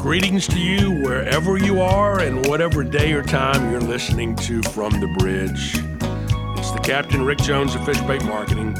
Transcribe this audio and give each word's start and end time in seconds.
Greetings 0.00 0.48
to 0.48 0.58
you 0.58 0.92
wherever 0.92 1.58
you 1.58 1.82
are 1.82 2.20
and 2.20 2.46
whatever 2.46 2.82
day 2.82 3.12
or 3.12 3.22
time 3.22 3.70
you're 3.70 3.82
listening 3.82 4.34
to 4.34 4.62
from 4.70 4.98
the 4.98 5.06
bridge. 5.18 5.74
It's 6.58 6.70
the 6.70 6.80
Captain 6.82 7.22
Rick 7.22 7.40
Jones 7.40 7.74
of 7.74 7.82
Fishbait 7.82 8.24
Marketing. 8.24 8.72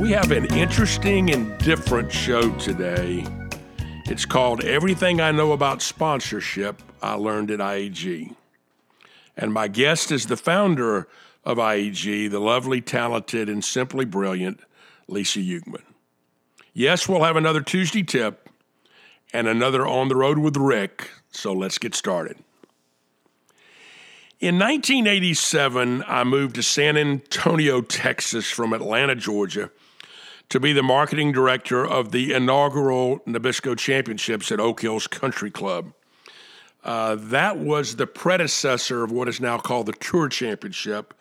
We 0.00 0.12
have 0.12 0.30
an 0.30 0.46
interesting 0.54 1.30
and 1.30 1.58
different 1.58 2.10
show 2.10 2.50
today. 2.54 3.26
It's 4.06 4.24
called 4.24 4.64
Everything 4.64 5.20
I 5.20 5.30
Know 5.30 5.52
About 5.52 5.82
Sponsorship 5.82 6.80
I 7.02 7.16
Learned 7.16 7.50
at 7.50 7.58
IEG. 7.58 8.34
And 9.36 9.52
my 9.52 9.68
guest 9.68 10.10
is 10.10 10.24
the 10.24 10.38
founder 10.38 11.06
of 11.44 11.58
IEG, 11.58 12.30
the 12.30 12.40
lovely, 12.40 12.80
talented, 12.80 13.50
and 13.50 13.62
simply 13.62 14.06
brilliant 14.06 14.60
Lisa 15.06 15.40
Ukman. 15.40 15.82
Yes, 16.72 17.06
we'll 17.06 17.24
have 17.24 17.36
another 17.36 17.60
Tuesday 17.60 18.02
tip 18.02 18.47
and 19.32 19.46
another 19.46 19.86
On 19.86 20.08
the 20.08 20.16
Road 20.16 20.38
with 20.38 20.56
Rick. 20.56 21.10
So 21.30 21.52
let's 21.52 21.78
get 21.78 21.94
started. 21.94 22.36
In 24.40 24.56
1987, 24.58 26.04
I 26.06 26.22
moved 26.22 26.54
to 26.54 26.62
San 26.62 26.96
Antonio, 26.96 27.80
Texas 27.80 28.48
from 28.48 28.72
Atlanta, 28.72 29.16
Georgia, 29.16 29.70
to 30.48 30.60
be 30.60 30.72
the 30.72 30.82
marketing 30.82 31.32
director 31.32 31.84
of 31.84 32.12
the 32.12 32.32
inaugural 32.32 33.18
Nabisco 33.26 33.76
Championships 33.76 34.52
at 34.52 34.60
Oak 34.60 34.80
Hills 34.82 35.08
Country 35.08 35.50
Club. 35.50 35.92
Uh, 36.84 37.16
that 37.18 37.58
was 37.58 37.96
the 37.96 38.06
predecessor 38.06 39.02
of 39.02 39.10
what 39.10 39.28
is 39.28 39.40
now 39.40 39.58
called 39.58 39.86
the 39.86 39.92
Tour 39.92 40.28
Championship, 40.28 41.14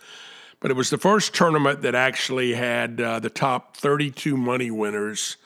but 0.60 0.70
it 0.70 0.76
was 0.76 0.92
the 0.92 0.98
first 1.00 1.34
tournament 1.34 1.82
that 1.82 1.96
actually 1.96 2.54
had 2.54 3.02
uh, 3.02 3.20
the 3.20 3.32
top 3.32 3.76
32 3.76 4.38
money 4.38 4.70
winners 4.70 5.38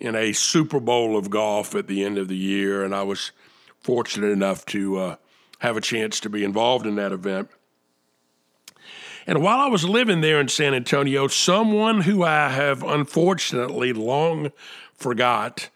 in 0.00 0.16
a 0.16 0.32
Super 0.32 0.80
Bowl 0.80 1.16
of 1.16 1.30
golf 1.30 1.74
at 1.74 1.86
the 1.86 2.04
end 2.04 2.18
of 2.18 2.28
the 2.28 2.36
year, 2.36 2.82
and 2.82 2.94
I 2.94 3.02
was 3.02 3.32
fortunate 3.80 4.30
enough 4.30 4.64
to 4.66 4.96
uh, 4.96 5.16
have 5.60 5.76
a 5.76 5.80
chance 5.80 6.18
to 6.20 6.30
be 6.30 6.42
involved 6.42 6.86
in 6.86 6.96
that 6.96 7.12
event. 7.12 7.50
And 9.26 9.42
while 9.42 9.60
I 9.60 9.68
was 9.68 9.84
living 9.84 10.22
there 10.22 10.40
in 10.40 10.48
San 10.48 10.74
Antonio, 10.74 11.28
someone 11.28 12.00
who 12.00 12.24
I 12.24 12.48
have 12.48 12.82
unfortunately 12.82 13.92
long 13.92 14.50
forgot 14.94 15.68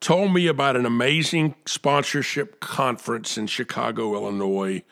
told 0.00 0.34
me 0.34 0.46
about 0.46 0.76
an 0.76 0.86
amazing 0.86 1.54
sponsorship 1.66 2.58
conference 2.58 3.38
in 3.38 3.46
Chicago, 3.46 4.14
Illinois, 4.14 4.82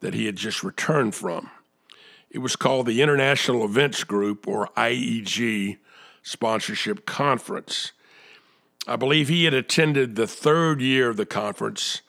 that 0.00 0.14
he 0.14 0.26
had 0.26 0.36
just 0.36 0.62
returned 0.62 1.14
from. 1.14 1.50
It 2.30 2.38
was 2.38 2.54
called 2.56 2.86
the 2.86 3.02
International 3.02 3.64
Events 3.64 4.04
Group, 4.04 4.46
or 4.46 4.68
IEG, 4.76 5.78
Sponsorship 6.22 7.04
Conference. 7.06 7.92
I 8.86 8.96
believe 8.96 9.28
he 9.28 9.44
had 9.44 9.54
attended 9.54 10.16
the 10.16 10.26
third 10.26 10.80
year 10.80 11.10
of 11.10 11.16
the 11.16 11.26
conference, 11.26 12.00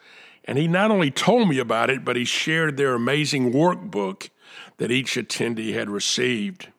and 0.46 0.58
he 0.58 0.68
not 0.68 0.92
only 0.92 1.12
told 1.12 1.50
me 1.50 1.60
about 1.60 1.90
it, 1.90 2.06
but 2.06 2.16
he 2.16 2.26
shared 2.26 2.78
their 2.78 2.94
amazing 2.94 3.52
workbook 3.52 4.30
that 4.78 4.92
each 4.92 5.16
attendee 5.16 5.74
had 5.74 5.90
received. 5.90 6.70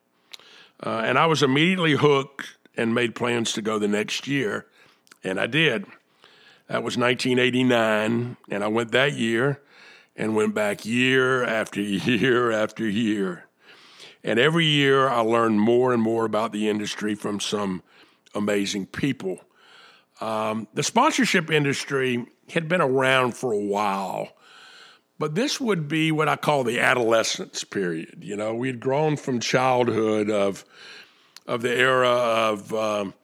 Uh, 0.84 1.02
and 1.04 1.18
I 1.18 1.26
was 1.26 1.42
immediately 1.42 1.92
hooked 1.92 2.56
and 2.76 2.94
made 2.94 3.14
plans 3.14 3.52
to 3.52 3.62
go 3.62 3.78
the 3.78 3.86
next 3.86 4.26
year, 4.26 4.66
and 5.22 5.38
I 5.38 5.46
did. 5.46 5.86
That 6.68 6.82
was 6.82 6.96
1989, 6.96 8.36
and 8.50 8.64
I 8.64 8.68
went 8.68 8.92
that 8.92 9.12
year 9.12 9.60
and 10.16 10.34
went 10.34 10.54
back 10.54 10.84
year 10.84 11.44
after 11.44 11.80
year 11.82 12.50
after 12.50 12.88
year. 12.88 13.46
And 14.24 14.38
every 14.38 14.66
year 14.66 15.08
I 15.08 15.20
learned 15.20 15.60
more 15.60 15.92
and 15.92 16.02
more 16.02 16.24
about 16.24 16.52
the 16.52 16.68
industry 16.68 17.14
from 17.14 17.40
some 17.40 17.82
amazing 18.34 18.86
people. 18.86 19.40
Um, 20.22 20.68
the 20.72 20.84
sponsorship 20.84 21.50
industry 21.50 22.24
had 22.50 22.68
been 22.68 22.80
around 22.80 23.33
for 23.36 23.52
a 23.52 23.58
while, 23.58 24.28
but 25.18 25.34
this 25.34 25.60
would 25.60 25.88
be 25.88 26.12
what 26.12 26.28
I 26.28 26.36
call 26.36 26.62
the 26.62 26.78
adolescence 26.78 27.64
period. 27.64 28.18
You 28.20 28.36
know, 28.36 28.55
we 28.55 28.68
had 28.68 28.78
grown 28.78 29.16
from 29.16 29.40
childhood 29.40 30.30
of 30.30 30.64
of 31.44 31.62
the 31.62 31.77
era 31.77 32.08
of 32.08 32.72
um, 32.72 33.14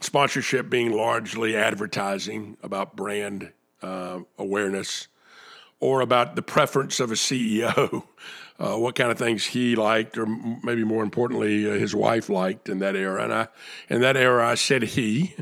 sponsorship 0.00 0.68
being 0.68 0.90
largely 0.90 1.54
advertising 1.54 2.56
about 2.60 2.96
brand 2.96 3.52
uh, 3.80 4.18
awareness 4.36 5.06
or 5.78 6.00
about 6.00 6.34
the 6.34 6.42
preference 6.42 6.98
of 6.98 7.12
a 7.12 7.14
CEO, 7.14 8.02
uh, 8.58 8.76
what 8.76 8.96
kind 8.96 9.12
of 9.12 9.18
things 9.18 9.44
he 9.46 9.76
liked, 9.76 10.18
or 10.18 10.26
maybe 10.64 10.82
more 10.82 11.04
importantly, 11.04 11.70
uh, 11.70 11.74
his 11.74 11.94
wife 11.94 12.28
liked 12.28 12.68
in 12.68 12.80
that 12.80 12.96
era. 12.96 13.22
And 13.22 13.32
I, 13.32 13.48
in 13.88 14.00
that 14.00 14.16
era, 14.16 14.44
I 14.48 14.56
said 14.56 14.82
he 14.82 15.36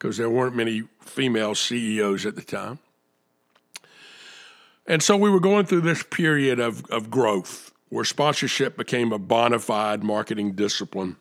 because 0.00 0.16
there 0.16 0.30
weren't 0.30 0.56
many 0.56 0.84
female 1.02 1.54
CEOs 1.54 2.24
at 2.24 2.34
the 2.34 2.42
time. 2.42 2.78
And 4.86 5.02
so 5.02 5.14
we 5.14 5.28
were 5.28 5.40
going 5.40 5.66
through 5.66 5.82
this 5.82 6.02
period 6.02 6.58
of, 6.58 6.86
of 6.86 7.10
growth 7.10 7.70
where 7.90 8.04
sponsorship 8.04 8.78
became 8.78 9.12
a 9.12 9.18
bona 9.18 9.58
fide 9.58 10.02
marketing 10.02 10.52
discipline. 10.52 11.16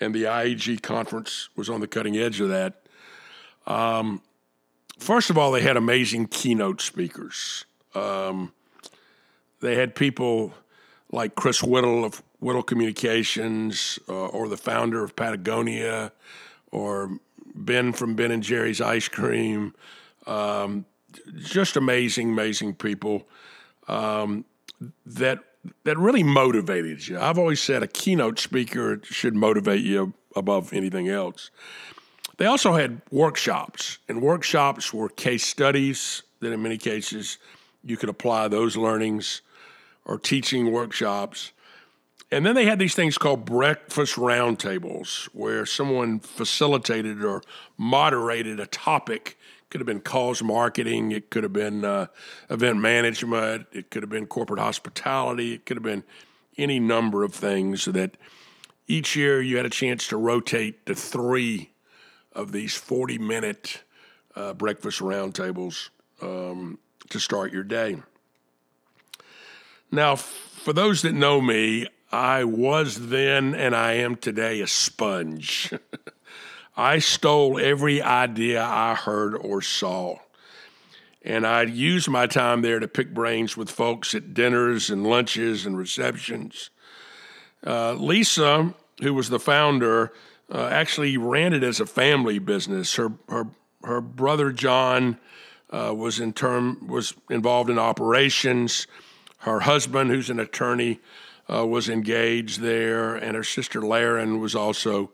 And 0.00 0.14
the 0.14 0.24
IEG 0.24 0.82
conference 0.82 1.48
was 1.56 1.70
on 1.70 1.80
the 1.80 1.86
cutting 1.86 2.16
edge 2.18 2.40
of 2.42 2.50
that. 2.50 2.82
Um, 3.66 4.20
first 4.98 5.30
of 5.30 5.38
all, 5.38 5.50
they 5.50 5.62
had 5.62 5.78
amazing 5.78 6.26
keynote 6.26 6.82
speakers. 6.82 7.64
Um, 7.94 8.52
they 9.60 9.76
had 9.76 9.94
people 9.94 10.52
like 11.10 11.34
Chris 11.36 11.62
Whittle 11.62 12.04
of 12.04 12.22
Whittle 12.38 12.62
Communications, 12.62 13.98
uh, 14.08 14.26
or 14.26 14.48
the 14.48 14.56
founder 14.56 15.02
of 15.02 15.16
Patagonia, 15.16 16.12
or 16.70 17.18
Ben 17.64 17.92
from 17.92 18.14
Ben 18.14 18.30
and 18.30 18.42
Jerry's 18.42 18.80
Ice 18.80 19.08
Cream. 19.08 19.74
Um, 20.26 20.86
just 21.38 21.76
amazing, 21.76 22.30
amazing 22.30 22.74
people 22.74 23.28
um, 23.88 24.44
that 25.06 25.40
that 25.84 25.98
really 25.98 26.22
motivated 26.22 27.06
you. 27.06 27.18
I've 27.18 27.38
always 27.38 27.60
said 27.60 27.82
a 27.82 27.86
keynote 27.86 28.38
speaker 28.38 29.00
should 29.02 29.34
motivate 29.34 29.82
you 29.82 30.14
above 30.34 30.72
anything 30.72 31.08
else. 31.08 31.50
They 32.38 32.46
also 32.46 32.72
had 32.72 33.02
workshops, 33.10 33.98
and 34.08 34.22
workshops 34.22 34.94
were 34.94 35.10
case 35.10 35.46
studies 35.46 36.22
that, 36.40 36.52
in 36.52 36.62
many 36.62 36.78
cases, 36.78 37.36
you 37.84 37.98
could 37.98 38.08
apply 38.08 38.48
those 38.48 38.76
learnings 38.76 39.42
or 40.06 40.18
teaching 40.18 40.72
workshops. 40.72 41.52
And 42.32 42.46
then 42.46 42.54
they 42.54 42.64
had 42.64 42.78
these 42.78 42.94
things 42.94 43.18
called 43.18 43.44
breakfast 43.44 44.14
roundtables, 44.14 45.24
where 45.32 45.66
someone 45.66 46.20
facilitated 46.20 47.24
or 47.24 47.42
moderated 47.76 48.60
a 48.60 48.66
topic. 48.66 49.36
Could 49.68 49.80
have 49.80 49.86
been 49.86 50.00
cause 50.00 50.42
marketing, 50.42 51.12
it 51.12 51.30
could 51.30 51.44
have 51.44 51.52
been 51.52 51.84
uh, 51.84 52.06
event 52.48 52.78
management, 52.78 53.66
it 53.72 53.90
could 53.90 54.02
have 54.02 54.10
been 54.10 54.26
corporate 54.26 54.58
hospitality, 54.58 55.54
it 55.54 55.64
could 55.64 55.76
have 55.76 55.84
been 55.84 56.02
any 56.58 56.80
number 56.80 57.22
of 57.22 57.34
things 57.34 57.84
that 57.84 58.16
each 58.88 59.14
year 59.14 59.40
you 59.40 59.56
had 59.56 59.66
a 59.66 59.70
chance 59.70 60.08
to 60.08 60.16
rotate 60.16 60.84
to 60.86 60.94
three 60.94 61.70
of 62.32 62.50
these 62.50 62.74
40 62.74 63.18
minute 63.18 63.84
uh, 64.34 64.52
breakfast 64.54 65.00
roundtables 65.00 65.90
um, 66.20 66.78
to 67.08 67.20
start 67.20 67.52
your 67.52 67.62
day. 67.62 67.96
Now, 69.92 70.16
for 70.16 70.72
those 70.72 71.02
that 71.02 71.14
know 71.14 71.40
me, 71.40 71.86
I 72.12 72.44
was 72.44 73.08
then 73.08 73.54
and 73.54 73.74
I 73.74 73.92
am 73.94 74.16
today 74.16 74.60
a 74.60 74.66
sponge. 74.66 75.72
I 76.76 76.98
stole 76.98 77.58
every 77.58 78.02
idea 78.02 78.62
I 78.62 78.94
heard 78.94 79.36
or 79.36 79.62
saw. 79.62 80.16
And 81.22 81.46
I'd 81.46 81.70
use 81.70 82.08
my 82.08 82.26
time 82.26 82.62
there 82.62 82.80
to 82.80 82.88
pick 82.88 83.12
brains 83.12 83.56
with 83.56 83.70
folks 83.70 84.14
at 84.14 84.32
dinners 84.32 84.88
and 84.88 85.06
lunches 85.06 85.66
and 85.66 85.76
receptions. 85.76 86.70
Uh, 87.64 87.92
Lisa, 87.92 88.74
who 89.02 89.12
was 89.12 89.28
the 89.28 89.38
founder, 89.38 90.12
uh, 90.52 90.68
actually 90.72 91.16
ran 91.16 91.52
it 91.52 91.62
as 91.62 91.78
a 91.78 91.86
family 91.86 92.38
business. 92.38 92.94
Her 92.94 93.12
her 93.28 93.48
her 93.84 94.00
brother 94.00 94.50
John 94.50 95.18
uh, 95.70 95.94
was 95.94 96.18
in 96.18 96.32
term 96.32 96.86
was 96.88 97.14
involved 97.28 97.70
in 97.70 97.78
operations. 97.78 98.86
Her 99.38 99.60
husband, 99.60 100.10
who's 100.10 100.30
an 100.30 100.40
attorney, 100.40 101.00
uh, 101.52 101.66
was 101.66 101.88
engaged 101.88 102.60
there, 102.60 103.14
and 103.14 103.36
her 103.36 103.44
sister 103.44 103.82
Laren 103.82 104.40
was 104.40 104.54
also 104.54 105.10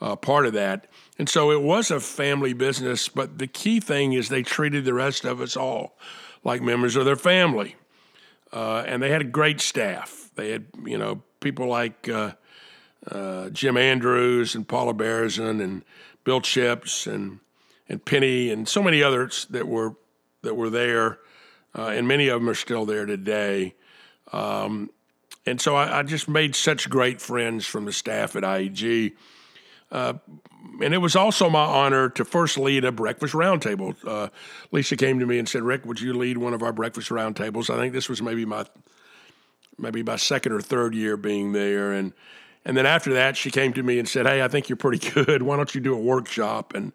uh, 0.00 0.16
part 0.16 0.46
of 0.46 0.52
that. 0.52 0.86
And 1.18 1.28
so 1.28 1.50
it 1.50 1.62
was 1.62 1.90
a 1.90 2.00
family 2.00 2.52
business, 2.52 3.08
but 3.08 3.38
the 3.38 3.46
key 3.46 3.80
thing 3.80 4.12
is 4.12 4.28
they 4.28 4.42
treated 4.42 4.84
the 4.84 4.94
rest 4.94 5.24
of 5.24 5.40
us 5.40 5.56
all 5.56 5.96
like 6.44 6.62
members 6.62 6.96
of 6.96 7.04
their 7.04 7.16
family. 7.16 7.76
Uh, 8.52 8.84
and 8.86 9.02
they 9.02 9.10
had 9.10 9.20
a 9.20 9.24
great 9.24 9.60
staff. 9.60 10.30
They 10.34 10.50
had, 10.50 10.66
you 10.84 10.98
know, 10.98 11.22
people 11.40 11.66
like 11.66 12.08
uh, 12.08 12.32
uh, 13.10 13.50
Jim 13.50 13.76
Andrews 13.76 14.54
and 14.54 14.66
Paula 14.66 14.94
Berzin 14.94 15.62
and 15.62 15.84
Bill 16.24 16.40
Chipps 16.40 17.06
and 17.06 17.40
and 17.88 18.04
Penny 18.04 18.50
and 18.50 18.68
so 18.68 18.82
many 18.82 19.02
others 19.02 19.46
that 19.50 19.66
were 19.68 19.96
that 20.42 20.54
were 20.54 20.70
there, 20.70 21.18
uh, 21.76 21.86
and 21.86 22.06
many 22.06 22.28
of 22.28 22.40
them 22.40 22.48
are 22.48 22.54
still 22.54 22.84
there 22.84 23.06
today. 23.06 23.74
Um, 24.32 24.90
and 25.46 25.60
so 25.60 25.74
I, 25.76 26.00
I, 26.00 26.02
just 26.02 26.28
made 26.28 26.54
such 26.54 26.88
great 26.88 27.20
friends 27.20 27.66
from 27.66 27.84
the 27.84 27.92
staff 27.92 28.36
at 28.36 28.42
IEG. 28.42 29.12
Uh, 29.90 30.14
and 30.80 30.94
it 30.94 30.98
was 30.98 31.16
also 31.16 31.50
my 31.50 31.64
honor 31.64 32.08
to 32.10 32.24
first 32.24 32.56
lead 32.56 32.84
a 32.84 32.92
breakfast 32.92 33.34
roundtable. 33.34 33.94
Uh, 34.06 34.28
Lisa 34.70 34.96
came 34.96 35.18
to 35.18 35.26
me 35.26 35.38
and 35.38 35.48
said, 35.48 35.62
"Rick, 35.62 35.84
would 35.84 36.00
you 36.00 36.14
lead 36.14 36.38
one 36.38 36.54
of 36.54 36.62
our 36.62 36.72
breakfast 36.72 37.10
roundtables?" 37.10 37.68
I 37.68 37.76
think 37.76 37.92
this 37.92 38.08
was 38.08 38.22
maybe 38.22 38.44
my 38.44 38.64
maybe 39.78 40.02
my 40.02 40.16
second 40.16 40.52
or 40.52 40.60
third 40.60 40.94
year 40.94 41.16
being 41.16 41.52
there, 41.52 41.92
and 41.92 42.12
and 42.64 42.76
then 42.76 42.86
after 42.86 43.12
that, 43.14 43.36
she 43.36 43.50
came 43.50 43.72
to 43.74 43.82
me 43.82 43.98
and 43.98 44.08
said, 44.08 44.26
"Hey, 44.26 44.42
I 44.42 44.48
think 44.48 44.68
you're 44.68 44.76
pretty 44.76 45.10
good. 45.24 45.42
Why 45.42 45.56
don't 45.56 45.74
you 45.74 45.80
do 45.80 45.94
a 45.94 46.00
workshop?" 46.00 46.74
And 46.74 46.92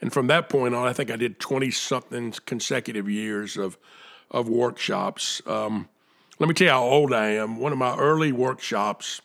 and 0.00 0.12
from 0.12 0.26
that 0.26 0.48
point 0.48 0.74
on, 0.74 0.88
I 0.88 0.92
think 0.92 1.10
I 1.10 1.16
did 1.16 1.38
twenty 1.38 1.70
something 1.70 2.32
consecutive 2.46 3.08
years 3.08 3.56
of 3.56 3.78
of 4.30 4.48
workshops. 4.48 5.40
Um, 5.46 5.88
let 6.40 6.48
me 6.48 6.54
tell 6.54 6.64
you 6.64 6.72
how 6.72 6.82
old 6.82 7.12
I 7.12 7.32
am. 7.32 7.58
One 7.58 7.70
of 7.70 7.76
my 7.76 7.94
early 7.96 8.32
workshops 8.32 9.20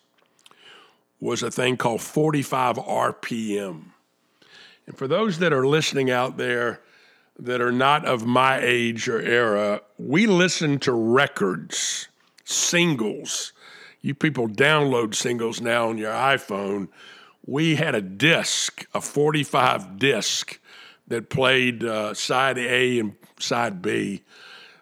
was 1.22 1.42
a 1.42 1.50
thing 1.50 1.78
called 1.78 2.02
45 2.02 2.76
RPM. 2.76 3.84
And 4.86 4.98
for 4.98 5.08
those 5.08 5.40
that 5.40 5.54
are 5.54 5.66
listening 5.66 6.12
out 6.12 6.36
there 6.36 6.82
that 7.40 7.62
are 7.62 7.72
not 7.72 8.06
of 8.06 8.26
my 8.26 8.60
age 8.62 9.08
or 9.08 9.22
era, 9.22 9.82
we 9.98 10.28
listen 10.28 10.78
to 10.80 10.92
records, 10.92 12.10
singles. 12.44 13.54
You 14.02 14.14
people 14.14 14.50
download 14.50 15.16
singles 15.16 15.62
now 15.62 15.88
on 15.88 15.98
your 15.98 16.12
iPhone. 16.12 16.90
We 17.46 17.76
had 17.76 17.96
a 17.96 18.02
disc, 18.02 18.86
a 18.94 19.00
45 19.00 19.98
disc, 19.98 20.60
that 21.08 21.30
played 21.30 21.82
uh, 21.82 22.14
side 22.14 22.58
A 22.58 23.00
and 23.00 23.16
side 23.40 23.82
B. 23.82 24.22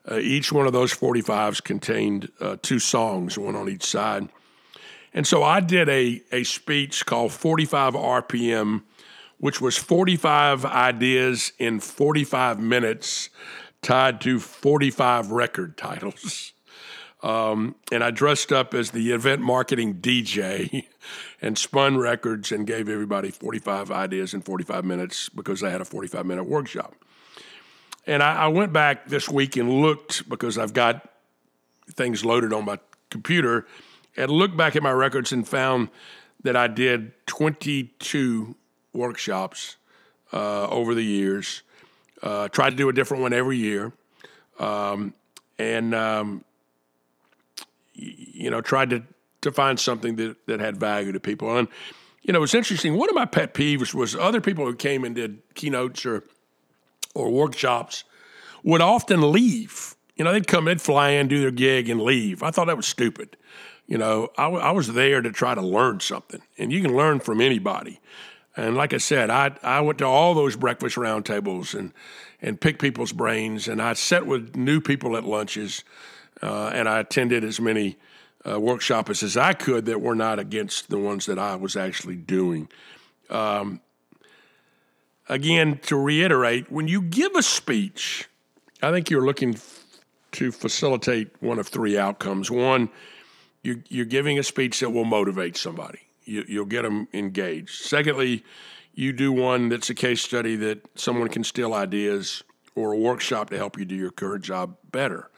Uh, 0.10 0.18
each 0.18 0.52
one 0.52 0.68
of 0.68 0.74
those 0.74 0.94
45s 0.94 1.64
contained 1.64 2.32
uh, 2.40 2.58
two 2.62 2.80
songs, 2.80 3.38
one 3.38 3.56
on 3.56 3.70
each 3.70 3.86
side. 3.86 4.30
And 5.14 5.26
so 5.28 5.44
I 5.44 5.60
did 5.60 5.88
a, 5.90 6.22
a 6.32 6.44
speech 6.44 7.06
called 7.06 7.32
45 7.32 7.94
RPM, 7.94 8.84
which 9.38 9.62
was 9.62 9.78
45 9.78 10.66
ideas 10.66 11.54
in 11.60 11.80
45 11.80 12.60
minutes 12.60 13.30
tied 13.82 14.20
to 14.22 14.40
45 14.40 15.32
record 15.32 15.78
titles. 15.78 16.52
Um, 17.24 17.76
and 17.90 18.04
I 18.04 18.12
dressed 18.12 18.52
up 18.52 18.74
as 18.74 18.92
the 18.92 19.14
event 19.14 19.40
marketing 19.42 20.02
DJ 20.02 20.88
and 21.42 21.58
spun 21.58 21.98
records 21.98 22.52
and 22.52 22.68
gave 22.68 22.90
everybody 22.90 23.32
45 23.32 23.92
ideas 23.92 24.34
in 24.34 24.42
45 24.42 24.84
minutes 24.84 25.30
because 25.30 25.64
I 25.64 25.70
had 25.70 25.80
a 25.80 25.86
45 25.86 26.26
minute 26.26 26.44
workshop. 26.44 26.96
And 28.06 28.22
I, 28.22 28.44
I 28.44 28.48
went 28.48 28.74
back 28.74 29.08
this 29.08 29.30
week 29.30 29.56
and 29.56 29.82
looked 29.82 30.28
because 30.28 30.58
I've 30.58 30.74
got 30.74 31.10
things 31.92 32.26
loaded 32.26 32.54
on 32.54 32.66
my 32.66 32.80
computer 33.10 33.66
and 34.18 34.30
looked 34.30 34.58
back 34.58 34.76
at 34.76 34.84
my 34.84 34.92
records 34.92 35.32
and 35.32 35.48
found 35.48 35.90
that 36.44 36.56
I 36.56 36.68
did 36.68 37.14
22 37.28 38.56
workshops 38.94 39.78
uh, 40.32 40.68
over 40.68 40.94
the 40.94 41.04
years. 41.04 41.62
Uh, 42.22 42.48
tried 42.48 42.72
to 42.72 42.76
do 42.76 42.90
a 42.90 42.94
different 42.94 43.22
one 43.22 43.34
every 43.34 43.58
year, 43.58 43.92
um, 44.58 45.14
and 45.60 45.94
um, 45.94 46.44
you 47.94 48.50
know, 48.50 48.62
tried 48.62 48.90
to 48.92 49.04
to 49.42 49.52
find 49.52 49.78
something 49.78 50.16
that 50.16 50.38
that 50.48 50.62
had 50.62 50.78
value 50.78 51.12
to 51.12 51.20
people. 51.20 51.58
And 51.58 51.68
you 52.22 52.32
know, 52.32 52.42
it's 52.44 52.54
interesting. 52.54 52.96
One 52.96 53.10
of 53.10 53.16
my 53.16 53.26
pet 53.26 53.54
peeves 53.54 53.94
was 53.94 54.16
other 54.16 54.40
people 54.40 54.66
who 54.66 54.74
came 54.74 55.04
and 55.04 55.14
did 55.14 55.42
keynotes 55.54 56.06
or 56.06 56.24
or 57.14 57.30
workshops 57.30 58.04
would 58.64 58.82
often 58.82 59.32
leave. 59.32 59.96
You 60.16 60.24
know, 60.24 60.32
they'd 60.32 60.48
come, 60.48 60.66
they'd 60.66 60.82
fly 60.82 61.10
in, 61.12 61.28
do 61.28 61.42
their 61.42 61.52
gig, 61.52 61.90
and 61.90 62.02
leave. 62.02 62.44
I 62.44 62.52
thought 62.52 62.68
that 62.68 62.78
was 62.78 62.88
stupid. 62.88 63.36
You 63.88 63.98
know, 63.98 64.30
I, 64.38 64.48
I 64.48 64.72
was 64.72 64.94
there 64.94 65.22
to 65.22 65.32
try 65.32 65.56
to 65.56 65.62
learn 65.62 66.00
something, 66.00 66.42
and 66.58 66.72
you 66.72 66.82
can 66.82 66.96
learn 66.96 67.20
from 67.20 67.42
anybody. 67.42 68.00
And 68.56 68.76
like 68.76 68.94
I 68.94 68.98
said, 68.98 69.30
I 69.30 69.56
I 69.64 69.82
went 69.82 69.98
to 70.00 70.06
all 70.06 70.34
those 70.34 70.56
breakfast 70.56 70.96
roundtables 70.96 71.78
and 71.78 71.92
and 72.42 72.60
picked 72.60 72.80
people's 72.82 73.12
brains, 73.12 73.68
and 73.68 73.82
I 73.82 73.94
sat 73.94 74.26
with 74.26 74.56
new 74.56 74.80
people 74.80 75.18
at 75.18 75.24
lunches, 75.24 75.84
uh, 76.42 76.72
and 76.74 76.88
I 76.88 77.00
attended 77.00 77.44
as 77.44 77.60
many 77.60 77.98
uh, 78.48 78.60
workshops 78.60 79.24
as 79.24 79.38
I 79.38 79.54
could 79.54 79.86
that 79.86 80.02
were 80.02 80.16
not 80.16 80.40
against 80.40 80.90
the 80.90 81.00
ones 81.00 81.26
that 81.26 81.40
I 81.40 81.56
was 81.56 81.76
actually 81.76 82.16
doing. 82.16 82.70
Um, 83.30 83.82
again, 85.30 85.80
to 85.84 85.96
reiterate, 85.96 86.72
when 86.72 86.88
you 86.88 87.02
give 87.02 87.36
a 87.36 87.44
speech, 87.44 88.28
I 88.82 88.92
think 88.92 89.10
you're 89.10 89.26
looking 89.26 89.58
to 90.34 90.52
facilitate 90.52 91.30
one 91.42 91.60
of 91.60 91.68
three 91.68 91.98
outcomes. 91.98 92.50
One, 92.50 92.90
you, 93.62 93.84
you're 93.88 94.06
giving 94.06 94.40
a 94.40 94.44
speech 94.44 94.80
that 94.80 94.90
will 94.90 95.06
motivate 95.06 95.56
somebody. 95.58 96.00
You, 96.26 96.44
you'll 96.48 96.66
get 96.66 96.84
them 96.84 97.08
engaged. 97.14 97.84
Secondly, 97.84 98.44
you 98.94 99.14
do 99.14 99.32
one 99.32 99.70
that's 99.70 99.90
a 99.90 99.96
case 99.96 100.22
study 100.22 100.56
that 100.58 100.86
someone 100.96 101.30
can 101.30 101.44
steal 101.44 101.74
ideas 101.74 102.44
or 102.76 102.94
a 102.94 102.98
workshop 102.98 103.50
to 103.50 103.58
help 103.58 103.78
you 103.78 103.86
do 103.86 103.96
your 103.96 104.12
current 104.12 104.44
job 104.44 104.76
better. 104.92 105.30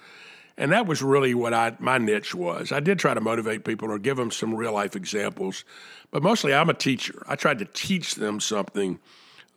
And 0.57 0.71
that 0.71 0.87
was 0.87 1.01
really 1.01 1.33
what 1.33 1.53
I 1.53 1.75
my 1.79 1.97
niche 1.97 2.33
was. 2.33 2.71
I 2.71 2.79
did 2.79 2.97
try 2.97 3.13
to 3.13 3.19
motivate 3.21 3.65
people 3.65 3.91
or 3.91 3.99
give 3.99 4.15
them 4.15 4.31
some 4.31 4.55
real 4.55 4.71
life 4.71 4.95
examples, 4.95 5.65
but 6.11 6.23
mostly 6.23 6.53
I'm 6.53 6.69
a 6.69 6.73
teacher. 6.73 7.23
I 7.27 7.35
tried 7.35 7.59
to 7.59 7.65
teach 7.65 8.15
them 8.15 8.39
something, 8.39 8.99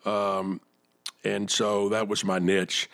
um, 0.08 0.60
and 1.24 1.50
so 1.50 1.88
that 1.90 2.08
was 2.08 2.24
my 2.24 2.38
niche. 2.38 2.88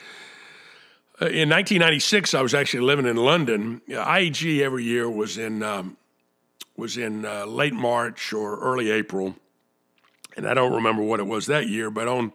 Uh, 1.21 1.27
in 1.27 1.49
1996, 1.49 2.35
I 2.35 2.43
was 2.43 2.55
actually 2.55 2.83
living 2.83 3.07
in 3.07 3.17
London. 3.17 3.83
IEG 3.89 4.61
every 4.61 4.83
year 4.83 5.09
was 5.09 5.39
in 5.39 5.63
um, 5.63 5.97
was 6.77 6.97
in 6.97 7.25
uh, 7.25 7.47
late 7.47 7.73
March 7.73 8.33
or 8.33 8.59
early 8.59 8.91
April, 8.91 9.37
and 10.37 10.49
I 10.49 10.55
don't 10.55 10.73
remember 10.73 11.03
what 11.03 11.21
it 11.21 11.27
was 11.27 11.47
that 11.47 11.69
year. 11.69 11.89
But 11.91 12.09
on 12.09 12.33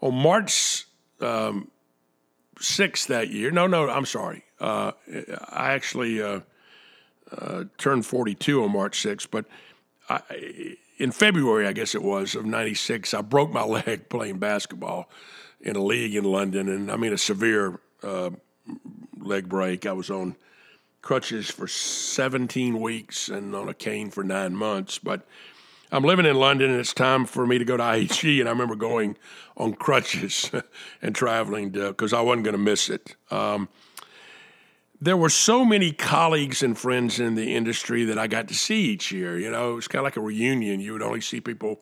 on 0.00 0.14
March 0.14 0.86
um, 1.20 1.70
6th 2.58 3.06
that 3.06 3.30
year, 3.30 3.52
no, 3.52 3.66
no, 3.68 3.88
I'm 3.88 4.06
sorry. 4.06 4.44
Uh, 4.60 4.92
I 5.48 5.72
actually 5.72 6.20
uh, 6.20 6.40
uh, 7.30 7.64
turned 7.76 8.04
42 8.04 8.64
on 8.64 8.72
March 8.72 9.00
6th, 9.00 9.28
but 9.30 9.44
I, 10.08 10.76
in 10.98 11.12
February, 11.12 11.66
I 11.66 11.72
guess 11.72 11.94
it 11.94 12.02
was 12.02 12.34
of 12.34 12.44
'96, 12.44 13.14
I 13.14 13.22
broke 13.22 13.50
my 13.52 13.64
leg 13.64 14.08
playing 14.08 14.38
basketball 14.38 15.10
in 15.60 15.76
a 15.76 15.82
league 15.82 16.14
in 16.14 16.24
London, 16.24 16.68
and 16.68 16.90
I 16.90 16.96
mean 16.96 17.12
a 17.12 17.18
severe 17.18 17.80
uh, 18.02 18.30
leg 19.16 19.48
break. 19.48 19.86
I 19.86 19.92
was 19.92 20.10
on 20.10 20.36
crutches 21.02 21.50
for 21.50 21.66
17 21.66 22.80
weeks 22.80 23.28
and 23.28 23.54
on 23.54 23.68
a 23.68 23.74
cane 23.74 24.10
for 24.10 24.24
nine 24.24 24.54
months. 24.54 24.98
But 24.98 25.26
I'm 25.90 26.04
living 26.04 26.26
in 26.26 26.36
London 26.36 26.70
and 26.70 26.80
it's 26.80 26.92
time 26.92 27.24
for 27.24 27.46
me 27.46 27.58
to 27.58 27.64
go 27.64 27.76
to 27.76 27.82
IHG. 27.94 28.40
And 28.40 28.48
I 28.48 28.52
remember 28.52 28.76
going 28.76 29.16
on 29.56 29.74
crutches 29.74 30.50
and 31.02 31.14
traveling 31.14 31.70
because 31.70 32.12
I 32.12 32.20
wasn't 32.20 32.44
going 32.44 32.56
to 32.56 32.62
miss 32.62 32.90
it. 32.90 33.16
Um, 33.30 33.68
there 35.00 35.16
were 35.16 35.28
so 35.28 35.64
many 35.64 35.92
colleagues 35.92 36.62
and 36.62 36.76
friends 36.76 37.20
in 37.20 37.34
the 37.34 37.54
industry 37.54 38.04
that 38.04 38.18
I 38.18 38.26
got 38.26 38.48
to 38.48 38.54
see 38.54 38.86
each 38.86 39.12
year. 39.12 39.38
You 39.38 39.50
know, 39.50 39.72
it 39.72 39.74
was 39.74 39.88
kind 39.88 40.00
of 40.00 40.04
like 40.04 40.16
a 40.16 40.20
reunion. 40.20 40.80
You 40.80 40.92
would 40.92 41.02
only 41.02 41.20
see 41.20 41.40
people 41.40 41.80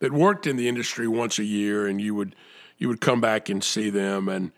that 0.00 0.12
worked 0.12 0.46
in 0.46 0.56
the 0.56 0.68
industry 0.68 1.08
once 1.08 1.38
a 1.38 1.44
year, 1.44 1.86
and 1.86 2.00
you 2.00 2.14
would 2.14 2.36
you 2.76 2.88
would 2.88 3.00
come 3.00 3.20
back 3.20 3.48
and 3.48 3.62
see 3.64 3.90
them. 3.90 4.28
And 4.28 4.52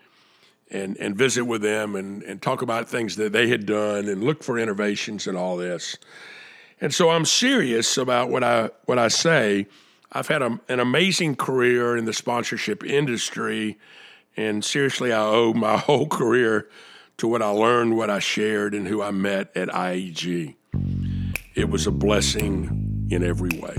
and, 0.71 0.97
and 0.97 1.15
visit 1.15 1.43
with 1.43 1.61
them 1.61 1.95
and, 1.95 2.23
and 2.23 2.41
talk 2.41 2.61
about 2.61 2.87
things 2.87 3.17
that 3.17 3.33
they 3.33 3.49
had 3.49 3.65
done 3.65 4.07
and 4.07 4.23
look 4.23 4.41
for 4.41 4.57
innovations 4.57 5.27
and 5.27 5.37
all 5.37 5.57
this. 5.57 5.97
And 6.79 6.93
so 6.93 7.09
I'm 7.09 7.25
serious 7.25 7.97
about 7.97 8.29
what 8.29 8.43
I 8.43 8.69
what 8.85 8.97
I 8.97 9.09
say. 9.09 9.67
I've 10.13 10.27
had 10.27 10.41
a, 10.41 10.59
an 10.67 10.79
amazing 10.79 11.35
career 11.35 11.95
in 11.95 12.05
the 12.05 12.13
sponsorship 12.13 12.83
industry, 12.83 13.77
and 14.35 14.63
seriously, 14.63 15.13
I 15.13 15.21
owe 15.21 15.53
my 15.53 15.77
whole 15.87 16.07
career 16.07 16.69
to 17.21 17.27
what 17.27 17.43
I 17.43 17.49
learned, 17.49 17.95
what 17.95 18.09
I 18.09 18.17
shared, 18.17 18.73
and 18.73 18.87
who 18.87 19.03
I 19.03 19.11
met 19.11 19.55
at 19.55 19.67
IEG. 19.67 20.55
It 21.53 21.69
was 21.69 21.85
a 21.85 21.91
blessing 21.91 23.07
in 23.11 23.23
every 23.23 23.51
way. 23.59 23.75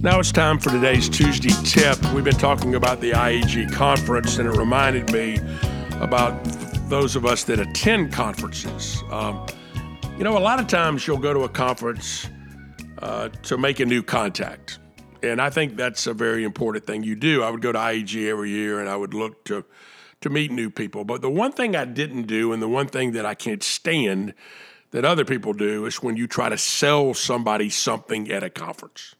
Now 0.00 0.18
it's 0.18 0.32
time 0.32 0.58
for 0.58 0.70
today's 0.70 1.10
Tuesday 1.10 1.52
tip. 1.62 2.02
We've 2.14 2.24
been 2.24 2.38
talking 2.38 2.74
about 2.74 3.02
the 3.02 3.10
IEG 3.10 3.70
conference, 3.70 4.38
and 4.38 4.48
it 4.48 4.56
reminded 4.56 5.12
me 5.12 5.38
about 6.00 6.42
those 6.88 7.14
of 7.14 7.26
us 7.26 7.44
that 7.44 7.60
attend 7.60 8.14
conferences. 8.14 9.04
Um, 9.10 9.44
you 10.16 10.24
know, 10.24 10.38
a 10.38 10.40
lot 10.40 10.58
of 10.58 10.68
times 10.68 11.06
you'll 11.06 11.18
go 11.18 11.34
to 11.34 11.40
a 11.40 11.50
conference 11.50 12.30
uh, 13.00 13.28
to 13.28 13.58
make 13.58 13.78
a 13.78 13.84
new 13.84 14.02
contact. 14.02 14.78
And 15.22 15.40
I 15.40 15.50
think 15.50 15.76
that's 15.76 16.06
a 16.06 16.14
very 16.14 16.44
important 16.44 16.84
thing 16.84 17.02
you 17.02 17.14
do. 17.14 17.42
I 17.42 17.50
would 17.50 17.62
go 17.62 17.72
to 17.72 17.78
IEG 17.78 18.28
every 18.28 18.50
year 18.50 18.80
and 18.80 18.88
I 18.88 18.96
would 18.96 19.14
look 19.14 19.44
to, 19.44 19.64
to 20.20 20.30
meet 20.30 20.50
new 20.50 20.68
people. 20.68 21.04
But 21.04 21.22
the 21.22 21.30
one 21.30 21.52
thing 21.52 21.76
I 21.76 21.84
didn't 21.84 22.24
do, 22.24 22.52
and 22.52 22.60
the 22.60 22.68
one 22.68 22.88
thing 22.88 23.12
that 23.12 23.24
I 23.24 23.34
can't 23.34 23.62
stand 23.62 24.34
that 24.90 25.04
other 25.04 25.24
people 25.24 25.52
do, 25.52 25.86
is 25.86 26.02
when 26.02 26.16
you 26.16 26.26
try 26.26 26.48
to 26.48 26.58
sell 26.58 27.14
somebody 27.14 27.70
something 27.70 28.30
at 28.30 28.42
a 28.42 28.50
conference. 28.50 29.14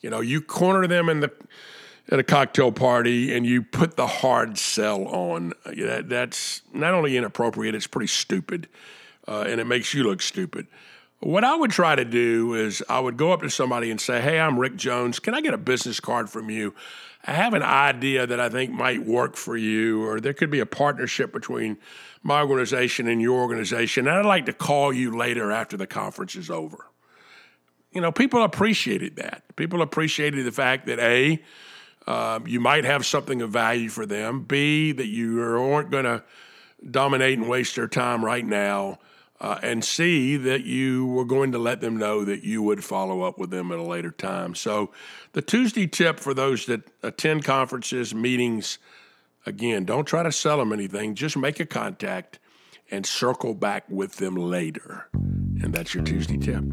You 0.00 0.10
know, 0.10 0.20
you 0.20 0.40
corner 0.40 0.86
them 0.86 1.08
in 1.08 1.20
the 1.20 1.32
at 2.10 2.18
a 2.18 2.24
cocktail 2.24 2.72
party 2.72 3.34
and 3.34 3.46
you 3.46 3.62
put 3.62 3.96
the 3.96 4.06
hard 4.06 4.58
sell 4.58 5.06
on. 5.06 5.52
That, 5.64 6.08
that's 6.08 6.62
not 6.72 6.92
only 6.92 7.16
inappropriate, 7.16 7.74
it's 7.74 7.86
pretty 7.86 8.08
stupid, 8.08 8.68
uh, 9.28 9.44
and 9.46 9.60
it 9.60 9.66
makes 9.66 9.94
you 9.94 10.02
look 10.02 10.20
stupid. 10.20 10.66
What 11.20 11.44
I 11.44 11.54
would 11.54 11.70
try 11.70 11.96
to 11.96 12.04
do 12.04 12.54
is 12.54 12.82
I 12.88 12.98
would 12.98 13.18
go 13.18 13.32
up 13.32 13.42
to 13.42 13.50
somebody 13.50 13.90
and 13.90 14.00
say, 14.00 14.22
Hey, 14.22 14.40
I'm 14.40 14.58
Rick 14.58 14.76
Jones. 14.76 15.18
Can 15.18 15.34
I 15.34 15.42
get 15.42 15.52
a 15.52 15.58
business 15.58 16.00
card 16.00 16.30
from 16.30 16.48
you? 16.48 16.74
I 17.26 17.34
have 17.34 17.52
an 17.52 17.62
idea 17.62 18.26
that 18.26 18.40
I 18.40 18.48
think 18.48 18.72
might 18.72 19.04
work 19.04 19.36
for 19.36 19.54
you, 19.54 20.02
or 20.02 20.18
there 20.18 20.32
could 20.32 20.50
be 20.50 20.60
a 20.60 20.66
partnership 20.66 21.30
between 21.30 21.76
my 22.22 22.40
organization 22.40 23.06
and 23.06 23.20
your 23.20 23.38
organization. 23.38 24.08
And 24.08 24.16
I'd 24.16 24.24
like 24.24 24.46
to 24.46 24.54
call 24.54 24.94
you 24.94 25.14
later 25.14 25.52
after 25.52 25.76
the 25.76 25.86
conference 25.86 26.34
is 26.36 26.48
over. 26.48 26.86
You 27.92 28.00
know, 28.00 28.12
people 28.12 28.42
appreciated 28.42 29.16
that. 29.16 29.42
People 29.56 29.82
appreciated 29.82 30.46
the 30.46 30.52
fact 30.52 30.86
that 30.86 30.98
A, 31.00 31.42
uh, 32.06 32.40
you 32.46 32.60
might 32.60 32.86
have 32.86 33.04
something 33.04 33.42
of 33.42 33.50
value 33.50 33.90
for 33.90 34.06
them, 34.06 34.44
B, 34.44 34.92
that 34.92 35.08
you 35.08 35.42
aren't 35.42 35.90
going 35.90 36.04
to 36.04 36.22
dominate 36.90 37.38
and 37.38 37.46
waste 37.46 37.76
their 37.76 37.88
time 37.88 38.24
right 38.24 38.46
now 38.46 38.98
uh, 39.40 39.58
and 39.62 39.84
see 39.84 40.36
that 40.36 40.64
you 40.64 41.06
were 41.06 41.24
going 41.24 41.52
to 41.52 41.58
let 41.58 41.80
them 41.80 41.96
know 41.96 42.24
that 42.24 42.44
you 42.44 42.62
would 42.62 42.84
follow 42.84 43.22
up 43.22 43.38
with 43.38 43.50
them 43.50 43.72
at 43.72 43.78
a 43.78 43.82
later 43.82 44.10
time. 44.10 44.54
So, 44.54 44.90
the 45.32 45.42
Tuesday 45.42 45.86
tip 45.86 46.20
for 46.20 46.34
those 46.34 46.66
that 46.66 46.82
attend 47.02 47.44
conferences, 47.44 48.14
meetings, 48.14 48.78
again, 49.46 49.84
don't 49.84 50.04
try 50.04 50.22
to 50.22 50.32
sell 50.32 50.58
them 50.58 50.72
anything, 50.72 51.14
just 51.14 51.36
make 51.36 51.60
a 51.60 51.66
contact 51.66 52.38
and 52.90 53.06
circle 53.06 53.54
back 53.54 53.88
with 53.88 54.16
them 54.16 54.34
later. 54.34 55.08
And 55.14 55.72
that's 55.72 55.94
your 55.94 56.04
Tuesday 56.04 56.36
tip. 56.36 56.64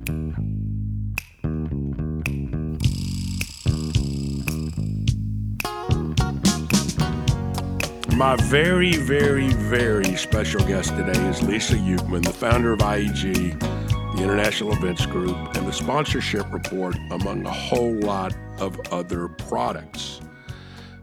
My 8.17 8.35
very, 8.35 8.93
very, 8.93 9.49
very 9.49 10.15
special 10.15 10.59
guest 10.61 10.89
today 10.89 11.23
is 11.27 11.43
Lisa 11.43 11.75
Ukman, 11.75 12.25
the 12.25 12.33
founder 12.33 12.73
of 12.73 12.79
IEG, 12.79 13.59
the 13.59 14.23
International 14.23 14.73
Events 14.73 15.05
Group, 15.05 15.37
and 15.55 15.67
the 15.67 15.71
Sponsorship 15.71 16.51
Report, 16.51 16.97
among 17.11 17.45
a 17.45 17.51
whole 17.51 17.93
lot 17.93 18.35
of 18.57 18.79
other 18.91 19.27
products. 19.27 20.19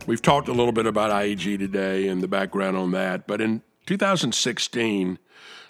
We've 0.08 0.20
talked 0.20 0.48
a 0.48 0.52
little 0.52 0.72
bit 0.72 0.86
about 0.86 1.12
IEG 1.12 1.56
today 1.56 2.08
and 2.08 2.20
the 2.20 2.26
background 2.26 2.76
on 2.76 2.90
that, 2.90 3.28
but 3.28 3.40
in 3.40 3.62
2016, 3.86 5.20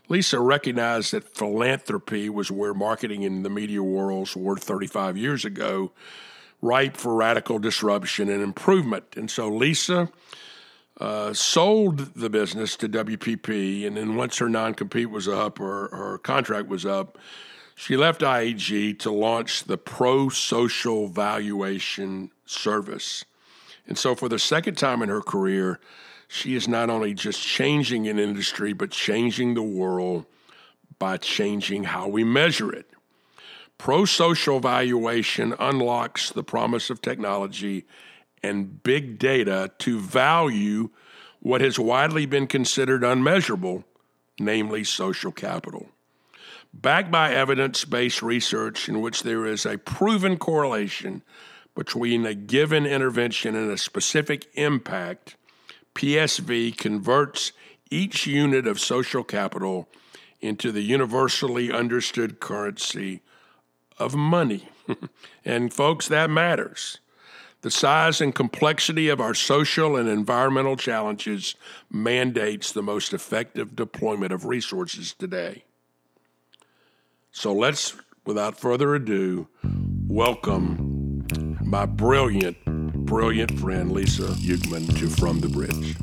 Lisa 0.08 0.40
recognized 0.40 1.12
that 1.12 1.36
philanthropy 1.36 2.30
was 2.30 2.50
where 2.50 2.72
marketing 2.72 3.22
in 3.22 3.42
the 3.42 3.50
media 3.50 3.82
worlds 3.82 4.34
were 4.34 4.56
35 4.56 5.18
years 5.18 5.44
ago, 5.44 5.92
ripe 6.62 6.96
for 6.96 7.14
radical 7.14 7.58
disruption 7.58 8.30
and 8.30 8.42
improvement. 8.42 9.04
And 9.14 9.30
so 9.30 9.50
Lisa 9.50 10.08
uh, 11.00 11.32
sold 11.32 12.14
the 12.14 12.30
business 12.30 12.76
to 12.76 12.88
WPP, 12.88 13.86
and 13.86 13.96
then 13.96 14.16
once 14.16 14.38
her 14.38 14.48
non 14.48 14.74
compete 14.74 15.10
was 15.10 15.26
up 15.26 15.60
or 15.60 15.88
her 15.88 16.18
contract 16.18 16.68
was 16.68 16.86
up, 16.86 17.18
she 17.74 17.96
left 17.96 18.20
IEG 18.20 18.98
to 19.00 19.10
launch 19.10 19.64
the 19.64 19.76
Pro 19.76 20.28
Social 20.28 21.08
Valuation 21.08 22.30
Service. 22.46 23.24
And 23.86 23.98
so, 23.98 24.14
for 24.14 24.28
the 24.28 24.38
second 24.38 24.76
time 24.76 25.02
in 25.02 25.08
her 25.08 25.20
career, 25.20 25.80
she 26.28 26.54
is 26.54 26.68
not 26.68 26.90
only 26.90 27.12
just 27.14 27.42
changing 27.42 28.08
an 28.08 28.18
industry, 28.18 28.72
but 28.72 28.90
changing 28.90 29.54
the 29.54 29.62
world 29.62 30.26
by 30.98 31.16
changing 31.16 31.84
how 31.84 32.08
we 32.08 32.24
measure 32.24 32.72
it. 32.72 32.88
Pro 33.76 34.04
social 34.04 34.60
valuation 34.60 35.54
unlocks 35.58 36.30
the 36.30 36.44
promise 36.44 36.88
of 36.90 37.02
technology 37.02 37.84
and 38.44 38.82
big 38.82 39.18
data 39.18 39.72
to 39.78 39.98
value 39.98 40.90
what 41.40 41.60
has 41.60 41.78
widely 41.78 42.26
been 42.26 42.46
considered 42.46 43.02
unmeasurable, 43.02 43.84
namely 44.38 44.84
social 44.84 45.32
capital. 45.32 45.88
Backed 46.72 47.10
by 47.10 47.32
evidence 47.32 47.84
based 47.84 48.22
research 48.22 48.88
in 48.88 49.00
which 49.00 49.22
there 49.22 49.46
is 49.46 49.64
a 49.64 49.78
proven 49.78 50.36
correlation 50.36 51.22
between 51.74 52.24
a 52.26 52.34
given 52.34 52.86
intervention 52.86 53.54
and 53.54 53.70
a 53.70 53.78
specific 53.78 54.46
impact, 54.54 55.36
PSV 55.94 56.76
converts 56.76 57.52
each 57.90 58.26
unit 58.26 58.66
of 58.66 58.80
social 58.80 59.24
capital 59.24 59.88
into 60.40 60.72
the 60.72 60.82
universally 60.82 61.72
understood 61.72 62.40
currency 62.40 63.22
of 63.98 64.14
money. 64.14 64.68
and 65.44 65.72
folks, 65.72 66.08
that 66.08 66.28
matters. 66.28 66.98
The 67.64 67.70
size 67.70 68.20
and 68.20 68.34
complexity 68.34 69.08
of 69.08 69.22
our 69.22 69.32
social 69.32 69.96
and 69.96 70.06
environmental 70.06 70.76
challenges 70.76 71.54
mandates 71.90 72.70
the 72.70 72.82
most 72.82 73.14
effective 73.14 73.74
deployment 73.74 74.34
of 74.34 74.44
resources 74.44 75.14
today. 75.14 75.64
So 77.32 77.54
let's, 77.54 77.96
without 78.26 78.60
further 78.60 78.94
ado, 78.94 79.48
welcome 80.06 81.26
my 81.62 81.86
brilliant, 81.86 82.62
brilliant 82.66 83.58
friend 83.58 83.92
Lisa 83.92 84.24
Ukman 84.24 84.98
to 84.98 85.08
From 85.08 85.40
the 85.40 85.48
Bridge. 85.48 85.96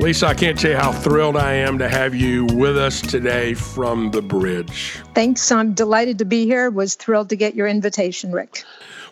Lisa, 0.00 0.28
I 0.28 0.34
can't 0.34 0.58
tell 0.58 0.70
you 0.70 0.78
how 0.78 0.92
thrilled 0.92 1.36
I 1.36 1.52
am 1.52 1.76
to 1.76 1.86
have 1.86 2.14
you 2.14 2.46
with 2.46 2.78
us 2.78 3.02
today 3.02 3.52
from 3.52 4.10
the 4.10 4.22
bridge. 4.22 4.98
Thanks. 5.14 5.52
I'm 5.52 5.74
delighted 5.74 6.16
to 6.20 6.24
be 6.24 6.46
here. 6.46 6.70
Was 6.70 6.94
thrilled 6.94 7.28
to 7.28 7.36
get 7.36 7.54
your 7.54 7.68
invitation, 7.68 8.32
Rick. 8.32 8.64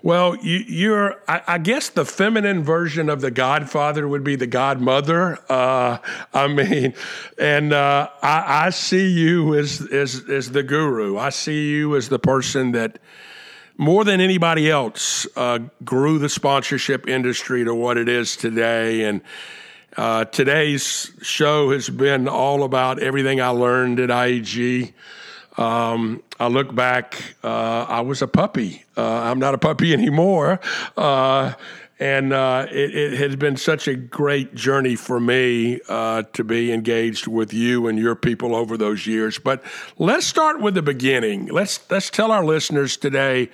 Well, 0.02 0.34
you, 0.36 0.94
are 0.94 1.22
I, 1.28 1.42
I, 1.46 1.58
guess, 1.58 1.90
the 1.90 2.06
feminine 2.06 2.62
version 2.62 3.10
of 3.10 3.20
the 3.20 3.30
Godfather 3.30 4.08
would 4.08 4.24
be 4.24 4.34
the 4.34 4.46
Godmother. 4.46 5.38
Uh, 5.50 5.98
I 6.32 6.46
mean, 6.46 6.94
and 7.38 7.74
uh, 7.74 8.08
I, 8.22 8.66
I, 8.66 8.70
see 8.70 9.08
you 9.10 9.56
as, 9.56 9.86
as 9.92 10.24
as 10.30 10.52
the 10.52 10.62
guru. 10.62 11.18
I 11.18 11.28
see 11.28 11.68
you 11.68 11.96
as 11.96 12.08
the 12.08 12.18
person 12.18 12.72
that 12.72 12.98
more 13.76 14.04
than 14.04 14.22
anybody 14.22 14.70
else 14.70 15.26
uh, 15.36 15.58
grew 15.84 16.18
the 16.18 16.30
sponsorship 16.30 17.06
industry 17.06 17.62
to 17.64 17.74
what 17.74 17.98
it 17.98 18.08
is 18.08 18.36
today, 18.36 19.04
and 19.04 19.20
uh, 19.98 20.24
today's 20.26 21.10
show 21.22 21.72
has 21.72 21.90
been 21.90 22.28
all 22.28 22.62
about 22.62 23.00
everything 23.00 23.40
I 23.40 23.48
learned 23.48 23.98
at 23.98 24.10
IEG. 24.10 24.92
Um, 25.56 26.22
I 26.38 26.46
look 26.46 26.72
back, 26.72 27.20
uh, 27.42 27.84
I 27.88 28.02
was 28.02 28.22
a 28.22 28.28
puppy. 28.28 28.84
Uh, 28.96 29.02
I'm 29.04 29.40
not 29.40 29.54
a 29.54 29.58
puppy 29.58 29.92
anymore. 30.00 30.60
Uh, 30.96 31.54
and 31.98 32.32
uh, 32.32 32.68
it, 32.70 32.94
it, 32.94 33.18
has 33.18 33.34
been 33.34 33.56
such 33.56 33.88
a 33.88 33.96
great 33.96 34.54
journey 34.54 34.94
for 34.94 35.18
me 35.18 35.80
uh, 35.88 36.22
to 36.34 36.44
be 36.44 36.72
engaged 36.72 37.26
with 37.26 37.52
you 37.52 37.88
and 37.88 37.98
your 37.98 38.14
people 38.14 38.54
over 38.54 38.76
those 38.76 39.04
years. 39.04 39.40
But 39.40 39.64
let's 39.98 40.26
start 40.26 40.60
with 40.60 40.74
the 40.74 40.82
beginning. 40.82 41.46
Let's 41.46 41.80
let's 41.90 42.08
tell 42.08 42.30
our 42.30 42.44
listeners 42.44 42.96
today 42.96 43.50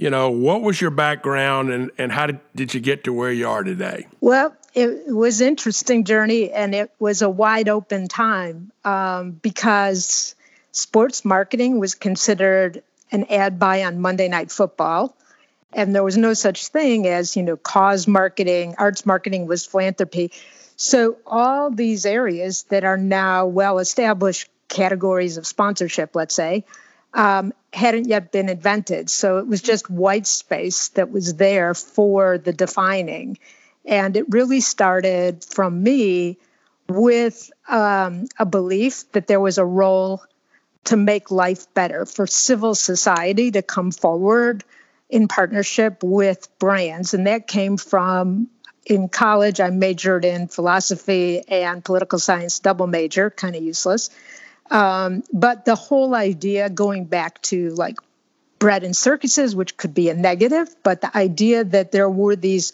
you 0.00 0.08
know, 0.08 0.30
what 0.30 0.62
was 0.62 0.80
your 0.80 0.90
background 0.90 1.70
and, 1.70 1.90
and 1.98 2.10
how 2.10 2.26
did, 2.26 2.40
did 2.56 2.72
you 2.72 2.80
get 2.80 3.04
to 3.04 3.12
where 3.12 3.30
you 3.30 3.46
are 3.46 3.62
today? 3.62 4.06
Well, 4.22 4.56
it 4.74 5.14
was 5.14 5.40
interesting 5.40 6.04
journey 6.04 6.50
and 6.50 6.74
it 6.74 6.90
was 6.98 7.22
a 7.22 7.28
wide 7.28 7.68
open 7.68 8.08
time 8.08 8.70
um, 8.84 9.32
because 9.32 10.34
sports 10.72 11.24
marketing 11.24 11.80
was 11.80 11.94
considered 11.94 12.82
an 13.10 13.24
ad 13.24 13.58
buy 13.58 13.84
on 13.84 14.00
Monday 14.00 14.28
Night 14.28 14.50
Football. 14.50 15.16
And 15.72 15.94
there 15.94 16.04
was 16.04 16.16
no 16.16 16.34
such 16.34 16.68
thing 16.68 17.06
as, 17.06 17.36
you 17.36 17.42
know, 17.42 17.56
cause 17.56 18.06
marketing, 18.06 18.74
arts 18.78 19.06
marketing 19.06 19.46
was 19.46 19.66
philanthropy. 19.66 20.32
So 20.76 21.16
all 21.26 21.70
these 21.70 22.06
areas 22.06 22.64
that 22.64 22.84
are 22.84 22.96
now 22.96 23.46
well 23.46 23.78
established 23.78 24.48
categories 24.68 25.36
of 25.36 25.46
sponsorship, 25.46 26.14
let's 26.14 26.34
say, 26.34 26.64
um, 27.12 27.52
hadn't 27.72 28.06
yet 28.06 28.32
been 28.32 28.48
invented. 28.48 29.10
So 29.10 29.38
it 29.38 29.46
was 29.46 29.62
just 29.62 29.90
white 29.90 30.26
space 30.26 30.88
that 30.90 31.10
was 31.10 31.34
there 31.34 31.74
for 31.74 32.38
the 32.38 32.52
defining. 32.52 33.38
And 33.84 34.16
it 34.16 34.26
really 34.28 34.60
started 34.60 35.44
from 35.44 35.82
me 35.82 36.38
with 36.88 37.50
um, 37.68 38.26
a 38.38 38.44
belief 38.44 39.10
that 39.12 39.26
there 39.26 39.40
was 39.40 39.58
a 39.58 39.64
role 39.64 40.22
to 40.84 40.96
make 40.96 41.30
life 41.30 41.72
better 41.74 42.06
for 42.06 42.26
civil 42.26 42.74
society 42.74 43.50
to 43.52 43.62
come 43.62 43.90
forward 43.90 44.64
in 45.08 45.28
partnership 45.28 46.02
with 46.02 46.48
brands. 46.58 47.14
And 47.14 47.26
that 47.26 47.46
came 47.46 47.76
from 47.76 48.48
in 48.86 49.08
college, 49.08 49.60
I 49.60 49.70
majored 49.70 50.24
in 50.24 50.48
philosophy 50.48 51.46
and 51.48 51.84
political 51.84 52.18
science, 52.18 52.58
double 52.58 52.86
major, 52.86 53.30
kind 53.30 53.54
of 53.54 53.62
useless. 53.62 54.10
Um, 54.70 55.22
but 55.32 55.64
the 55.64 55.74
whole 55.74 56.14
idea 56.14 56.70
going 56.70 57.04
back 57.04 57.42
to 57.42 57.70
like 57.70 57.96
bread 58.58 58.84
and 58.84 58.96
circuses, 58.96 59.54
which 59.54 59.76
could 59.76 59.94
be 59.94 60.08
a 60.08 60.14
negative, 60.14 60.74
but 60.82 61.00
the 61.00 61.16
idea 61.16 61.64
that 61.64 61.92
there 61.92 62.08
were 62.08 62.36
these 62.36 62.72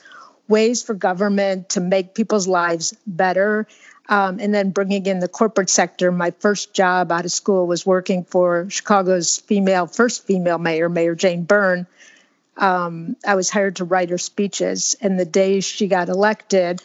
ways 0.48 0.82
for 0.82 0.94
government 0.94 1.70
to 1.70 1.80
make 1.80 2.14
people's 2.14 2.48
lives 2.48 2.94
better. 3.06 3.66
Um, 4.08 4.38
and 4.38 4.54
then 4.54 4.70
bringing 4.70 5.06
in 5.06 5.18
the 5.18 5.28
corporate 5.28 5.68
sector. 5.68 6.12
My 6.12 6.30
first 6.30 6.72
job 6.72 7.10
out 7.10 7.24
of 7.24 7.32
school 7.32 7.66
was 7.66 7.84
working 7.84 8.24
for 8.24 8.70
Chicago's 8.70 9.38
female, 9.38 9.86
first 9.86 10.24
female 10.24 10.58
mayor, 10.58 10.88
Mayor 10.88 11.14
Jane 11.16 11.42
Byrne. 11.44 11.86
Um, 12.56 13.16
I 13.26 13.34
was 13.34 13.50
hired 13.50 13.76
to 13.76 13.84
write 13.84 14.10
her 14.10 14.18
speeches. 14.18 14.96
And 15.00 15.18
the 15.18 15.24
day 15.24 15.60
she 15.60 15.88
got 15.88 16.08
elected, 16.08 16.82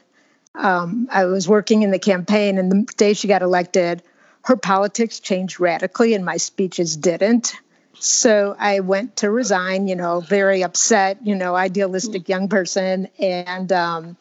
Um, 0.53 1.07
I 1.09 1.25
was 1.25 1.47
working 1.47 1.83
in 1.83 1.91
the 1.91 1.99
campaign, 1.99 2.57
and 2.57 2.69
the 2.71 2.93
day 2.97 3.13
she 3.13 3.29
got 3.29 3.41
elected, 3.41 4.03
her 4.43 4.57
politics 4.57 5.21
changed 5.21 5.61
radically, 5.61 6.13
and 6.13 6.25
my 6.25 6.37
speeches 6.37 6.97
didn't. 6.97 7.53
So 7.99 8.55
I 8.57 8.79
went 8.79 9.17
to 9.17 9.29
resign, 9.29 9.87
you 9.87 9.95
know, 9.95 10.21
very 10.21 10.63
upset, 10.63 11.19
you 11.23 11.35
know, 11.35 11.55
idealistic 11.55 12.27
young 12.29 12.47
person. 12.49 13.07
And 13.19 13.71
um, 13.71 14.17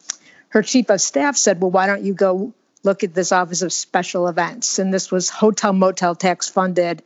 her 0.49 0.61
chief 0.61 0.89
of 0.89 1.01
staff 1.01 1.37
said, 1.37 1.61
Well, 1.61 1.71
why 1.71 1.87
don't 1.87 2.03
you 2.03 2.13
go 2.13 2.53
look 2.83 3.03
at 3.03 3.13
this 3.13 3.31
Office 3.31 3.61
of 3.61 3.73
Special 3.73 4.27
Events? 4.27 4.79
And 4.79 4.93
this 4.93 5.11
was 5.11 5.29
hotel 5.29 5.73
motel 5.73 6.15
tax 6.15 6.49
funded. 6.49 7.01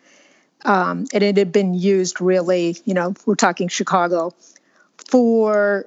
Um, 0.63 1.05
and 1.13 1.23
it 1.23 1.37
had 1.37 1.51
been 1.51 1.73
used 1.73 2.19
really, 2.19 2.77
you 2.85 2.93
know, 2.93 3.13
we're 3.25 3.35
talking 3.35 3.67
Chicago, 3.67 4.33
for 5.09 5.85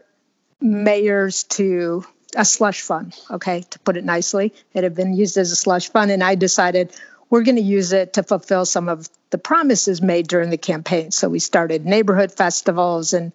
mayors 0.61 1.45
to 1.45 2.05
a 2.37 2.45
slush 2.45 2.83
fund, 2.83 3.19
okay, 3.31 3.63
to 3.71 3.79
put 3.81 3.97
it 3.97 4.05
nicely. 4.05 4.53
It 4.75 4.85
had 4.85 4.95
been 4.95 5.15
used 5.15 5.37
as 5.37 5.51
a 5.51 5.57
slush 5.57 5.91
fund. 5.91 6.11
And 6.11 6.23
I 6.23 6.35
decided 6.35 6.93
we're 7.31 7.43
going 7.43 7.57
to 7.57 7.63
use 7.63 7.93
it 7.93 8.13
to 8.15 8.23
fulfill 8.23 8.65
some 8.65 8.89
of 8.89 9.09
the 9.31 9.39
promises 9.39 10.01
made 10.01 10.29
during 10.29 10.51
the 10.51 10.59
campaign. 10.59 11.11
So 11.11 11.29
we 11.29 11.39
started 11.39 11.85
neighborhood 11.85 12.33
festivals 12.33 13.13
and 13.13 13.33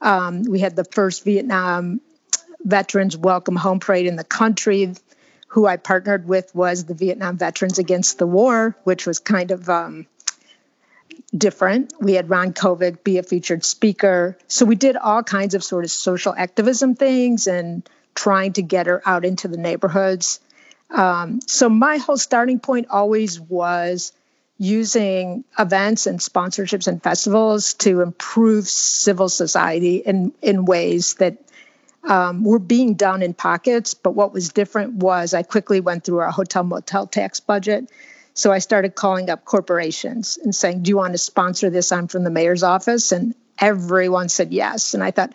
um, 0.00 0.42
we 0.42 0.60
had 0.60 0.76
the 0.76 0.84
first 0.84 1.24
Vietnam 1.24 2.00
Veterans 2.64 3.16
Welcome 3.16 3.56
Home 3.56 3.80
Parade 3.80 4.06
in 4.06 4.16
the 4.16 4.24
country. 4.24 4.92
Who 5.48 5.66
I 5.66 5.76
partnered 5.76 6.28
with 6.28 6.54
was 6.54 6.84
the 6.84 6.94
Vietnam 6.94 7.38
Veterans 7.38 7.78
Against 7.78 8.18
the 8.18 8.26
War, 8.26 8.76
which 8.84 9.06
was 9.06 9.20
kind 9.20 9.52
of 9.52 9.70
um, 9.70 10.06
different. 11.36 11.92
We 12.00 12.12
had 12.14 12.28
Ron 12.28 12.52
Kovic 12.52 13.02
be 13.04 13.18
a 13.18 13.22
featured 13.22 13.64
speaker. 13.64 14.36
So 14.48 14.66
we 14.66 14.74
did 14.74 14.96
all 14.96 15.22
kinds 15.22 15.54
of 15.54 15.64
sort 15.64 15.84
of 15.84 15.90
social 15.90 16.34
activism 16.36 16.94
things 16.94 17.46
and 17.46 17.88
trying 18.14 18.52
to 18.54 18.62
get 18.62 18.86
her 18.86 19.02
out 19.06 19.24
into 19.24 19.48
the 19.48 19.56
neighborhoods. 19.56 20.40
Um, 20.90 21.40
so 21.46 21.68
my 21.68 21.96
whole 21.96 22.16
starting 22.16 22.58
point 22.58 22.88
always 22.90 23.40
was 23.40 24.12
using 24.58 25.44
events 25.58 26.06
and 26.06 26.18
sponsorships 26.18 26.86
and 26.86 27.02
festivals 27.02 27.74
to 27.74 28.00
improve 28.00 28.66
civil 28.68 29.28
society 29.28 29.96
in, 29.96 30.32
in 30.40 30.64
ways 30.64 31.14
that 31.14 31.36
um, 32.04 32.44
were 32.44 32.58
being 32.58 32.94
done 32.94 33.22
in 33.22 33.34
pockets. 33.34 33.94
But 33.94 34.12
what 34.12 34.32
was 34.32 34.48
different 34.48 34.94
was 34.94 35.34
I 35.34 35.42
quickly 35.42 35.80
went 35.80 36.04
through 36.04 36.18
our 36.18 36.30
hotel 36.30 36.62
motel 36.62 37.06
tax 37.06 37.40
budget. 37.40 37.90
So 38.34 38.52
I 38.52 38.58
started 38.58 38.94
calling 38.94 39.30
up 39.30 39.44
corporations 39.44 40.38
and 40.42 40.54
saying, 40.54 40.82
Do 40.82 40.90
you 40.90 40.96
want 40.96 41.14
to 41.14 41.18
sponsor 41.18 41.70
this? 41.70 41.92
I'm 41.92 42.06
from 42.06 42.24
the 42.24 42.30
mayor's 42.30 42.62
office. 42.62 43.12
And 43.12 43.34
everyone 43.58 44.28
said 44.28 44.52
yes. 44.52 44.94
And 44.94 45.02
I 45.02 45.10
thought, 45.10 45.34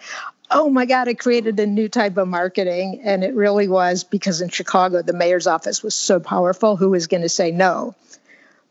oh 0.52 0.70
my 0.70 0.86
God, 0.86 1.08
I 1.08 1.14
created 1.14 1.60
a 1.60 1.66
new 1.66 1.88
type 1.88 2.18
of 2.18 2.28
marketing. 2.28 3.02
And 3.04 3.24
it 3.24 3.34
really 3.34 3.68
was 3.68 4.04
because 4.04 4.42
in 4.42 4.50
Chicago, 4.50 5.02
the 5.02 5.14
mayor's 5.14 5.48
office 5.48 5.82
was 5.82 5.96
so 5.96 6.20
powerful. 6.20 6.76
Who 6.76 6.90
was 6.90 7.08
going 7.08 7.24
to 7.24 7.30
say 7.30 7.52
no? 7.52 7.96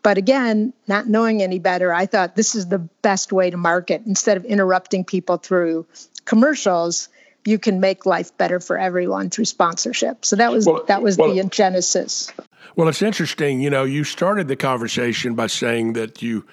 But 0.03 0.17
again, 0.17 0.73
not 0.87 1.09
knowing 1.09 1.43
any 1.43 1.59
better, 1.59 1.93
I 1.93 2.07
thought 2.07 2.37
this 2.37 2.55
is 2.55 2.69
the 2.69 2.79
best 2.79 3.33
way 3.33 3.51
to 3.51 3.57
market. 3.57 4.03
Instead 4.07 4.37
of 4.37 4.45
interrupting 4.45 5.05
people 5.05 5.37
through 5.37 5.87
commercials, 6.25 7.09
you 7.45 7.59
can 7.59 7.81
make 7.81 8.07
life 8.07 8.37
better 8.39 8.61
for 8.61 8.79
everyone 8.79 9.31
through 9.31 9.47
sponsorship. 9.47 10.25
So 10.25 10.37
that 10.37 10.53
was 10.53 10.67
well, 10.67 10.85
that 10.89 11.03
was 11.03 11.17
well, 11.17 11.35
the 11.35 11.45
genesis. 11.45 12.33
Well, 12.77 12.89
it's 12.89 13.03
interesting. 13.03 13.61
You 13.61 13.71
know, 13.71 13.85
you 13.85 14.05
started 14.05 14.49
the 14.49 14.57
conversation 14.57 15.35
by 15.35 15.49
saying 15.49 15.95
that 15.95 16.23
you 16.23 16.47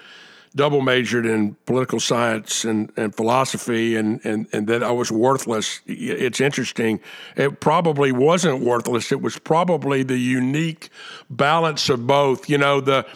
double 0.54 0.80
majored 0.80 1.26
in 1.26 1.54
political 1.66 2.00
science 2.00 2.64
and, 2.64 2.92
and 2.96 3.14
philosophy 3.14 3.96
and, 3.96 4.24
and, 4.24 4.46
and 4.52 4.66
that 4.66 4.82
I 4.82 4.90
was 4.90 5.10
worthless. 5.10 5.80
It's 5.86 6.40
interesting. 6.40 7.00
It 7.36 7.60
probably 7.60 8.12
wasn't 8.12 8.60
worthless. 8.60 9.12
It 9.12 9.20
was 9.20 9.38
probably 9.38 10.02
the 10.02 10.18
unique 10.18 10.90
balance 11.30 11.88
of 11.88 12.06
both. 12.06 12.48
You 12.48 12.58
know, 12.58 12.80
the 12.80 13.06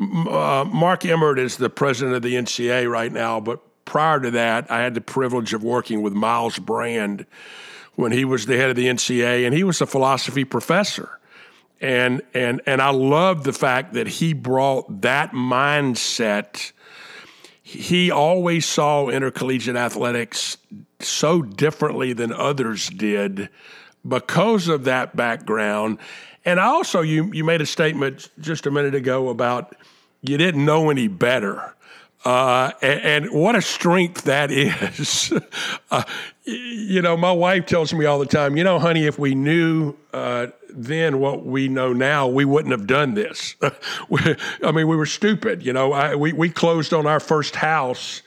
uh, 0.00 0.64
Mark 0.66 1.04
Emmert 1.04 1.38
is 1.38 1.56
the 1.56 1.70
president 1.70 2.16
of 2.16 2.22
the 2.22 2.34
NCAA 2.34 2.90
right 2.90 3.12
now, 3.12 3.40
but 3.40 3.60
prior 3.84 4.20
to 4.20 4.30
that, 4.32 4.70
I 4.70 4.80
had 4.80 4.94
the 4.94 5.00
privilege 5.00 5.54
of 5.54 5.62
working 5.62 6.02
with 6.02 6.12
Myles 6.12 6.58
Brand 6.58 7.26
when 7.94 8.12
he 8.12 8.24
was 8.24 8.46
the 8.46 8.56
head 8.56 8.70
of 8.70 8.76
the 8.76 8.86
NCAA, 8.86 9.44
and 9.46 9.54
he 9.54 9.64
was 9.64 9.80
a 9.80 9.86
philosophy 9.86 10.44
professor. 10.44 11.18
And 11.80 12.22
and 12.32 12.60
and 12.66 12.80
I 12.80 12.90
love 12.90 13.44
the 13.44 13.52
fact 13.52 13.94
that 13.94 14.06
he 14.06 14.32
brought 14.32 15.02
that 15.02 15.32
mindset 15.32 16.72
he 17.74 18.10
always 18.10 18.64
saw 18.64 19.08
intercollegiate 19.08 19.76
athletics 19.76 20.56
so 21.00 21.42
differently 21.42 22.12
than 22.12 22.32
others 22.32 22.88
did 22.88 23.48
because 24.06 24.68
of 24.68 24.84
that 24.84 25.16
background. 25.16 25.98
And 26.44 26.60
also, 26.60 27.00
you, 27.00 27.30
you 27.32 27.42
made 27.44 27.60
a 27.60 27.66
statement 27.66 28.30
just 28.40 28.66
a 28.66 28.70
minute 28.70 28.94
ago 28.94 29.28
about 29.28 29.74
you 30.22 30.36
didn't 30.38 30.64
know 30.64 30.90
any 30.90 31.08
better. 31.08 31.74
Uh, 32.24 32.72
and, 32.80 33.00
and, 33.00 33.30
what 33.32 33.54
a 33.54 33.60
strength 33.60 34.22
that 34.22 34.50
is. 34.50 35.30
uh, 35.90 36.02
you 36.44 37.02
know, 37.02 37.18
my 37.18 37.32
wife 37.32 37.66
tells 37.66 37.92
me 37.92 38.06
all 38.06 38.18
the 38.18 38.24
time, 38.24 38.56
you 38.56 38.64
know, 38.64 38.78
honey, 38.78 39.04
if 39.04 39.18
we 39.18 39.34
knew 39.34 39.94
uh, 40.14 40.46
then 40.70 41.20
what 41.20 41.44
we 41.44 41.68
know 41.68 41.92
now, 41.92 42.26
we 42.26 42.46
wouldn't 42.46 42.72
have 42.72 42.86
done 42.86 43.12
this. 43.12 43.56
I 43.62 44.72
mean, 44.72 44.88
we 44.88 44.96
were 44.96 45.06
stupid. 45.06 45.64
You 45.64 45.74
know, 45.74 45.92
I, 45.92 46.14
we, 46.14 46.32
we 46.32 46.48
closed 46.48 46.94
on 46.94 47.06
our 47.06 47.20
first 47.20 47.56
house 47.56 48.22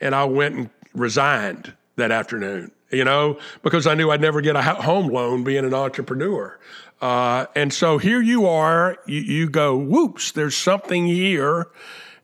and 0.00 0.14
I 0.14 0.24
went 0.24 0.54
and 0.54 0.70
resigned 0.94 1.72
that 1.96 2.10
afternoon, 2.12 2.70
you 2.90 3.04
know, 3.04 3.38
because 3.62 3.86
I 3.86 3.94
knew 3.94 4.10
I'd 4.10 4.20
never 4.20 4.40
get 4.40 4.56
a 4.56 4.62
home 4.62 5.08
loan 5.08 5.44
being 5.44 5.64
an 5.64 5.74
entrepreneur. 5.74 6.58
Uh, 7.00 7.46
and 7.56 7.72
so 7.72 7.98
here 7.98 8.20
you 8.20 8.46
are, 8.46 8.96
you, 9.06 9.20
you 9.20 9.50
go, 9.50 9.76
whoops, 9.76 10.32
there's 10.32 10.56
something 10.56 11.06
here 11.06 11.68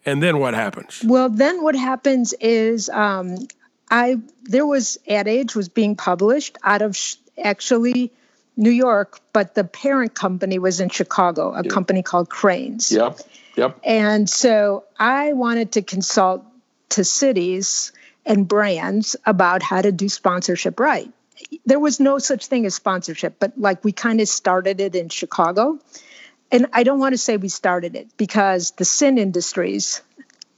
and 0.07 0.23
then 0.23 0.39
what 0.39 0.55
happens? 0.55 1.03
Well, 1.05 1.29
then 1.29 1.63
what 1.63 1.75
happens 1.75 2.33
is 2.41 2.89
um, 2.89 3.37
I 3.91 4.21
there 4.45 4.65
was 4.65 4.99
Ad 5.09 5.29
Age 5.29 5.55
was 5.55 5.69
being 5.69 5.97
published 5.97 6.57
out 6.63 6.81
of 6.81 6.97
sh- 6.97 7.17
actually 7.43 8.13
New 8.57 8.71
York, 8.71 9.21
but 9.33 9.55
the 9.55 9.65
parent 9.65 10.15
company 10.15 10.59
was 10.59 10.81
in 10.81 10.89
Chicago, 10.89 11.53
a 11.53 11.63
yep. 11.63 11.73
company 11.73 12.03
called 12.03 12.31
Crain's. 12.31 12.91
Yep. 12.91 13.19
Yep. 13.57 13.81
And 13.85 14.31
so 14.31 14.85
I 14.99 15.33
wanted 15.33 15.73
to 15.73 15.83
consult 15.83 16.45
to 16.91 17.05
cities 17.05 17.93
and 18.25 18.47
brands 18.47 19.17
about 19.27 19.63
how 19.63 19.83
to 19.83 19.93
do 19.93 20.09
sponsorship 20.09 20.79
right. 20.79 21.11
There 21.65 21.79
was 21.79 22.01
no 22.01 22.19
such 22.19 22.47
thing 22.47 22.65
as 22.65 22.75
sponsorship, 22.75 23.37
but 23.39 23.59
like 23.59 23.85
we 23.85 23.93
kind 23.93 24.21
of 24.21 24.29
started 24.29 24.81
it 24.81 24.95
in 24.95 25.09
Chicago 25.09 25.79
and 26.51 26.67
I 26.73 26.83
don't 26.83 26.99
want 26.99 27.13
to 27.13 27.19
say 27.19 27.37
we 27.37 27.49
started 27.49 27.97
it 27.97 28.09
because 28.17 28.73
the 28.73 28.85
sin 28.85 29.19
industries, 29.19 30.03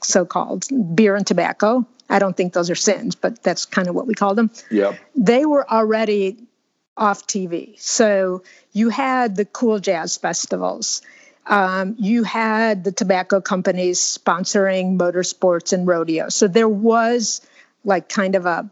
so 0.02 0.24
called 0.24 0.66
beer 0.94 1.16
and 1.16 1.26
tobacco, 1.26 1.86
I 2.10 2.18
don't 2.18 2.36
think 2.36 2.52
those 2.52 2.70
are 2.70 2.74
sins, 2.74 3.14
but 3.14 3.42
that's 3.42 3.64
kind 3.64 3.88
of 3.88 3.94
what 3.94 4.06
we 4.06 4.14
call 4.14 4.34
them. 4.34 4.50
Yeah. 4.70 4.96
They 5.14 5.44
were 5.44 5.68
already 5.70 6.48
off 6.96 7.26
TV. 7.26 7.78
So 7.80 8.42
you 8.72 8.88
had 8.88 9.36
the 9.36 9.44
cool 9.44 9.78
jazz 9.78 10.16
festivals. 10.16 11.02
Um, 11.46 11.96
you 11.98 12.24
had 12.24 12.84
the 12.84 12.92
tobacco 12.92 13.40
companies 13.40 14.00
sponsoring 14.00 14.98
motorsports 14.98 15.72
and 15.72 15.86
rodeo. 15.86 16.28
So 16.28 16.48
there 16.48 16.68
was 16.68 17.40
like 17.84 18.08
kind 18.08 18.34
of 18.34 18.46
a 18.46 18.68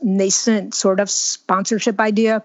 nascent 0.00 0.74
sort 0.74 1.00
of 1.00 1.10
sponsorship 1.10 2.00
idea, 2.00 2.44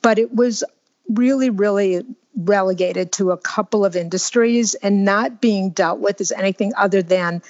but 0.00 0.18
it 0.18 0.34
was 0.34 0.62
really, 1.08 1.50
really 1.50 2.04
relegated 2.38 3.12
to 3.12 3.32
a 3.32 3.36
couple 3.36 3.84
of 3.84 3.96
industries 3.96 4.74
and 4.74 5.04
not 5.04 5.40
being 5.40 5.70
dealt 5.70 5.98
with 5.98 6.20
as 6.20 6.32
anything 6.32 6.72
other 6.76 7.02
than 7.02 7.42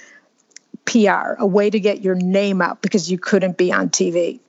PR, 0.87 1.35
a 1.39 1.47
way 1.47 1.69
to 1.69 1.79
get 1.79 2.01
your 2.01 2.15
name 2.15 2.63
out 2.63 2.81
because 2.81 3.11
you 3.11 3.19
couldn't 3.19 3.59
be 3.59 3.73
on 3.73 3.91
TV. 3.91 4.41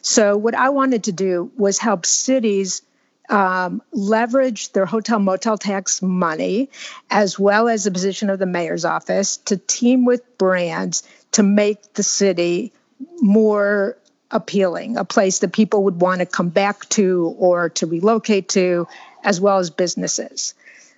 So, 0.00 0.36
what 0.36 0.54
I 0.54 0.70
wanted 0.70 1.04
to 1.04 1.12
do 1.12 1.52
was 1.56 1.78
help 1.78 2.06
cities 2.06 2.82
um, 3.28 3.82
leverage 3.92 4.72
their 4.72 4.86
hotel 4.86 5.18
motel 5.18 5.56
tax 5.56 6.02
money 6.02 6.70
as 7.10 7.38
well 7.38 7.68
as 7.68 7.84
the 7.84 7.90
position 7.90 8.30
of 8.30 8.38
the 8.38 8.46
mayor's 8.46 8.84
office 8.84 9.36
to 9.36 9.56
team 9.56 10.04
with 10.04 10.38
brands 10.38 11.02
to 11.32 11.42
make 11.42 11.94
the 11.94 12.02
city 12.02 12.72
more 13.20 13.96
appealing, 14.32 14.96
a 14.96 15.04
place 15.04 15.40
that 15.40 15.52
people 15.52 15.84
would 15.84 16.00
want 16.00 16.20
to 16.20 16.26
come 16.26 16.48
back 16.48 16.88
to 16.88 17.34
or 17.38 17.68
to 17.68 17.86
relocate 17.86 18.48
to, 18.48 18.88
as 19.22 19.40
well 19.40 19.58
as 19.58 19.70
businesses. 19.70 20.54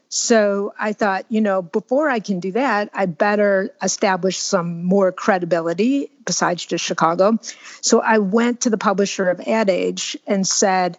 So 0.09 0.73
I 0.79 0.93
thought, 0.93 1.27
you 1.29 1.41
know, 1.41 1.61
before 1.61 2.09
I 2.09 2.21
can 2.21 2.39
do 2.39 2.53
that, 2.53 2.89
I 2.95 3.07
better 3.07 3.75
establish 3.83 4.39
some 4.39 4.85
more 4.85 5.11
credibility 5.11 6.09
besides 6.25 6.65
just 6.65 6.85
Chicago. 6.85 7.39
So 7.81 8.01
I 8.01 8.19
went 8.19 8.61
to 8.61 8.71
the 8.71 8.79
publisher 8.79 9.29
of 9.29 9.41
Ad 9.41 9.69
Age 9.69 10.17
and 10.27 10.47
said, 10.47 10.99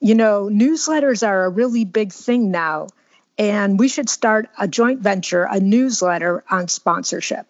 you 0.00 0.14
know, 0.14 0.48
newsletters 0.50 1.26
are 1.26 1.44
a 1.44 1.48
really 1.48 1.84
big 1.84 2.12
thing 2.12 2.52
now, 2.52 2.86
and 3.36 3.80
we 3.80 3.88
should 3.88 4.08
start 4.08 4.48
a 4.58 4.68
joint 4.68 5.00
venture, 5.00 5.42
a 5.50 5.58
newsletter 5.58 6.44
on 6.48 6.68
sponsorship. 6.68 7.46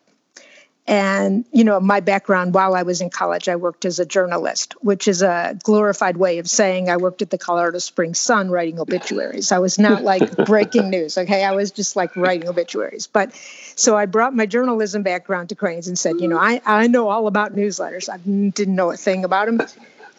And, 0.88 1.44
you 1.50 1.64
know, 1.64 1.80
my 1.80 1.98
background 1.98 2.54
while 2.54 2.76
I 2.76 2.84
was 2.84 3.00
in 3.00 3.10
college, 3.10 3.48
I 3.48 3.56
worked 3.56 3.84
as 3.84 3.98
a 3.98 4.06
journalist, 4.06 4.74
which 4.82 5.08
is 5.08 5.20
a 5.20 5.58
glorified 5.64 6.16
way 6.16 6.38
of 6.38 6.48
saying 6.48 6.88
I 6.88 6.96
worked 6.96 7.22
at 7.22 7.30
the 7.30 7.38
Colorado 7.38 7.78
Springs 7.78 8.20
Sun 8.20 8.50
writing 8.50 8.78
obituaries. 8.78 9.50
I 9.50 9.58
was 9.58 9.80
not 9.80 10.04
like 10.04 10.36
breaking 10.46 10.90
news, 10.90 11.18
okay? 11.18 11.42
I 11.44 11.52
was 11.52 11.72
just 11.72 11.96
like 11.96 12.14
writing 12.14 12.48
obituaries. 12.48 13.08
But 13.08 13.34
so 13.74 13.96
I 13.96 14.06
brought 14.06 14.32
my 14.34 14.46
journalism 14.46 15.02
background 15.02 15.48
to 15.48 15.56
Crain's 15.56 15.88
and 15.88 15.98
said, 15.98 16.20
you 16.20 16.28
know, 16.28 16.38
I, 16.38 16.60
I 16.64 16.86
know 16.86 17.08
all 17.08 17.26
about 17.26 17.56
newsletters. 17.56 18.08
I 18.08 18.18
didn't 18.18 18.76
know 18.76 18.92
a 18.92 18.96
thing 18.96 19.24
about 19.24 19.46
them. 19.46 19.60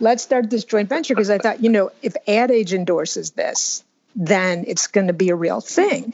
Let's 0.02 0.22
start 0.22 0.50
this 0.50 0.66
joint 0.66 0.90
venture 0.90 1.16
because 1.16 1.30
I 1.30 1.38
thought, 1.38 1.64
you 1.64 1.70
know, 1.70 1.92
if 2.02 2.16
Ad 2.28 2.52
Age 2.52 2.74
endorses 2.74 3.32
this, 3.32 3.86
then 4.18 4.66
it's 4.68 4.88
going 4.88 5.08
to 5.08 5.14
be 5.14 5.30
a 5.30 5.36
real 5.36 5.62
thing. 5.62 6.14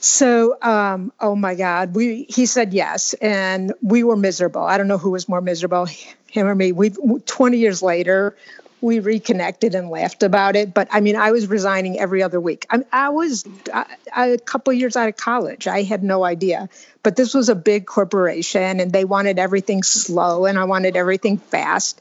So, 0.00 0.56
um, 0.62 1.12
oh 1.20 1.36
my 1.36 1.54
God, 1.54 1.94
we 1.94 2.24
he 2.28 2.46
said 2.46 2.72
yes, 2.72 3.12
and 3.14 3.74
we 3.82 4.02
were 4.02 4.16
miserable. 4.16 4.62
I 4.62 4.78
don't 4.78 4.88
know 4.88 4.96
who 4.98 5.10
was 5.10 5.28
more 5.28 5.42
miserable, 5.42 5.86
him 6.26 6.46
or 6.46 6.54
me. 6.54 6.72
We 6.72 6.90
20 6.90 7.58
years 7.58 7.82
later, 7.82 8.34
we 8.80 9.00
reconnected 9.00 9.74
and 9.74 9.90
laughed 9.90 10.22
about 10.22 10.56
it. 10.56 10.72
But 10.72 10.88
I 10.90 11.00
mean, 11.00 11.16
I 11.16 11.32
was 11.32 11.48
resigning 11.48 11.98
every 12.00 12.22
other 12.22 12.40
week. 12.40 12.66
I, 12.70 12.80
I 12.90 13.08
was 13.10 13.44
a 14.16 14.38
couple 14.38 14.72
years 14.72 14.96
out 14.96 15.08
of 15.10 15.16
college. 15.16 15.66
I 15.66 15.82
had 15.82 16.02
no 16.02 16.24
idea. 16.24 16.70
But 17.02 17.16
this 17.16 17.34
was 17.34 17.50
a 17.50 17.54
big 17.54 17.86
corporation, 17.86 18.80
and 18.80 18.92
they 18.92 19.04
wanted 19.04 19.38
everything 19.38 19.82
slow, 19.82 20.46
and 20.46 20.58
I 20.58 20.64
wanted 20.64 20.96
everything 20.96 21.36
fast. 21.36 22.00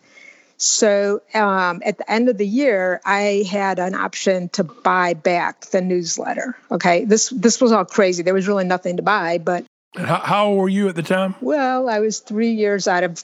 So 0.61 1.21
um, 1.33 1.81
at 1.85 1.97
the 1.97 2.11
end 2.11 2.27
of 2.27 2.37
the 2.37 2.45
year, 2.45 2.99
I 3.05 3.45
had 3.49 3.79
an 3.79 3.95
option 3.95 4.49
to 4.49 4.63
buy 4.65 5.13
back 5.13 5.61
the 5.67 5.81
newsletter. 5.81 6.57
Okay, 6.69 7.05
this 7.05 7.29
this 7.29 7.61
was 7.61 7.71
all 7.71 7.85
crazy. 7.85 8.23
There 8.23 8.33
was 8.33 8.47
really 8.47 8.65
nothing 8.65 8.97
to 8.97 9.03
buy, 9.03 9.37
but 9.37 9.65
how, 9.95 10.19
how 10.19 10.47
old 10.47 10.59
were 10.59 10.69
you 10.69 10.89
at 10.89 10.95
the 10.95 11.03
time? 11.03 11.35
Well, 11.41 11.89
I 11.89 11.99
was 11.99 12.19
three 12.19 12.51
years 12.51 12.87
out 12.87 13.03
of 13.03 13.23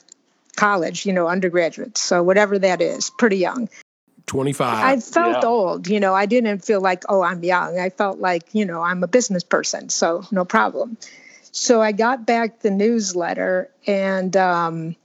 college, 0.56 1.06
you 1.06 1.12
know, 1.12 1.28
undergraduate. 1.28 1.98
So 1.98 2.22
whatever 2.22 2.58
that 2.58 2.80
is, 2.80 3.10
pretty 3.18 3.36
young. 3.36 3.68
25. 4.26 4.84
I 4.84 4.98
felt 4.98 5.42
yeah. 5.42 5.48
old, 5.48 5.88
you 5.88 6.00
know, 6.00 6.12
I 6.12 6.26
didn't 6.26 6.64
feel 6.64 6.80
like, 6.80 7.04
oh, 7.08 7.22
I'm 7.22 7.44
young. 7.44 7.78
I 7.78 7.90
felt 7.90 8.18
like, 8.18 8.42
you 8.52 8.64
know, 8.64 8.82
I'm 8.82 9.04
a 9.04 9.06
business 9.06 9.44
person, 9.44 9.88
so 9.88 10.24
no 10.32 10.44
problem. 10.44 10.96
So 11.52 11.80
I 11.80 11.92
got 11.92 12.26
back 12.26 12.60
the 12.60 12.70
newsletter 12.70 13.70
and 13.86 14.36
um, 14.36 14.96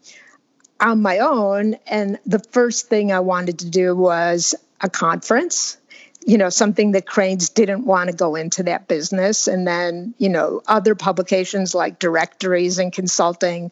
on 0.82 1.02
my 1.02 1.20
own. 1.20 1.76
And 1.88 2.20
the 2.26 2.40
first 2.40 2.88
thing 2.88 3.12
I 3.12 3.20
wanted 3.20 3.60
to 3.60 3.70
do 3.70 3.96
was 3.96 4.56
a 4.82 4.90
conference, 4.90 5.78
you 6.26 6.38
know, 6.38 6.50
something 6.50 6.92
that 6.92 7.06
Crain's 7.06 7.50
didn't 7.50 7.86
want 7.86 8.10
to 8.10 8.16
go 8.16 8.36
into 8.36 8.64
that 8.64 8.88
business. 8.88 9.48
And 9.48 9.68
then, 9.68 10.14
you 10.18 10.30
know, 10.30 10.62
other 10.68 10.96
publications 10.96 11.74
like 11.76 12.00
directories 12.00 12.80
and 12.80 12.92
consulting. 12.92 13.72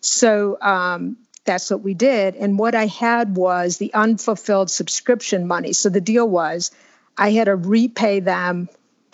So 0.00 0.56
um, 0.62 1.16
that's 1.44 1.70
what 1.70 1.82
we 1.82 1.94
did. 1.94 2.36
And 2.36 2.58
what 2.58 2.74
I 2.74 2.86
had 2.86 3.36
was 3.36 3.78
the 3.78 3.92
unfulfilled 3.92 4.70
subscription 4.70 5.46
money. 5.46 5.72
So 5.72 5.88
the 5.88 6.00
deal 6.00 6.28
was 6.28 6.70
I 7.18 7.32
had 7.32 7.44
to 7.44 7.56
repay 7.56 8.20
them 8.20 8.68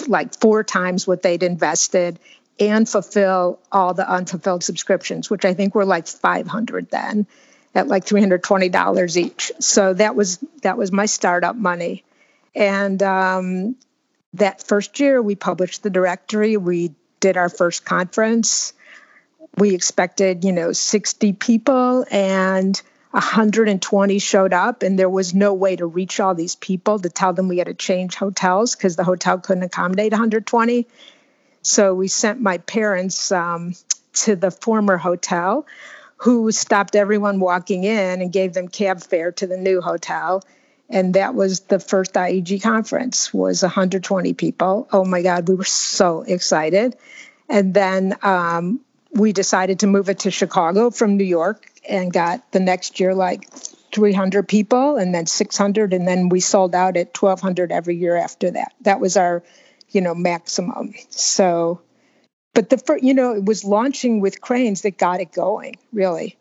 like 0.08 0.34
four 0.38 0.64
times 0.64 1.06
what 1.06 1.22
they'd 1.22 1.42
invested 1.42 2.18
and 2.60 2.88
fulfill 2.88 3.58
all 3.70 3.94
the 3.94 4.08
unfulfilled 4.08 4.62
subscriptions, 4.62 5.30
which 5.30 5.44
I 5.44 5.54
think 5.54 5.74
were 5.74 5.84
like 5.84 6.06
500 6.06 6.90
then 6.90 7.26
at 7.74 7.88
like 7.88 8.04
$320 8.04 9.16
each. 9.16 9.52
So 9.58 9.94
that 9.94 10.14
was 10.14 10.38
that 10.62 10.76
was 10.76 10.92
my 10.92 11.06
startup 11.06 11.56
money. 11.56 12.04
And 12.54 13.02
um, 13.02 13.76
that 14.34 14.62
first 14.62 15.00
year 15.00 15.22
we 15.22 15.34
published 15.34 15.82
the 15.82 15.90
directory, 15.90 16.56
we 16.56 16.94
did 17.20 17.36
our 17.36 17.48
first 17.48 17.84
conference. 17.84 18.72
We 19.56 19.74
expected, 19.74 20.44
you 20.44 20.52
know, 20.52 20.72
60 20.72 21.34
people 21.34 22.06
and 22.10 22.80
120 23.12 24.18
showed 24.18 24.54
up 24.54 24.82
and 24.82 24.98
there 24.98 25.08
was 25.08 25.34
no 25.34 25.52
way 25.52 25.76
to 25.76 25.84
reach 25.84 26.18
all 26.20 26.34
these 26.34 26.56
people 26.56 26.98
to 26.98 27.10
tell 27.10 27.34
them 27.34 27.48
we 27.48 27.58
had 27.58 27.66
to 27.66 27.74
change 27.74 28.14
hotels 28.14 28.74
because 28.74 28.96
the 28.96 29.04
hotel 29.04 29.38
couldn't 29.38 29.62
accommodate 29.62 30.12
120 30.12 30.86
so 31.62 31.94
we 31.94 32.08
sent 32.08 32.40
my 32.40 32.58
parents 32.58 33.32
um, 33.32 33.74
to 34.14 34.36
the 34.36 34.50
former 34.50 34.96
hotel, 34.96 35.66
who 36.16 36.52
stopped 36.52 36.94
everyone 36.94 37.40
walking 37.40 37.84
in 37.84 38.20
and 38.20 38.32
gave 38.32 38.52
them 38.52 38.68
cab 38.68 39.02
fare 39.02 39.32
to 39.32 39.46
the 39.46 39.56
new 39.56 39.80
hotel. 39.80 40.42
And 40.88 41.14
that 41.14 41.34
was 41.34 41.60
the 41.60 41.80
first 41.80 42.12
IEG 42.14 42.62
conference. 42.62 43.32
Was 43.32 43.62
120 43.62 44.34
people. 44.34 44.88
Oh 44.92 45.04
my 45.04 45.22
God, 45.22 45.48
we 45.48 45.54
were 45.54 45.64
so 45.64 46.22
excited. 46.22 46.96
And 47.48 47.74
then 47.74 48.16
um, 48.22 48.80
we 49.12 49.32
decided 49.32 49.80
to 49.80 49.86
move 49.86 50.08
it 50.08 50.20
to 50.20 50.30
Chicago 50.30 50.90
from 50.90 51.16
New 51.16 51.24
York, 51.24 51.66
and 51.88 52.12
got 52.12 52.52
the 52.52 52.60
next 52.60 53.00
year 53.00 53.14
like 53.14 53.50
300 53.92 54.46
people, 54.46 54.96
and 54.96 55.14
then 55.14 55.26
600, 55.26 55.92
and 55.92 56.06
then 56.06 56.28
we 56.28 56.40
sold 56.40 56.74
out 56.74 56.96
at 56.96 57.16
1,200 57.20 57.72
every 57.72 57.96
year 57.96 58.16
after 58.16 58.50
that. 58.52 58.72
That 58.82 59.00
was 59.00 59.16
our 59.16 59.42
you 59.92 60.00
know, 60.00 60.14
maximum. 60.14 60.94
So, 61.10 61.80
but 62.54 62.70
the 62.70 62.78
first, 62.78 63.02
you 63.04 63.14
know, 63.14 63.34
it 63.34 63.44
was 63.44 63.64
launching 63.64 64.20
with 64.20 64.40
Crain's 64.40 64.82
that 64.82 64.98
got 64.98 65.20
it 65.20 65.32
going, 65.32 65.76
really. 65.92 66.36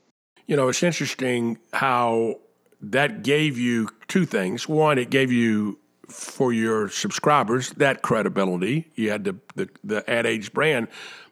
You 0.47 0.55
know, 0.55 0.67
it's 0.69 0.83
interesting 0.83 1.57
how 1.73 2.35
that 2.81 3.23
gave 3.23 3.57
you 3.57 3.89
two 4.07 4.25
things. 4.25 4.67
One, 4.67 4.97
it 4.97 5.09
gave 5.09 5.31
you 5.31 5.77
for 6.09 6.51
your 6.51 6.89
subscribers 6.89 7.69
that 7.71 8.01
credibility. 8.01 8.91
You 8.95 9.11
had 9.11 9.23
the 9.23 9.35
the, 9.55 9.69
the 9.83 10.09
Ad 10.09 10.25
Age 10.25 10.53
brand, 10.53 10.87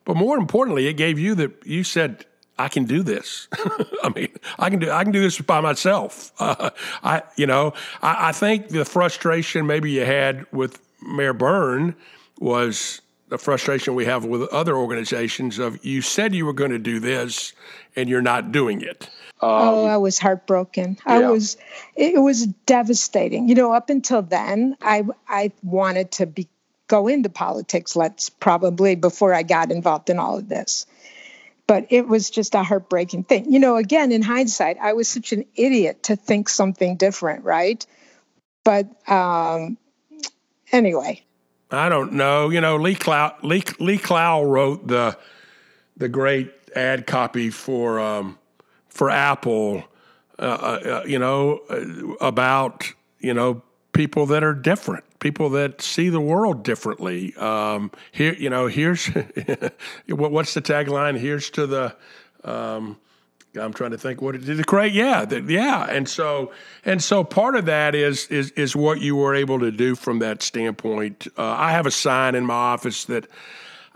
but 0.06 0.16
more 0.16 0.38
importantly, 0.38 0.88
it 0.88 0.94
gave 0.94 1.20
you 1.20 1.36
that 1.36 1.66
you 1.66 1.84
said 1.84 2.26
I 2.58 2.68
can 2.68 2.86
do 2.86 3.04
this. 3.04 3.48
I 4.04 4.10
mean, 4.14 4.30
I 4.60 4.70
can 4.70 4.80
do 4.80 4.92
I 4.92 5.04
can 5.04 5.12
do 5.12 5.22
this 5.22 5.40
by 5.40 5.62
myself. 5.62 6.32
Uh, 6.40 6.70
I 7.04 7.24
you 7.36 7.48
know 7.48 7.74
I, 8.02 8.30
I, 8.30 8.32
think 8.32 8.70
the 8.70 8.86
frustration 8.86 9.66
maybe 9.66 9.92
you 9.92 10.06
had 10.06 10.46
with 10.52 10.80
Mayor 11.02 11.34
Byrne 11.34 11.96
was 12.40 13.02
the 13.30 13.38
frustration 13.38 13.96
we 13.96 14.06
have 14.06 14.26
with 14.26 14.44
other 14.50 14.76
organizations 14.76 15.60
of 15.60 15.84
you 15.86 16.02
said 16.02 16.34
you 16.34 16.46
were 16.46 16.54
going 16.54 16.72
to 16.72 16.80
do 16.80 17.00
this 17.00 17.54
and 17.96 18.10
you're 18.10 18.22
not 18.22 18.52
doing 18.52 18.82
it. 18.82 19.10
Um, 19.42 19.50
oh, 19.50 19.86
I 19.86 19.98
was 19.98 20.20
heartbroken. 20.20 20.98
Yeah. 21.06 21.14
I 21.14 21.30
was 21.30 21.58
it 21.96 22.22
was 22.22 22.48
devastating. 22.66 23.48
You 23.48 23.56
know, 23.56 23.72
up 23.72 23.90
until 23.90 24.22
then, 24.22 24.76
I 24.82 25.04
I 25.28 25.52
wanted 25.64 26.12
to 26.14 26.26
be 26.26 26.48
go 26.88 27.08
into 27.08 27.30
politics 27.30 27.96
let's 27.96 28.30
probably 28.30 28.96
before 28.96 29.34
I 29.34 29.44
got 29.44 29.72
involved 29.72 30.10
in 30.10 30.20
all 30.20 30.38
of 30.38 30.50
this. 30.50 30.86
But 31.68 31.86
it 31.90 32.08
was 32.08 32.32
just 32.32 32.56
a 32.56 32.64
heartbreaking 32.64 33.26
thing. 33.26 33.52
You 33.54 33.60
know, 33.60 33.76
again, 33.76 34.12
in 34.12 34.24
hindsight, 34.24 34.78
I 34.82 34.94
was 34.94 35.08
such 35.08 35.32
an 35.32 35.46
idiot 35.56 36.04
to 36.04 36.16
think 36.16 36.50
something 36.50 36.98
different, 36.98 37.44
right? 37.44 37.86
But 38.64 38.88
um, 39.08 39.78
anyway. 40.72 41.24
I 41.72 41.90
don't 41.90 42.14
know. 42.14 42.50
You 42.50 42.62
know, 42.62 42.78
Lee 42.78 42.96
Clow, 42.96 43.36
Lee, 43.44 43.64
Lee 43.80 43.98
Clow 43.98 44.44
wrote 44.44 44.88
the 44.88 45.18
the 45.98 46.10
great 46.10 46.52
ad 46.76 47.06
copy 47.06 47.50
for 47.50 48.00
um, 48.00 48.38
for 48.88 49.10
Apple. 49.10 49.84
Uh, 50.38 50.42
uh, 50.42 51.04
you 51.06 51.20
know, 51.20 51.60
uh, 51.70 52.16
about 52.26 52.86
you 53.20 53.34
know 53.34 53.62
people 53.94 54.26
that 54.28 54.44
are 54.44 54.54
different, 54.54 55.04
people 55.20 55.50
that 55.50 55.82
see 55.82 56.10
the 56.10 56.22
world 56.22 56.64
differently. 56.64 57.36
Um, 57.36 57.92
here, 58.12 58.34
you 58.34 58.50
know, 58.50 58.68
here's 58.68 59.08
what's 60.08 60.54
the 60.54 60.62
tagline? 60.62 61.20
Here's 61.20 61.50
to 61.52 61.68
the 61.68 61.96
um, 62.44 62.98
I'm 63.56 63.74
trying 63.74 63.92
to 63.92 63.98
think 63.98 64.22
what 64.22 64.36
it 64.36 64.46
did. 64.46 64.66
Great, 64.68 64.94
yeah, 64.94 65.26
the, 65.26 65.42
yeah, 65.42 65.86
and 65.90 66.08
so 66.08 66.52
and 66.86 67.02
so 67.02 67.24
part 67.24 67.56
of 67.56 67.66
that 67.66 67.96
is 67.96 68.28
is 68.28 68.52
is 68.52 68.76
what 68.76 69.02
you 69.02 69.16
were 69.16 69.34
able 69.34 69.60
to 69.60 69.72
do 69.72 69.96
from 69.96 70.20
that 70.20 70.44
standpoint. 70.44 71.28
Uh, 71.38 71.44
I 71.44 71.72
have 71.72 71.86
a 71.86 71.92
sign 71.92 72.36
in 72.36 72.46
my 72.46 72.54
office 72.54 73.06
that 73.06 73.28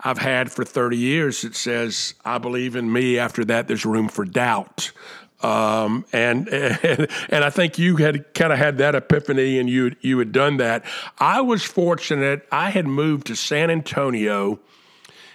I've 0.00 0.18
had 0.18 0.50
for 0.50 0.64
30 0.64 0.96
years 0.96 1.42
that 1.42 1.54
says, 1.54 2.14
"I 2.24 2.38
believe 2.38 2.74
in 2.74 2.92
me." 2.92 3.18
After 3.18 3.44
that, 3.44 3.68
there's 3.68 3.86
room 3.86 4.08
for 4.08 4.24
doubt. 4.24 4.90
Um, 5.42 6.04
and, 6.12 6.48
and 6.48 7.08
and 7.28 7.44
I 7.44 7.50
think 7.50 7.78
you 7.78 7.96
had 7.96 8.34
kind 8.34 8.52
of 8.52 8.58
had 8.58 8.78
that 8.78 8.96
epiphany, 8.96 9.60
and 9.60 9.70
you 9.70 9.94
you 10.00 10.18
had 10.18 10.32
done 10.32 10.56
that. 10.56 10.84
I 11.18 11.42
was 11.42 11.62
fortunate; 11.62 12.44
I 12.50 12.70
had 12.70 12.86
moved 12.86 13.28
to 13.28 13.36
San 13.36 13.70
Antonio 13.70 14.58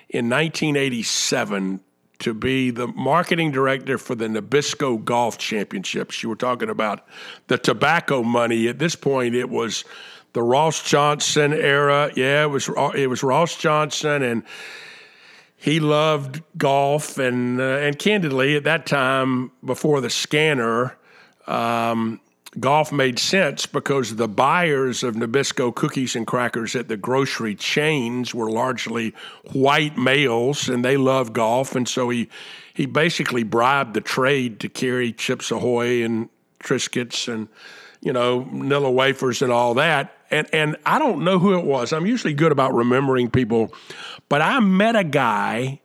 in 0.10 0.30
1987 0.30 1.80
to 2.20 2.34
be 2.34 2.70
the 2.70 2.88
marketing 2.88 3.52
director 3.52 3.98
for 3.98 4.14
the 4.14 4.28
Nabisco 4.28 5.04
Golf 5.04 5.38
Championships. 5.38 6.22
You 6.22 6.30
were 6.30 6.36
talking 6.36 6.70
about 6.70 7.08
the 7.48 7.58
tobacco 7.58 8.24
money. 8.24 8.68
At 8.68 8.80
this 8.80 8.96
point, 8.96 9.36
it 9.36 9.50
was 9.50 9.86
the 10.34 10.44
Ross 10.44 10.84
Johnson 10.84 11.54
era. 11.54 12.12
Yeah, 12.16 12.44
it 12.44 12.48
was 12.48 12.70
it 12.96 13.10
was 13.10 13.24
Ross 13.24 13.58
Johnson, 13.58 14.22
and 14.22 14.44
he 15.56 15.80
loved 15.80 16.42
golf. 16.58 17.18
And 17.18 17.60
uh, 17.60 17.64
and 17.64 17.98
candidly, 17.98 18.56
at 18.56 18.66
that 18.66 18.86
time, 18.86 19.52
before 19.64 20.02
the 20.02 20.10
scanner, 20.10 20.98
um, 21.48 22.20
golf 22.60 22.92
made 22.92 23.20
sense 23.20 23.66
because 23.66 24.16
the 24.16 24.28
buyers 24.28 25.04
of 25.04 25.16
Nabisco 25.16 25.74
cookies 25.74 26.16
and 26.16 26.26
crackers 26.26 26.76
at 26.76 26.88
the 26.88 26.98
grocery 26.98 27.56
chains 27.56 28.34
were 28.34 28.50
largely 28.50 29.14
white 29.52 29.98
males 29.98 30.68
and 30.68 30.84
they 30.84 30.98
love 30.98 31.34
golf. 31.34 31.76
And 31.76 31.88
so 31.88 32.10
he, 32.10 32.30
he 32.74 32.86
basically 32.86 33.44
bribed 33.44 33.94
the 33.94 34.02
trade 34.02 34.60
to 34.62 34.70
carry 34.70 35.14
Chips 35.14 35.52
Ahoy 35.52 36.04
and 36.04 36.30
Triscuits 36.64 37.32
and, 37.32 37.48
you 38.02 38.14
know, 38.14 38.48
Nilla 38.52 38.92
wafers 38.92 39.42
and 39.42 39.52
all 39.52 39.76
that. 39.76 40.16
And, 40.32 40.48
and 40.54 40.76
I 40.86 41.00
don't 41.00 41.24
know 41.24 41.40
who 41.40 41.58
it 41.58 41.66
was. 41.66 41.94
I'm 41.94 42.06
usually 42.06 42.34
good 42.34 42.52
about 42.52 42.74
remembering 42.74 43.30
people, 43.30 43.74
but 44.28 44.42
I 44.42 44.60
met 44.60 44.96
a 44.96 45.04
guy 45.04 45.79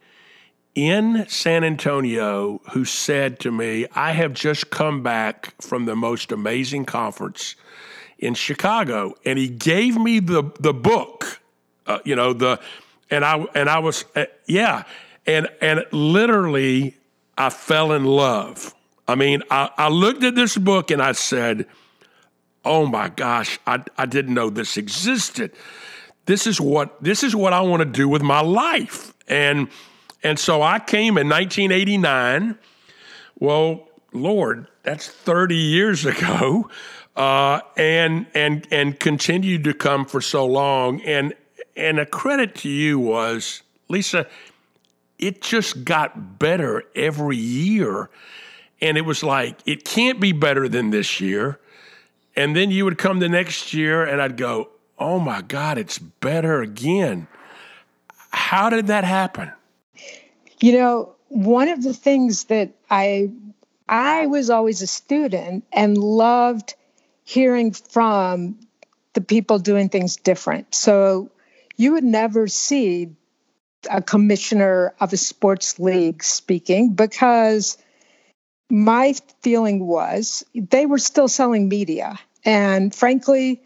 in 0.74 1.24
San 1.28 1.62
Antonio 1.62 2.60
who 2.72 2.84
said 2.84 3.38
to 3.40 3.52
me, 3.52 3.86
I 3.94 4.12
have 4.12 4.34
just 4.34 4.70
come 4.70 5.02
back 5.02 5.54
from 5.62 5.84
the 5.84 5.94
most 5.94 6.32
amazing 6.32 6.84
conference 6.84 7.54
in 8.18 8.34
Chicago. 8.34 9.14
And 9.24 9.38
he 9.38 9.48
gave 9.48 9.96
me 9.96 10.18
the, 10.18 10.50
the 10.58 10.74
book, 10.74 11.40
uh, 11.86 12.00
you 12.04 12.16
know, 12.16 12.32
the, 12.32 12.60
and 13.10 13.24
I, 13.24 13.44
and 13.54 13.68
I 13.68 13.78
was, 13.78 14.04
uh, 14.16 14.24
yeah. 14.46 14.84
And, 15.26 15.48
and 15.60 15.84
literally 15.92 16.96
I 17.38 17.50
fell 17.50 17.92
in 17.92 18.04
love. 18.04 18.74
I 19.06 19.14
mean, 19.14 19.42
I, 19.50 19.70
I 19.76 19.88
looked 19.88 20.24
at 20.24 20.34
this 20.34 20.56
book 20.56 20.90
and 20.90 21.00
I 21.00 21.12
said, 21.12 21.66
oh 22.64 22.86
my 22.86 23.10
gosh, 23.10 23.60
I, 23.66 23.84
I 23.96 24.06
didn't 24.06 24.34
know 24.34 24.50
this 24.50 24.76
existed. 24.76 25.52
This 26.26 26.46
is 26.46 26.60
what, 26.60 27.00
this 27.02 27.22
is 27.22 27.36
what 27.36 27.52
I 27.52 27.60
want 27.60 27.80
to 27.80 27.88
do 27.88 28.08
with 28.08 28.22
my 28.22 28.40
life. 28.40 29.12
And, 29.28 29.68
and 30.24 30.38
so 30.38 30.62
I 30.62 30.78
came 30.78 31.18
in 31.18 31.28
1989. 31.28 32.58
Well, 33.38 33.86
Lord, 34.12 34.66
that's 34.82 35.06
30 35.06 35.54
years 35.54 36.06
ago, 36.06 36.70
uh, 37.16 37.60
and 37.76 38.26
and 38.34 38.66
and 38.70 38.98
continued 38.98 39.64
to 39.64 39.74
come 39.74 40.06
for 40.06 40.20
so 40.20 40.46
long. 40.46 41.02
And 41.02 41.34
and 41.76 42.00
a 42.00 42.06
credit 42.06 42.54
to 42.56 42.68
you 42.70 42.98
was 42.98 43.62
Lisa. 43.88 44.26
It 45.18 45.42
just 45.42 45.84
got 45.84 46.38
better 46.38 46.84
every 46.96 47.36
year, 47.36 48.08
and 48.80 48.96
it 48.96 49.02
was 49.02 49.22
like 49.22 49.58
it 49.66 49.84
can't 49.84 50.20
be 50.20 50.32
better 50.32 50.68
than 50.68 50.90
this 50.90 51.20
year. 51.20 51.60
And 52.36 52.56
then 52.56 52.72
you 52.72 52.84
would 52.84 52.98
come 52.98 53.20
the 53.20 53.28
next 53.28 53.74
year, 53.74 54.04
and 54.04 54.20
I'd 54.20 54.36
go, 54.36 54.70
"Oh 54.98 55.20
my 55.20 55.42
God, 55.42 55.76
it's 55.78 55.98
better 55.98 56.62
again." 56.62 57.28
How 58.30 58.68
did 58.70 58.88
that 58.88 59.04
happen? 59.04 59.52
You 60.64 60.72
know, 60.72 61.14
one 61.28 61.68
of 61.68 61.82
the 61.82 61.92
things 61.92 62.44
that 62.44 62.70
I 62.88 63.28
I 63.86 64.24
was 64.28 64.48
always 64.48 64.80
a 64.80 64.86
student 64.86 65.64
and 65.74 65.98
loved 65.98 66.74
hearing 67.22 67.72
from 67.72 68.58
the 69.12 69.20
people 69.20 69.58
doing 69.58 69.90
things 69.90 70.16
different. 70.16 70.74
So 70.74 71.30
you 71.76 71.92
would 71.92 72.02
never 72.02 72.48
see 72.48 73.10
a 73.90 74.00
commissioner 74.00 74.94
of 75.00 75.12
a 75.12 75.18
sports 75.18 75.78
league 75.78 76.24
speaking 76.24 76.94
because 76.94 77.76
my 78.70 79.14
feeling 79.42 79.86
was 79.86 80.46
they 80.54 80.86
were 80.86 80.96
still 80.96 81.28
selling 81.28 81.68
media. 81.68 82.18
And 82.42 82.94
frankly, 82.94 83.60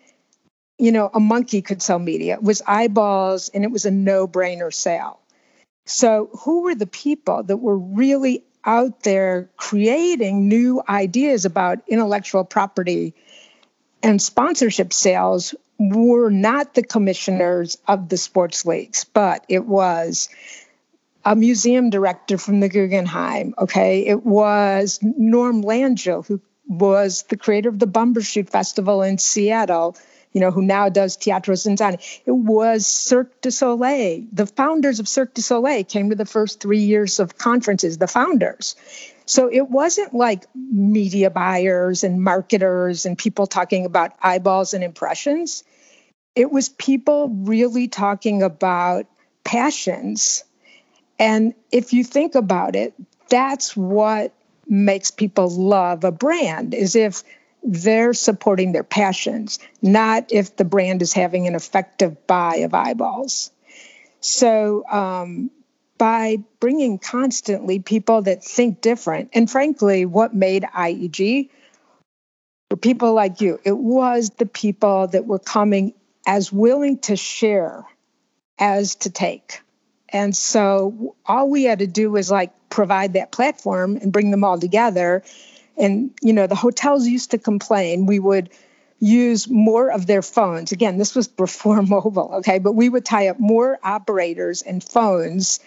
you 0.78 0.90
know, 0.90 1.12
a 1.14 1.20
monkey 1.20 1.62
could 1.62 1.80
sell 1.80 2.00
media. 2.00 2.34
It 2.34 2.42
was 2.42 2.60
eyeballs 2.66 3.50
and 3.50 3.62
it 3.62 3.70
was 3.70 3.86
a 3.86 3.92
no 3.92 4.26
brainer 4.26 4.74
sale. 4.74 5.17
So, 5.88 6.28
who 6.40 6.62
were 6.62 6.74
the 6.74 6.86
people 6.86 7.42
that 7.44 7.56
were 7.56 7.78
really 7.78 8.44
out 8.64 9.04
there 9.04 9.48
creating 9.56 10.46
new 10.46 10.82
ideas 10.86 11.46
about 11.46 11.78
intellectual 11.88 12.44
property 12.44 13.14
and 14.02 14.20
sponsorship 14.20 14.92
sales? 14.92 15.54
Were 15.80 16.28
not 16.28 16.74
the 16.74 16.82
commissioners 16.82 17.78
of 17.86 18.08
the 18.08 18.16
sports 18.16 18.66
leagues, 18.66 19.04
but 19.04 19.44
it 19.48 19.64
was 19.64 20.28
a 21.24 21.36
museum 21.36 21.88
director 21.88 22.36
from 22.36 22.58
the 22.60 22.68
Guggenheim. 22.68 23.54
Okay, 23.58 24.04
it 24.04 24.26
was 24.26 24.98
Norm 25.02 25.62
Langill, 25.62 26.26
who 26.26 26.40
was 26.66 27.22
the 27.28 27.36
creator 27.36 27.68
of 27.68 27.78
the 27.78 27.86
Bumbershoot 27.86 28.50
Festival 28.50 29.02
in 29.02 29.18
Seattle 29.18 29.96
you 30.32 30.40
know, 30.40 30.50
who 30.50 30.62
now 30.62 30.88
does 30.88 31.16
Teatro 31.16 31.54
ZinZanni. 31.54 32.22
It 32.26 32.32
was 32.32 32.86
Cirque 32.86 33.40
du 33.40 33.50
Soleil. 33.50 34.24
The 34.32 34.46
founders 34.46 35.00
of 35.00 35.08
Cirque 35.08 35.34
du 35.34 35.42
Soleil 35.42 35.84
came 35.84 36.10
to 36.10 36.16
the 36.16 36.26
first 36.26 36.60
three 36.60 36.80
years 36.80 37.18
of 37.18 37.38
conferences, 37.38 37.98
the 37.98 38.06
founders. 38.06 38.76
So 39.26 39.50
it 39.52 39.68
wasn't 39.68 40.14
like 40.14 40.46
media 40.54 41.30
buyers 41.30 42.02
and 42.02 42.22
marketers 42.22 43.04
and 43.04 43.16
people 43.16 43.46
talking 43.46 43.84
about 43.84 44.12
eyeballs 44.22 44.74
and 44.74 44.82
impressions. 44.82 45.64
It 46.34 46.50
was 46.50 46.68
people 46.70 47.28
really 47.28 47.88
talking 47.88 48.42
about 48.42 49.06
passions. 49.44 50.44
And 51.18 51.54
if 51.72 51.92
you 51.92 52.04
think 52.04 52.34
about 52.34 52.76
it, 52.76 52.94
that's 53.28 53.76
what 53.76 54.32
makes 54.66 55.10
people 55.10 55.48
love 55.50 56.04
a 56.04 56.12
brand 56.12 56.74
is 56.74 56.94
if 56.94 57.22
they're 57.62 58.14
supporting 58.14 58.72
their 58.72 58.84
passions, 58.84 59.58
not 59.82 60.26
if 60.30 60.56
the 60.56 60.64
brand 60.64 61.02
is 61.02 61.12
having 61.12 61.46
an 61.46 61.54
effective 61.54 62.26
buy 62.26 62.56
of 62.56 62.74
eyeballs. 62.74 63.50
So, 64.20 64.84
um, 64.88 65.50
by 65.98 66.38
bringing 66.60 66.98
constantly 66.98 67.80
people 67.80 68.22
that 68.22 68.44
think 68.44 68.80
different, 68.80 69.30
and 69.32 69.50
frankly, 69.50 70.06
what 70.06 70.32
made 70.34 70.62
IEG 70.62 71.50
were 72.70 72.76
people 72.76 73.14
like 73.14 73.40
you. 73.40 73.58
It 73.64 73.76
was 73.76 74.30
the 74.30 74.46
people 74.46 75.08
that 75.08 75.26
were 75.26 75.38
coming 75.38 75.94
as 76.26 76.52
willing 76.52 76.98
to 76.98 77.16
share 77.16 77.84
as 78.58 78.96
to 78.96 79.10
take. 79.10 79.60
And 80.10 80.36
so 80.36 81.16
all 81.26 81.48
we 81.48 81.64
had 81.64 81.80
to 81.80 81.86
do 81.86 82.10
was 82.10 82.30
like 82.30 82.52
provide 82.70 83.14
that 83.14 83.32
platform 83.32 83.96
and 83.96 84.12
bring 84.12 84.30
them 84.30 84.44
all 84.44 84.58
together 84.58 85.22
and, 85.78 86.10
you 86.22 86.32
know, 86.32 86.46
the 86.46 86.54
hotels 86.54 87.06
used 87.06 87.30
to 87.32 87.38
complain 87.38 88.06
we 88.06 88.18
would 88.18 88.50
use 89.00 89.48
more 89.48 89.90
of 89.90 90.06
their 90.06 90.22
phones. 90.22 90.72
Again, 90.72 90.98
this 90.98 91.14
was 91.14 91.28
before 91.28 91.82
mobile, 91.82 92.30
okay? 92.36 92.58
But 92.58 92.72
we 92.72 92.88
would 92.88 93.04
tie 93.04 93.28
up 93.28 93.38
more 93.38 93.78
operators 93.82 94.62
and 94.62 94.82
phones 94.82 95.60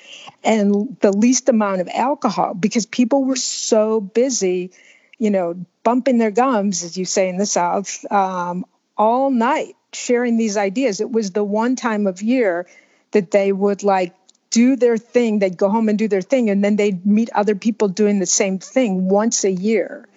and 0.44 0.98
the 1.02 1.12
least 1.12 1.50
amount 1.50 1.82
of 1.82 1.90
alcohol 1.94 2.54
because 2.54 2.86
people 2.86 3.24
were 3.24 3.36
so 3.36 4.02
busy, 4.02 4.72
you 5.18 5.30
know, 5.30 5.66
bumping 5.84 6.18
their 6.18 6.32
gums, 6.32 6.84
as 6.84 6.98
you 6.98 7.06
say 7.06 7.30
in 7.30 7.38
the 7.38 7.46
South, 7.46 8.06
um, 8.12 8.66
all 8.98 9.32
night 9.32 9.76
sharing 9.94 10.38
these 10.38 10.58
ideas. 10.58 11.02
It 11.02 11.12
was 11.12 11.32
the 11.32 11.44
one 11.44 11.76
time 11.76 12.08
of 12.08 12.22
year 12.22 12.68
that 13.12 13.32
they 13.32 13.52
would 13.52 13.84
like 13.84 14.14
do 14.52 14.76
their 14.76 14.98
thing, 14.98 15.40
they'd 15.40 15.58
go 15.58 15.70
home 15.70 15.90
and 15.90 15.98
do 15.98 16.08
their 16.08 16.22
thing, 16.22 16.50
and 16.50 16.64
then 16.64 16.76
they'd 16.76 17.06
meet 17.06 17.30
other 17.34 17.56
people 17.56 17.88
doing 17.88 18.20
the 18.20 18.26
same 18.26 18.60
thing 18.60 19.10
once 19.10 19.44
a 19.44 19.52
year. 19.52 20.08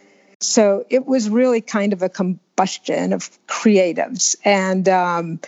So 0.40 0.84
it 0.90 1.06
was 1.06 1.30
really 1.30 1.60
kind 1.60 1.92
of 1.92 2.02
a 2.02 2.08
combustion 2.08 3.12
of 3.12 3.30
creatives. 3.46 4.36
And 4.44 4.88
um, 4.88 5.40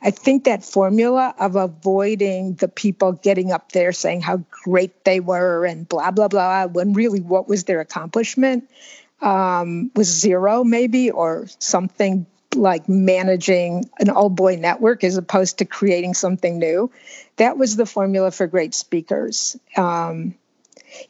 I 0.00 0.10
think 0.10 0.44
that 0.44 0.64
formula 0.64 1.34
of 1.38 1.56
avoiding 1.56 2.54
the 2.54 2.68
people 2.68 3.12
getting 3.12 3.52
up 3.52 3.72
there 3.72 3.92
saying 3.92 4.22
how 4.22 4.44
great 4.64 5.04
they 5.04 5.20
were 5.20 5.66
and 5.66 5.88
blah, 5.88 6.12
blah, 6.12 6.28
blah, 6.28 6.66
when 6.66 6.92
really 6.94 7.20
what 7.20 7.48
was 7.48 7.64
their 7.64 7.80
accomplishment 7.80 8.70
um, 9.20 9.90
was 9.96 10.06
zero, 10.06 10.62
maybe, 10.62 11.10
or 11.10 11.46
something 11.58 12.26
like 12.54 12.88
managing 12.88 13.88
an 14.00 14.10
old 14.10 14.34
boy 14.34 14.56
network 14.56 15.04
as 15.04 15.16
opposed 15.16 15.58
to 15.58 15.64
creating 15.64 16.14
something 16.14 16.58
new. 16.58 16.90
That 17.36 17.58
was 17.58 17.76
the 17.76 17.86
formula 17.86 18.30
for 18.30 18.46
great 18.46 18.74
speakers. 18.74 19.56
Um, 19.76 20.34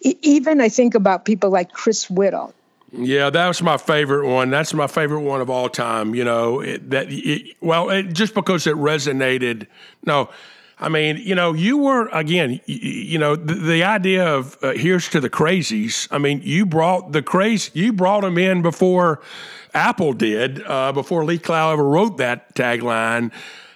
even 0.01 0.61
I 0.61 0.69
think 0.69 0.95
about 0.95 1.25
people 1.25 1.51
like 1.51 1.73
Chris 1.73 2.11
Whittle. 2.11 2.53
Yeah, 2.93 3.29
that 3.31 3.49
was 3.49 3.61
my 3.63 3.77
favorite 3.77 4.27
one. 4.27 4.51
That's 4.51 4.73
my 4.73 4.87
favorite 4.87 5.21
one 5.21 5.41
of 5.41 5.51
all 5.51 5.69
time. 5.69 6.15
You 6.15 6.25
know 6.25 6.61
it, 6.61 6.89
that. 6.91 7.07
It, 7.11 7.55
well, 7.61 7.91
it, 7.91 8.15
just 8.15 8.35
because 8.35 8.67
it 8.67 8.77
resonated. 8.77 9.67
No, 10.07 10.31
I 10.81 10.89
mean, 10.89 11.17
you 11.17 11.35
know, 11.35 11.55
you 11.55 11.79
were 11.79 12.09
again. 12.09 12.61
You, 12.67 12.77
you 12.77 13.19
know, 13.19 13.35
the, 13.35 13.55
the, 13.55 13.85
idea 13.85 14.27
of 14.27 14.57
uh, 14.63 14.73
here's 14.73 15.09
to 15.11 15.21
the 15.21 15.31
crazies. 15.31 16.07
I 16.11 16.19
mean, 16.19 16.41
you 16.45 16.67
brought 16.67 17.13
the 17.13 17.23
crazy. 17.23 17.71
You 17.75 17.93
brought 17.93 18.23
them 18.23 18.39
in 18.39 18.63
before 18.63 19.21
Apple 19.75 20.13
did 20.13 20.63
uh, 20.65 20.93
before 20.93 21.25
Lee 21.25 21.39
Clow 21.39 21.73
ever 21.73 21.85
wrote 21.85 22.19
that 22.19 22.55
tagline. 22.55 23.33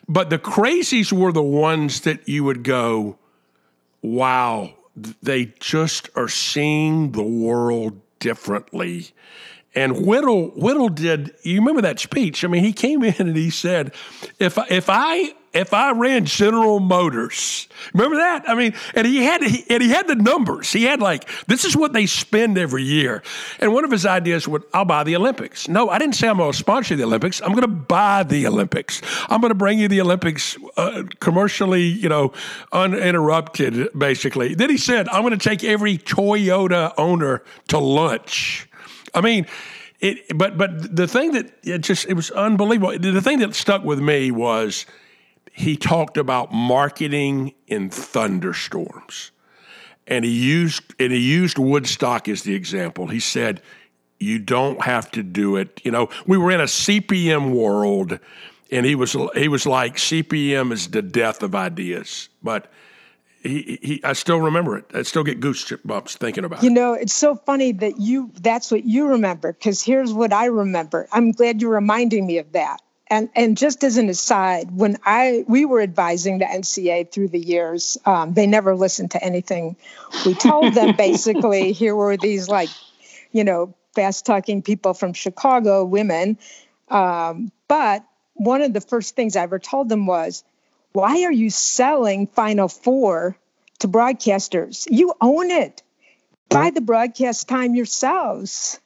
But 0.09 0.31
the 0.31 0.39
crazies 0.39 1.13
were 1.13 1.33
the 1.33 1.43
ones 1.43 2.03
that 2.03 2.29
you 2.29 2.45
would 2.45 2.63
go, 2.63 3.19
wow, 4.03 4.75
they 5.23 5.55
just 5.59 6.11
are 6.17 6.29
seeing 6.29 7.13
the 7.13 7.23
world 7.23 8.01
differently. 8.19 9.11
And 9.75 10.05
Whittle 10.05 10.49
Whittle 10.51 10.91
did. 10.91 11.35
You 11.43 11.61
remember 11.61 11.81
that 11.83 11.99
speech? 11.99 12.45
I 12.45 12.49
mean, 12.49 12.63
he 12.63 12.73
came 12.73 13.03
in 13.03 13.15
and 13.19 13.37
he 13.37 13.49
said, 13.49 13.95
"If 14.39 14.59
if 14.71 14.91
I 14.91 15.35
if 15.53 15.75
I 15.75 15.93
ran 15.93 16.25
General 16.25 16.81
Motors, 16.81 17.69
remember 17.93 18.17
that? 18.17 18.49
I 18.49 18.55
mean, 18.55 18.75
and 18.95 19.07
he 19.07 19.23
had 19.23 19.43
he, 19.43 19.65
and 19.69 19.83
he 19.83 19.91
had 19.91 20.09
the 20.09 20.15
numbers. 20.15 20.73
He 20.73 20.85
had 20.85 21.01
like 21.01 21.29
this 21.47 21.65
is 21.65 21.77
what 21.77 21.93
they 21.93 22.07
spend 22.07 22.57
every 22.57 22.83
year. 22.83 23.23
And 23.61 23.73
one 23.73 23.85
of 23.85 23.91
his 23.91 24.07
ideas 24.07 24.49
was, 24.49 24.63
"I'll 24.73 24.87
buy 24.87 25.05
the 25.05 25.15
Olympics." 25.17 25.69
No, 25.69 25.91
I 25.91 25.99
didn't 25.99 26.15
say 26.15 26.29
I'm 26.29 26.39
going 26.39 26.53
to 26.53 26.57
sponsor 26.57 26.97
the 26.97 27.05
Olympics. 27.05 27.43
I'm 27.43 27.51
going 27.51 27.63
to 27.63 27.69
buy 27.69 28.23
the 28.23 28.47
Olympics. 28.47 29.03
I'm 29.29 29.41
going 29.41 29.51
to 29.51 29.55
bring 29.55 29.79
you 29.79 29.89
the 29.89 30.01
Olympics 30.01 30.57
uh, 30.77 31.03
commercially, 31.21 31.83
you 31.83 32.09
know, 32.09 32.33
uninterrupted, 32.73 33.89
basically. 33.97 34.55
Then 34.55 34.71
he 34.71 34.79
said, 34.79 35.09
"I'm 35.11 35.23
going 35.23 35.39
to 35.39 35.49
take 35.49 35.65
every 35.65 35.99
Toyota 35.99 36.95
owner 36.97 37.43
to 37.69 37.79
lunch." 37.79 38.69
I 39.15 39.21
mean, 39.21 39.47
it, 40.01 40.37
but 40.37 40.57
but 40.57 40.97
the 40.97 41.07
thing 41.07 41.33
that 41.33 41.53
it 41.63 41.79
just 41.79 42.07
it 42.07 42.15
was 42.15 42.31
unbelievable. 42.31 42.99
The 42.99 43.21
thing 43.21 43.41
that 43.41 43.55
stuck 43.55 43.85
with 43.85 44.01
me 44.01 44.31
was 44.31 44.87
he 45.53 45.77
talked 45.77 46.17
about 46.17 46.53
marketing 46.53 47.55
in 47.67 47.91
thunderstorms, 47.91 49.31
and 50.07 50.25
he 50.25 50.31
used 50.31 50.83
and 50.99 51.13
he 51.13 51.19
used 51.19 51.59
Woodstock 51.59 52.27
as 52.27 52.43
the 52.43 52.55
example. 52.55 53.09
He 53.09 53.21
said, 53.21 53.61
"You 54.19 54.39
don't 54.39 54.83
have 54.83 55.11
to 55.13 55.23
do 55.23 55.57
it." 55.57 55.81
You 55.85 55.91
know, 55.91 56.09
we 56.27 56.39
were 56.39 56.51
in 56.51 56.61
a 56.61 56.67
CPM 56.67 57.53
world, 57.53 58.19
and 58.71 58.87
he 58.87 58.95
was 58.95 59.15
he 59.35 59.47
was 59.47 59.67
like, 59.67 59.97
"CPM 59.97 60.73
is 60.73 60.89
the 60.89 61.03
death 61.03 61.43
of 61.43 61.55
ideas," 61.55 62.31
but 62.43 62.73
he, 63.43 63.79
he, 63.83 64.05
I 64.05 64.15
still 64.15 64.41
remember 64.41 64.79
it. 64.79 64.87
I 64.95 65.03
still 65.03 65.25
get 65.25 65.41
goosebumps 65.41 66.17
thinking 66.17 66.45
about 66.45 66.63
you 66.63 66.69
it. 66.69 66.73
You 66.73 66.75
know, 66.75 66.95
it's 66.95 67.15
so 67.15 67.35
funny 67.35 67.73
that 67.73 68.01
you 68.01 68.31
that's 68.41 68.71
what 68.71 68.85
you 68.85 69.09
remember 69.09 69.53
because 69.53 69.83
here's 69.83 70.13
what 70.15 70.33
I 70.33 70.47
remember. 70.47 71.09
I'm 71.13 71.33
glad 71.33 71.61
you're 71.61 71.73
reminding 71.73 72.27
me 72.27 72.39
of 72.39 72.53
that. 72.53 72.81
And 73.13 73.29
and 73.35 73.59
just 73.59 73.85
as 73.85 73.99
an 73.99 74.09
aside, 74.09 74.71
when 74.75 74.97
I 75.05 75.45
we 75.47 75.67
were 75.67 75.83
advising 75.83 76.39
the 76.39 76.47
NCAA 76.47 77.13
through 77.13 77.29
the 77.29 77.39
years, 77.39 77.99
um, 78.07 78.33
they 78.33 78.47
never 78.47 78.75
listened 78.75 79.11
to 79.11 79.23
anything 79.23 79.77
we 80.25 80.33
told 80.33 80.73
them. 80.73 80.97
basically, 80.97 81.73
here 81.73 81.95
were 81.95 82.17
these 82.17 82.49
like, 82.49 82.71
you 83.31 83.45
know, 83.45 83.75
fast 83.95 84.25
talking 84.25 84.63
people 84.63 84.95
from 84.95 85.13
Chicago, 85.13 85.85
women. 85.85 86.39
Um, 86.89 87.53
but 87.69 88.03
one 88.33 88.63
of 88.63 88.73
the 88.73 88.81
first 88.81 89.15
things 89.15 89.37
I 89.37 89.43
ever 89.43 89.59
told 89.59 89.91
them 89.91 90.07
was 90.07 90.43
why 90.93 91.25
are 91.25 91.33
you 91.33 91.51
selling 91.51 92.29
Final 92.29 92.69
Four 92.69 93.37
to 93.81 93.89
broadcasters? 93.89 94.89
You 94.91 95.13
own 95.21 95.51
it. 95.51 95.83
Buy 96.49 96.71
the 96.71 96.81
broadcast 96.81 97.47
time 97.47 97.75
yourselves 97.75 98.81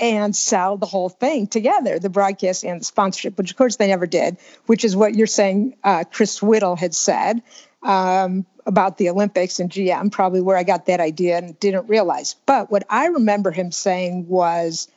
and 0.00 0.34
sell 0.34 0.76
the 0.76 0.86
whole 0.86 1.08
thing 1.08 1.46
together, 1.46 1.98
the 1.98 2.10
broadcast 2.10 2.64
and 2.64 2.80
the 2.80 2.84
sponsorship, 2.84 3.36
which 3.36 3.50
of 3.50 3.56
course 3.56 3.76
they 3.76 3.88
never 3.88 4.06
did, 4.06 4.36
which 4.66 4.84
is 4.84 4.94
what 4.94 5.14
you're 5.14 5.26
saying 5.26 5.76
uh, 5.84 6.04
Chris 6.10 6.42
Whittle 6.42 6.76
had 6.76 6.94
said 6.94 7.42
um, 7.82 8.46
about 8.66 8.98
the 8.98 9.08
Olympics 9.08 9.58
and 9.58 9.70
GM, 9.70 10.12
probably 10.12 10.40
where 10.40 10.56
I 10.56 10.62
got 10.62 10.86
that 10.86 11.00
idea 11.00 11.38
and 11.38 11.58
didn't 11.58 11.88
realize. 11.88 12.34
But 12.46 12.70
what 12.70 12.84
I 12.88 13.06
remember 13.06 13.50
him 13.50 13.72
saying 13.72 14.28
was 14.28 14.88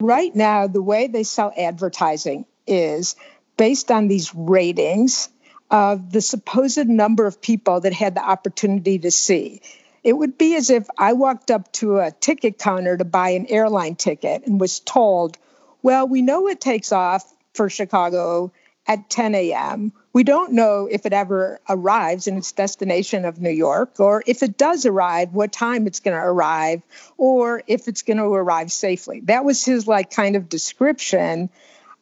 right 0.00 0.34
now, 0.34 0.66
the 0.66 0.82
way 0.82 1.06
they 1.08 1.24
sell 1.24 1.52
advertising 1.56 2.44
is 2.66 3.16
based 3.56 3.90
on 3.90 4.08
these 4.08 4.34
ratings 4.34 5.28
of 5.70 6.12
the 6.12 6.20
supposed 6.20 6.86
number 6.86 7.26
of 7.26 7.40
people 7.40 7.80
that 7.80 7.92
had 7.92 8.14
the 8.14 8.22
opportunity 8.22 8.98
to 9.00 9.10
see. 9.10 9.60
It 10.08 10.16
would 10.16 10.38
be 10.38 10.56
as 10.56 10.70
if 10.70 10.88
I 10.96 11.12
walked 11.12 11.50
up 11.50 11.70
to 11.72 11.98
a 11.98 12.10
ticket 12.10 12.56
counter 12.56 12.96
to 12.96 13.04
buy 13.04 13.28
an 13.28 13.44
airline 13.50 13.94
ticket 13.94 14.46
and 14.46 14.58
was 14.58 14.80
told, 14.80 15.36
well, 15.82 16.08
we 16.08 16.22
know 16.22 16.48
it 16.48 16.62
takes 16.62 16.92
off 16.92 17.30
for 17.52 17.68
Chicago 17.68 18.50
at 18.86 19.10
10 19.10 19.34
a.m. 19.34 19.92
We 20.14 20.24
don't 20.24 20.52
know 20.52 20.88
if 20.90 21.04
it 21.04 21.12
ever 21.12 21.60
arrives 21.68 22.26
in 22.26 22.38
its 22.38 22.52
destination 22.52 23.26
of 23.26 23.42
New 23.42 23.50
York, 23.50 24.00
or 24.00 24.22
if 24.26 24.42
it 24.42 24.56
does 24.56 24.86
arrive, 24.86 25.34
what 25.34 25.52
time 25.52 25.86
it's 25.86 26.00
going 26.00 26.16
to 26.16 26.24
arrive, 26.24 26.80
or 27.18 27.62
if 27.66 27.86
it's 27.86 28.00
going 28.00 28.16
to 28.16 28.32
arrive 28.32 28.72
safely. 28.72 29.20
That 29.24 29.44
was 29.44 29.62
his 29.62 29.86
like 29.86 30.10
kind 30.10 30.36
of 30.36 30.48
description 30.48 31.50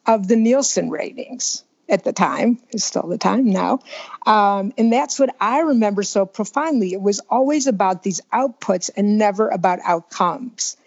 of 0.05 0.29
the 0.29 0.37
Nielsen 0.37 0.89
ratings 0.89 1.65
at 1.89 2.03
the 2.03 2.13
time, 2.13 2.59
is 2.71 2.83
still 2.83 3.07
the 3.07 3.17
time 3.17 3.49
now. 3.49 3.79
Um, 4.25 4.73
and 4.77 4.91
that's 4.91 5.19
what 5.19 5.35
I 5.39 5.59
remember 5.59 6.03
so 6.03 6.25
profoundly. 6.25 6.93
It 6.93 7.01
was 7.01 7.19
always 7.29 7.67
about 7.67 8.03
these 8.03 8.21
outputs 8.33 8.89
and 8.95 9.17
never 9.17 9.49
about 9.49 9.79
outcomes. 9.83 10.77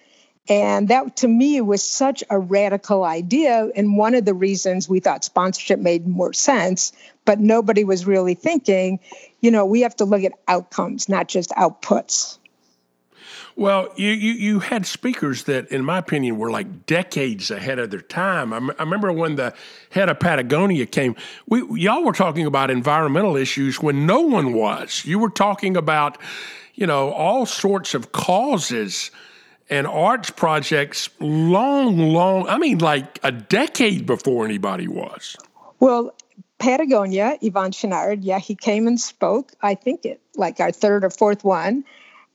And 0.49 0.89
that 0.89 1.17
to 1.19 1.29
me 1.29 1.61
was 1.61 1.81
such 1.83 2.25
a 2.29 2.37
radical 2.39 3.05
idea. 3.05 3.71
And 3.77 3.97
one 3.97 4.17
of 4.17 4.25
the 4.25 4.35
reasons 4.35 4.89
we 4.89 4.99
thought 4.99 5.23
sponsorship 5.23 5.79
made 5.79 6.09
more 6.09 6.33
sense, 6.33 6.93
but 7.25 7.39
nobody 7.39 7.85
was 7.85 8.05
really 8.05 8.35
thinking, 8.35 8.99
you 9.41 9.53
know, 9.53 9.65
we 9.65 9.83
have 9.83 9.95
to 9.97 10.05
look 10.05 10.25
at 10.25 10.33
outcomes, 10.49 11.09
not 11.09 11.29
just 11.29 11.51
outputs. 11.51 12.39
Well, 13.57 13.93
you, 13.97 14.11
you, 14.11 14.33
you 14.33 14.59
had 14.61 14.87
speakers 14.87 15.45
that, 15.45 15.71
in 15.71 15.85
my 15.85 15.99
opinion, 15.99 16.39
were 16.39 16.51
like 16.51 16.87
decades 16.87 17.51
ahead 17.51 17.79
of 17.79 17.91
their 17.91 18.01
time. 18.01 18.53
I, 18.53 18.57
m- 18.57 18.71
I 18.79 18.83
remember 18.83 19.13
when 19.13 19.37
the 19.37 19.55
head 19.91 20.09
of 20.09 20.21
Patagonia 20.21 20.87
came. 20.87 21.17
We 21.47 21.81
y'all 21.81 22.05
were 22.05 22.13
talking 22.13 22.47
about 22.47 22.71
environmental 22.71 23.37
issues 23.37 23.81
when 23.81 24.07
no 24.07 24.21
one 24.21 24.53
was. 24.53 25.05
You 25.05 25.19
were 25.19 25.31
talking 25.31 25.77
about, 25.77 26.19
you 26.75 26.87
know, 26.87 27.11
all 27.11 27.45
sorts 27.45 27.95
of 27.95 28.13
causes 28.13 29.11
and 29.69 29.87
arts 29.87 30.31
projects 30.31 31.09
long, 31.21 31.99
long. 31.99 32.49
I 32.49 32.59
mean, 32.59 32.79
like 32.79 33.19
a 33.23 33.33
decade 33.33 34.07
before 34.07 34.45
anybody 34.45 34.89
was. 34.89 35.37
Well, 35.79 36.15
Patagonia, 36.59 37.39
Yvon 37.43 37.73
Chouinard, 37.73 38.19
yeah, 38.21 38.39
he 38.39 38.55
came 38.55 38.87
and 38.87 39.01
spoke. 39.01 39.53
I 39.63 39.75
think 39.75 40.05
it 40.05 40.21
like 40.35 40.61
our 40.61 40.73
third 40.73 41.05
or 41.05 41.11
fourth 41.11 41.43
one 41.45 41.85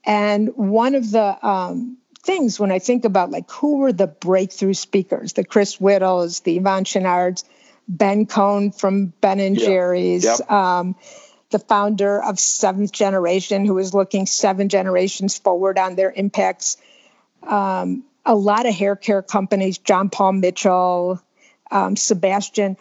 and 0.05 0.49
one 0.55 0.95
of 0.95 1.11
the 1.11 1.47
um, 1.47 1.97
things 2.23 2.59
when 2.59 2.71
I 2.71 2.79
think 2.79 3.05
about 3.05 3.31
like 3.31 3.49
who 3.51 3.77
were 3.77 3.93
the 3.93 4.07
breakthrough 4.07 4.73
speakers, 4.73 5.33
the 5.33 5.43
Chris 5.43 5.75
Whittles, 5.75 6.41
the 6.41 6.59
Yvon 6.59 6.83
Chouinards, 6.85 7.43
Ben 7.87 8.25
Cohen 8.25 8.71
from 8.71 9.07
Ben 9.21 9.39
and. 9.39 9.57
Jerry's, 9.57 10.23
yep. 10.23 10.51
Um, 10.51 10.95
the 11.51 11.59
founder 11.59 12.21
of 12.21 12.39
Seventh 12.39 12.91
Generation, 12.91 13.65
who 13.65 13.75
was 13.75 13.93
looking 13.93 14.25
seven 14.25 14.67
generations 14.67 15.37
forward 15.37 15.77
on 15.77 15.95
their 15.95 16.11
impacts. 16.11 16.77
Um, 17.43 18.03
a 18.25 18.35
lot 18.35 18.65
of 18.65 18.73
hair 18.73 18.95
care 18.95 19.21
companies, 19.21 19.77
John 19.77 20.09
Paul 20.09 20.33
Mitchell, 20.33 21.21
um, 21.69 21.95
Sebastian. 21.95 22.77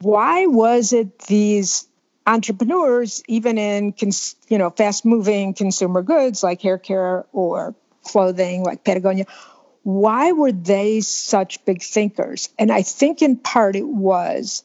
Why 0.00 0.46
was 0.46 0.92
it 0.92 1.18
these 1.20 1.86
entrepreneurs, 2.26 3.22
even 3.28 3.58
in 3.58 3.92
cons- 3.92 4.36
you 4.48 4.58
know 4.58 4.70
fast 4.70 5.04
moving 5.04 5.54
consumer 5.54 6.02
goods 6.02 6.42
like 6.42 6.62
hair 6.62 6.78
care 6.78 7.26
or 7.32 7.74
clothing 8.04 8.64
like 8.64 8.84
Patagonia, 8.84 9.26
why 9.82 10.32
were 10.32 10.52
they 10.52 11.00
such 11.00 11.64
big 11.64 11.82
thinkers? 11.82 12.48
And 12.58 12.70
I 12.70 12.82
think 12.82 13.22
in 13.22 13.36
part 13.36 13.76
it 13.76 13.86
was 13.86 14.64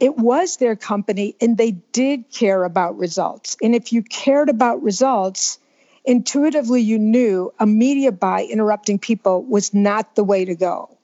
it 0.00 0.16
was 0.16 0.56
their 0.56 0.76
company 0.76 1.36
and 1.40 1.56
they 1.56 1.70
did 1.70 2.30
care 2.30 2.64
about 2.64 2.98
results. 2.98 3.56
And 3.62 3.74
if 3.74 3.92
you 3.92 4.02
cared 4.02 4.48
about 4.48 4.82
results, 4.82 5.58
intuitively 6.04 6.82
you 6.82 6.98
knew 6.98 7.52
a 7.58 7.66
media 7.66 8.12
buy 8.12 8.44
interrupting 8.44 8.98
people 8.98 9.42
was 9.42 9.72
not 9.72 10.14
the 10.14 10.24
way 10.24 10.44
to 10.44 10.54
go. 10.54 10.98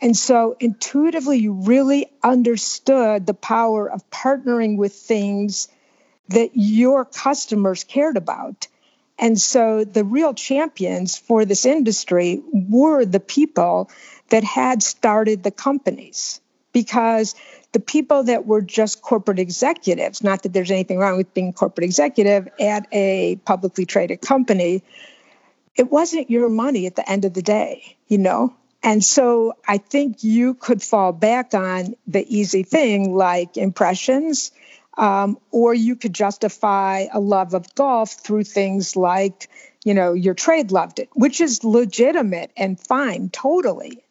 And 0.00 0.16
so 0.16 0.56
intuitively, 0.60 1.38
you 1.38 1.52
really 1.52 2.06
understood 2.22 3.26
the 3.26 3.34
power 3.34 3.90
of 3.90 4.08
partnering 4.10 4.76
with 4.76 4.92
things 4.92 5.68
that 6.28 6.50
your 6.54 7.04
customers 7.04 7.84
cared 7.84 8.16
about. 8.16 8.68
And 9.18 9.40
so 9.40 9.84
the 9.84 10.04
real 10.04 10.34
champions 10.34 11.16
for 11.16 11.44
this 11.44 11.64
industry 11.64 12.42
were 12.52 13.04
the 13.04 13.20
people 13.20 13.90
that 14.28 14.44
had 14.44 14.82
started 14.82 15.42
the 15.42 15.50
companies 15.50 16.40
because 16.72 17.34
the 17.72 17.80
people 17.80 18.22
that 18.24 18.46
were 18.46 18.60
just 18.60 19.00
corporate 19.00 19.38
executives, 19.38 20.22
not 20.22 20.42
that 20.42 20.52
there's 20.52 20.70
anything 20.70 20.98
wrong 20.98 21.16
with 21.16 21.32
being 21.32 21.52
corporate 21.52 21.84
executive 21.84 22.48
at 22.60 22.86
a 22.92 23.36
publicly 23.46 23.86
traded 23.86 24.20
company, 24.20 24.82
it 25.76 25.90
wasn't 25.90 26.30
your 26.30 26.50
money 26.50 26.86
at 26.86 26.96
the 26.96 27.10
end 27.10 27.24
of 27.24 27.32
the 27.32 27.42
day, 27.42 27.96
you 28.08 28.18
know? 28.18 28.54
And 28.86 29.04
so 29.04 29.54
I 29.66 29.78
think 29.78 30.22
you 30.22 30.54
could 30.54 30.80
fall 30.80 31.10
back 31.10 31.54
on 31.54 31.96
the 32.06 32.24
easy 32.28 32.62
thing 32.62 33.16
like 33.16 33.56
impressions, 33.56 34.52
um, 34.96 35.38
or 35.50 35.74
you 35.74 35.96
could 35.96 36.12
justify 36.12 37.06
a 37.12 37.18
love 37.18 37.52
of 37.52 37.74
golf 37.74 38.12
through 38.12 38.44
things 38.44 38.94
like, 38.94 39.50
you 39.84 39.92
know, 39.92 40.12
your 40.12 40.34
trade 40.34 40.70
loved 40.70 41.00
it, 41.00 41.08
which 41.14 41.40
is 41.40 41.64
legitimate 41.64 42.52
and 42.56 42.78
fine, 42.78 43.28
totally. 43.30 44.04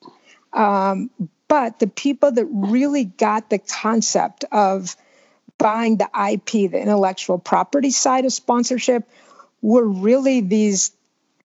Um, 0.52 1.10
but 1.48 1.80
the 1.80 1.88
people 1.88 2.34
that 2.34 2.46
really 2.46 3.06
got 3.06 3.50
the 3.50 3.60
concept 3.60 4.44
of 4.52 4.98
buying 5.58 5.96
the 6.00 6.10
IP, 6.34 6.70
the 6.70 6.82
intellectual 6.82 7.38
property 7.38 7.92
side 7.92 8.26
of 8.26 8.34
sponsorship, 8.34 9.10
were 9.62 9.88
really 9.88 10.42
these 10.42 10.92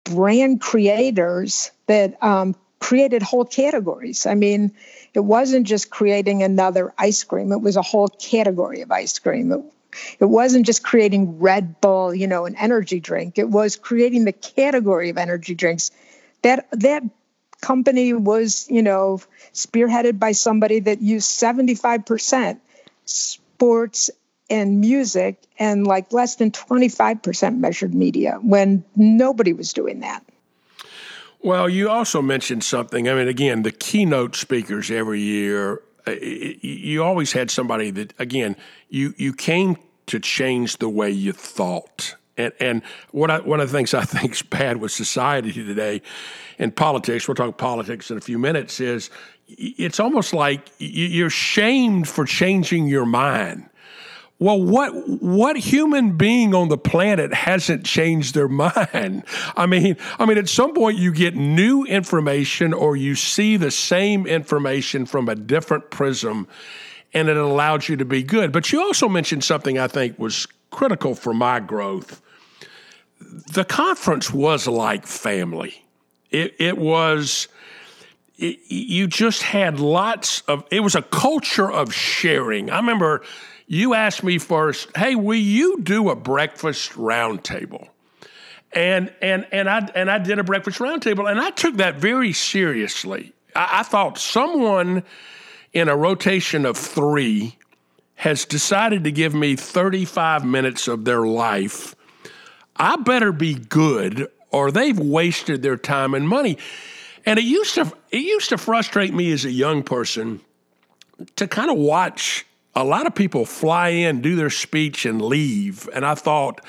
brand 0.05 0.59
creators 0.59 1.69
that 1.85 2.17
um, 2.23 2.55
created 2.81 3.21
whole 3.21 3.45
categories. 3.45 4.25
I 4.25 4.33
mean, 4.33 4.73
it 5.13 5.21
wasn't 5.21 5.67
just 5.67 5.89
creating 5.89 6.43
another 6.43 6.93
ice 6.97 7.23
cream, 7.23 7.53
it 7.53 7.61
was 7.61 7.77
a 7.77 7.81
whole 7.81 8.09
category 8.09 8.81
of 8.81 8.91
ice 8.91 9.17
cream. 9.19 9.51
It, 9.53 9.61
it 10.19 10.25
wasn't 10.25 10.65
just 10.65 10.83
creating 10.83 11.39
Red 11.39 11.79
Bull, 11.79 12.13
you 12.13 12.27
know, 12.27 12.45
an 12.45 12.55
energy 12.55 12.99
drink. 12.99 13.37
It 13.37 13.49
was 13.49 13.75
creating 13.75 14.25
the 14.25 14.31
category 14.31 15.09
of 15.09 15.17
energy 15.17 15.53
drinks. 15.53 15.91
That 16.41 16.67
that 16.71 17.03
company 17.61 18.13
was, 18.13 18.67
you 18.69 18.81
know, 18.81 19.21
spearheaded 19.53 20.17
by 20.17 20.31
somebody 20.31 20.79
that 20.79 21.01
used 21.01 21.29
75% 21.29 22.59
sports 23.05 24.09
and 24.49 24.79
music 24.79 25.41
and 25.59 25.85
like 25.85 26.11
less 26.11 26.35
than 26.35 26.51
25% 26.51 27.57
measured 27.59 27.93
media 27.93 28.39
when 28.41 28.83
nobody 28.95 29.53
was 29.53 29.73
doing 29.73 29.99
that. 29.99 30.25
Well, 31.43 31.67
you 31.67 31.89
also 31.89 32.21
mentioned 32.21 32.63
something. 32.63 33.09
I 33.09 33.15
mean, 33.15 33.27
again, 33.27 33.63
the 33.63 33.71
keynote 33.71 34.35
speakers 34.35 34.91
every 34.91 35.21
year, 35.21 35.81
uh, 36.05 36.11
you 36.11 37.03
always 37.03 37.31
had 37.31 37.49
somebody 37.49 37.89
that, 37.91 38.13
again, 38.19 38.55
you, 38.89 39.13
you 39.17 39.33
came 39.33 39.77
to 40.07 40.19
change 40.19 40.77
the 40.77 40.89
way 40.89 41.09
you 41.09 41.31
thought. 41.31 42.15
And, 42.37 42.53
and 42.59 42.81
what 43.11 43.31
I, 43.31 43.39
one 43.39 43.59
of 43.59 43.71
the 43.71 43.77
things 43.77 43.93
I 43.93 44.01
think 44.05 44.33
is 44.33 44.41
bad 44.43 44.77
with 44.77 44.91
society 44.91 45.51
today 45.51 46.01
and 46.59 46.75
politics, 46.75 47.27
we'll 47.27 47.35
talk 47.35 47.57
politics 47.57 48.11
in 48.11 48.17
a 48.17 48.21
few 48.21 48.37
minutes, 48.37 48.79
is 48.79 49.09
it's 49.47 49.99
almost 49.99 50.33
like 50.33 50.69
you're 50.77 51.29
shamed 51.29 52.07
for 52.07 52.25
changing 52.25 52.87
your 52.87 53.05
mind. 53.05 53.67
Well, 54.41 54.59
what 54.59 54.89
what 55.21 55.55
human 55.55 56.17
being 56.17 56.55
on 56.55 56.69
the 56.69 56.77
planet 56.77 57.31
hasn't 57.31 57.85
changed 57.85 58.33
their 58.33 58.47
mind? 58.49 59.23
I 59.55 59.67
mean, 59.67 59.97
I 60.17 60.25
mean, 60.25 60.39
at 60.39 60.49
some 60.49 60.73
point 60.73 60.97
you 60.97 61.13
get 61.13 61.35
new 61.35 61.83
information 61.85 62.73
or 62.73 62.95
you 62.95 63.13
see 63.13 63.55
the 63.55 63.69
same 63.69 64.25
information 64.25 65.05
from 65.05 65.29
a 65.29 65.35
different 65.35 65.91
prism, 65.91 66.47
and 67.13 67.29
it 67.29 67.37
allows 67.37 67.87
you 67.87 67.97
to 67.97 68.05
be 68.05 68.23
good. 68.23 68.51
But 68.51 68.71
you 68.71 68.81
also 68.81 69.07
mentioned 69.07 69.43
something 69.43 69.77
I 69.77 69.87
think 69.87 70.17
was 70.17 70.47
critical 70.71 71.13
for 71.13 71.35
my 71.35 71.59
growth. 71.59 72.19
The 73.53 73.63
conference 73.63 74.31
was 74.33 74.65
like 74.65 75.05
family. 75.05 75.85
It 76.31 76.55
it 76.57 76.79
was. 76.79 77.47
It, 78.39 78.57
you 78.71 79.05
just 79.05 79.43
had 79.43 79.79
lots 79.79 80.41
of. 80.47 80.63
It 80.71 80.79
was 80.79 80.95
a 80.95 81.03
culture 81.03 81.71
of 81.71 81.93
sharing. 81.93 82.71
I 82.71 82.77
remember 82.77 83.21
you 83.71 83.93
asked 83.93 84.21
me 84.21 84.37
first, 84.37 84.89
hey, 84.97 85.15
will 85.15 85.33
you 85.33 85.79
do 85.81 86.09
a 86.09 86.15
breakfast 86.15 86.91
roundtable? 86.91 87.87
And 88.73 89.13
and 89.21 89.47
and 89.53 89.69
I 89.69 89.89
and 89.95 90.11
I 90.11 90.17
did 90.17 90.39
a 90.39 90.43
breakfast 90.43 90.79
roundtable, 90.79 91.31
and 91.31 91.39
I 91.39 91.51
took 91.51 91.77
that 91.77 91.95
very 91.95 92.33
seriously. 92.33 93.31
I, 93.55 93.79
I 93.79 93.83
thought 93.83 94.17
someone 94.17 95.03
in 95.71 95.87
a 95.87 95.95
rotation 95.95 96.65
of 96.65 96.75
three 96.75 97.57
has 98.15 98.43
decided 98.43 99.05
to 99.05 99.11
give 99.11 99.33
me 99.33 99.55
35 99.55 100.43
minutes 100.43 100.89
of 100.89 101.05
their 101.05 101.25
life. 101.25 101.95
I 102.75 102.97
better 102.97 103.31
be 103.31 103.53
good, 103.53 104.29
or 104.49 104.69
they've 104.71 104.99
wasted 104.99 105.61
their 105.61 105.77
time 105.77 106.13
and 106.13 106.27
money. 106.27 106.57
And 107.25 107.39
it 107.39 107.45
used 107.45 107.75
to 107.75 107.93
it 108.11 108.17
used 108.17 108.49
to 108.49 108.57
frustrate 108.57 109.13
me 109.13 109.31
as 109.31 109.45
a 109.45 109.51
young 109.51 109.81
person 109.81 110.41
to 111.37 111.47
kind 111.47 111.71
of 111.71 111.77
watch 111.77 112.45
a 112.75 112.83
lot 112.83 113.07
of 113.07 113.15
people 113.15 113.45
fly 113.45 113.89
in, 113.89 114.21
do 114.21 114.35
their 114.35 114.49
speech, 114.49 115.05
and 115.05 115.21
leave. 115.21 115.89
And 115.93 116.05
I 116.05 116.15
thought, 116.15 116.61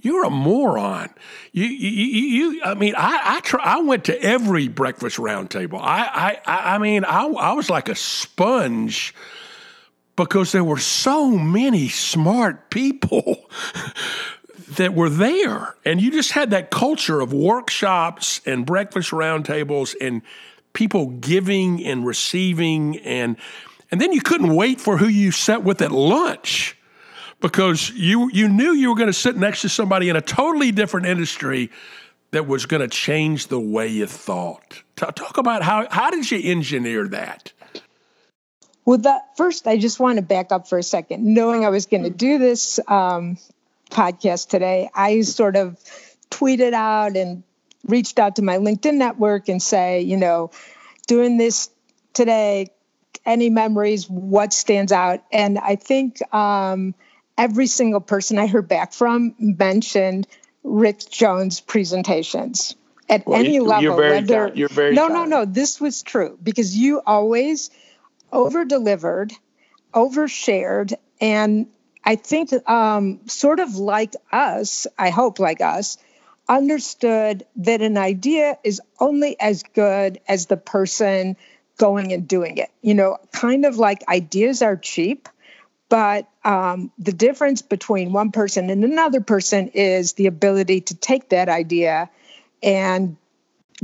you're 0.00 0.24
a 0.24 0.30
moron. 0.30 1.10
You, 1.52 1.64
you, 1.64 2.50
you, 2.50 2.62
I 2.62 2.74
mean, 2.74 2.94
I, 2.96 3.20
I, 3.36 3.40
try, 3.40 3.60
I 3.62 3.80
went 3.80 4.04
to 4.04 4.22
every 4.22 4.68
breakfast 4.68 5.16
roundtable. 5.16 5.80
I, 5.80 6.38
I, 6.46 6.74
I 6.74 6.78
mean, 6.78 7.04
I, 7.04 7.26
I 7.26 7.52
was 7.52 7.70
like 7.70 7.88
a 7.88 7.94
sponge 7.94 9.14
because 10.16 10.52
there 10.52 10.64
were 10.64 10.78
so 10.78 11.30
many 11.30 11.88
smart 11.88 12.70
people 12.70 13.48
that 14.76 14.94
were 14.94 15.10
there. 15.10 15.76
And 15.84 16.00
you 16.00 16.10
just 16.10 16.32
had 16.32 16.50
that 16.50 16.70
culture 16.70 17.20
of 17.20 17.32
workshops 17.32 18.40
and 18.46 18.66
breakfast 18.66 19.10
roundtables 19.10 19.94
and 20.00 20.22
people 20.72 21.06
giving 21.06 21.84
and 21.84 22.06
receiving 22.06 22.98
and 22.98 23.36
and 23.90 24.00
then 24.00 24.12
you 24.12 24.20
couldn't 24.20 24.54
wait 24.54 24.80
for 24.80 24.96
who 24.96 25.06
you 25.06 25.30
sat 25.30 25.62
with 25.62 25.80
at 25.82 25.92
lunch 25.92 26.76
because 27.40 27.90
you, 27.90 28.30
you 28.32 28.48
knew 28.48 28.72
you 28.72 28.88
were 28.90 28.96
going 28.96 29.08
to 29.08 29.12
sit 29.12 29.36
next 29.36 29.62
to 29.62 29.68
somebody 29.68 30.08
in 30.08 30.16
a 30.16 30.20
totally 30.20 30.72
different 30.72 31.06
industry 31.06 31.70
that 32.30 32.46
was 32.46 32.66
going 32.66 32.80
to 32.80 32.88
change 32.88 33.46
the 33.46 33.60
way 33.60 33.88
you 33.88 34.06
thought. 34.06 34.82
Talk 34.96 35.38
about 35.38 35.62
how, 35.62 35.86
how 35.90 36.10
did 36.10 36.30
you 36.30 36.40
engineer 36.42 37.08
that? 37.08 37.52
Well, 38.84 38.98
that 38.98 39.36
first, 39.36 39.66
I 39.66 39.78
just 39.78 39.98
want 39.98 40.16
to 40.16 40.22
back 40.22 40.52
up 40.52 40.68
for 40.68 40.78
a 40.78 40.82
second. 40.82 41.24
Knowing 41.24 41.64
I 41.64 41.70
was 41.70 41.86
going 41.86 42.04
to 42.04 42.10
do 42.10 42.38
this 42.38 42.78
um, 42.88 43.36
podcast 43.90 44.48
today, 44.48 44.88
I 44.94 45.22
sort 45.22 45.56
of 45.56 45.76
tweeted 46.30 46.72
out 46.72 47.16
and 47.16 47.42
reached 47.86 48.18
out 48.18 48.36
to 48.36 48.42
my 48.42 48.58
LinkedIn 48.58 48.94
network 48.94 49.48
and 49.48 49.62
say, 49.62 50.00
you 50.00 50.16
know, 50.16 50.50
doing 51.06 51.36
this 51.36 51.70
today, 52.12 52.68
any 53.24 53.50
memories, 53.50 54.08
what 54.08 54.52
stands 54.52 54.92
out. 54.92 55.22
And 55.32 55.58
I 55.58 55.76
think 55.76 56.18
um, 56.34 56.94
every 57.38 57.66
single 57.66 58.00
person 58.00 58.38
I 58.38 58.46
heard 58.46 58.68
back 58.68 58.92
from 58.92 59.34
mentioned 59.38 60.26
Rick 60.64 61.08
Jones' 61.10 61.60
presentations 61.60 62.74
at 63.08 63.26
well, 63.26 63.38
any 63.38 63.54
you, 63.54 63.64
level. 63.64 63.82
You're 63.82 63.96
very, 63.96 64.20
whether, 64.20 64.52
you're 64.54 64.68
very 64.68 64.94
no, 64.94 65.08
no, 65.08 65.24
no. 65.24 65.44
This 65.44 65.80
was 65.80 66.02
true 66.02 66.38
because 66.42 66.76
you 66.76 67.00
always 67.06 67.70
over 68.32 68.64
delivered, 68.64 69.32
overshared, 69.94 70.94
and 71.20 71.66
I 72.04 72.16
think 72.16 72.52
um, 72.68 73.20
sort 73.26 73.60
of 73.60 73.76
like 73.76 74.14
us, 74.32 74.86
I 74.98 75.10
hope 75.10 75.38
like 75.38 75.60
us, 75.60 75.98
understood 76.48 77.44
that 77.56 77.82
an 77.82 77.96
idea 77.96 78.58
is 78.62 78.80
only 79.00 79.38
as 79.40 79.62
good 79.62 80.20
as 80.28 80.46
the 80.46 80.56
person 80.56 81.36
going 81.76 82.12
and 82.12 82.26
doing 82.26 82.58
it. 82.58 82.70
You 82.82 82.94
know, 82.94 83.18
kind 83.32 83.64
of 83.64 83.76
like 83.76 84.06
ideas 84.08 84.62
are 84.62 84.76
cheap, 84.76 85.28
but 85.88 86.28
um, 86.44 86.90
the 86.98 87.12
difference 87.12 87.62
between 87.62 88.12
one 88.12 88.32
person 88.32 88.70
and 88.70 88.84
another 88.84 89.20
person 89.20 89.68
is 89.68 90.14
the 90.14 90.26
ability 90.26 90.80
to 90.82 90.94
take 90.94 91.28
that 91.30 91.48
idea 91.48 92.10
and 92.62 93.16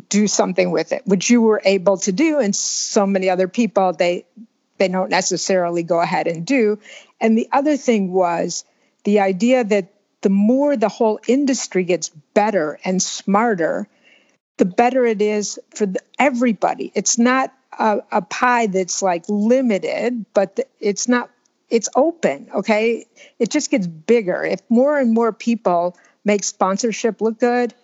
do 0.09 0.26
something 0.26 0.70
with 0.70 0.93
it, 0.93 1.03
which 1.07 1.28
you 1.28 1.40
were 1.40 1.61
able 1.64 1.99
to 1.99 2.12
do, 2.12 2.38
and 2.38 2.57
so 2.57 3.07
many 3.07 3.28
other 3.28 3.49
people 3.49 3.93
they 3.93 4.24
they 4.78 4.88
don't 4.88 5.11
necessarily 5.11 5.82
go 5.82 6.01
ahead 6.01 6.26
and 6.26 6.47
do. 6.47 6.78
And 7.20 7.38
the 7.38 7.49
other 7.53 7.76
thing 7.76 8.11
was 8.11 8.64
the 9.05 9.20
idea 9.20 9.62
that 9.62 9.93
the 10.22 10.30
more 10.30 10.76
the 10.76 10.88
whole 10.88 11.20
industry 11.28 11.84
gets 11.84 12.09
better 12.34 12.78
and 12.84 13.03
smarter, 13.03 13.86
the 14.57 14.64
better 14.64 15.05
it 15.05 15.20
is 15.20 15.59
for 15.74 15.86
everybody. 16.18 16.90
It's 16.95 17.18
not 17.18 17.53
a, 17.79 18.01
a 18.11 18.23
pie 18.23 18.66
that's 18.66 19.03
like 19.03 19.25
limited, 19.29 20.25
but 20.35 20.61
it's 20.81 21.09
not, 21.09 21.31
it's 21.70 21.89
open, 21.97 22.49
okay? 22.55 23.07
It 23.39 23.51
just 23.51 23.70
gets 23.70 23.87
bigger. 23.87 24.45
If 24.45 24.61
more 24.68 24.99
and 24.99 25.12
more 25.12 25.33
people 25.33 25.97
make 26.25 26.45
sponsorship 26.45 27.20
look 27.20 27.39
good, 27.39 27.75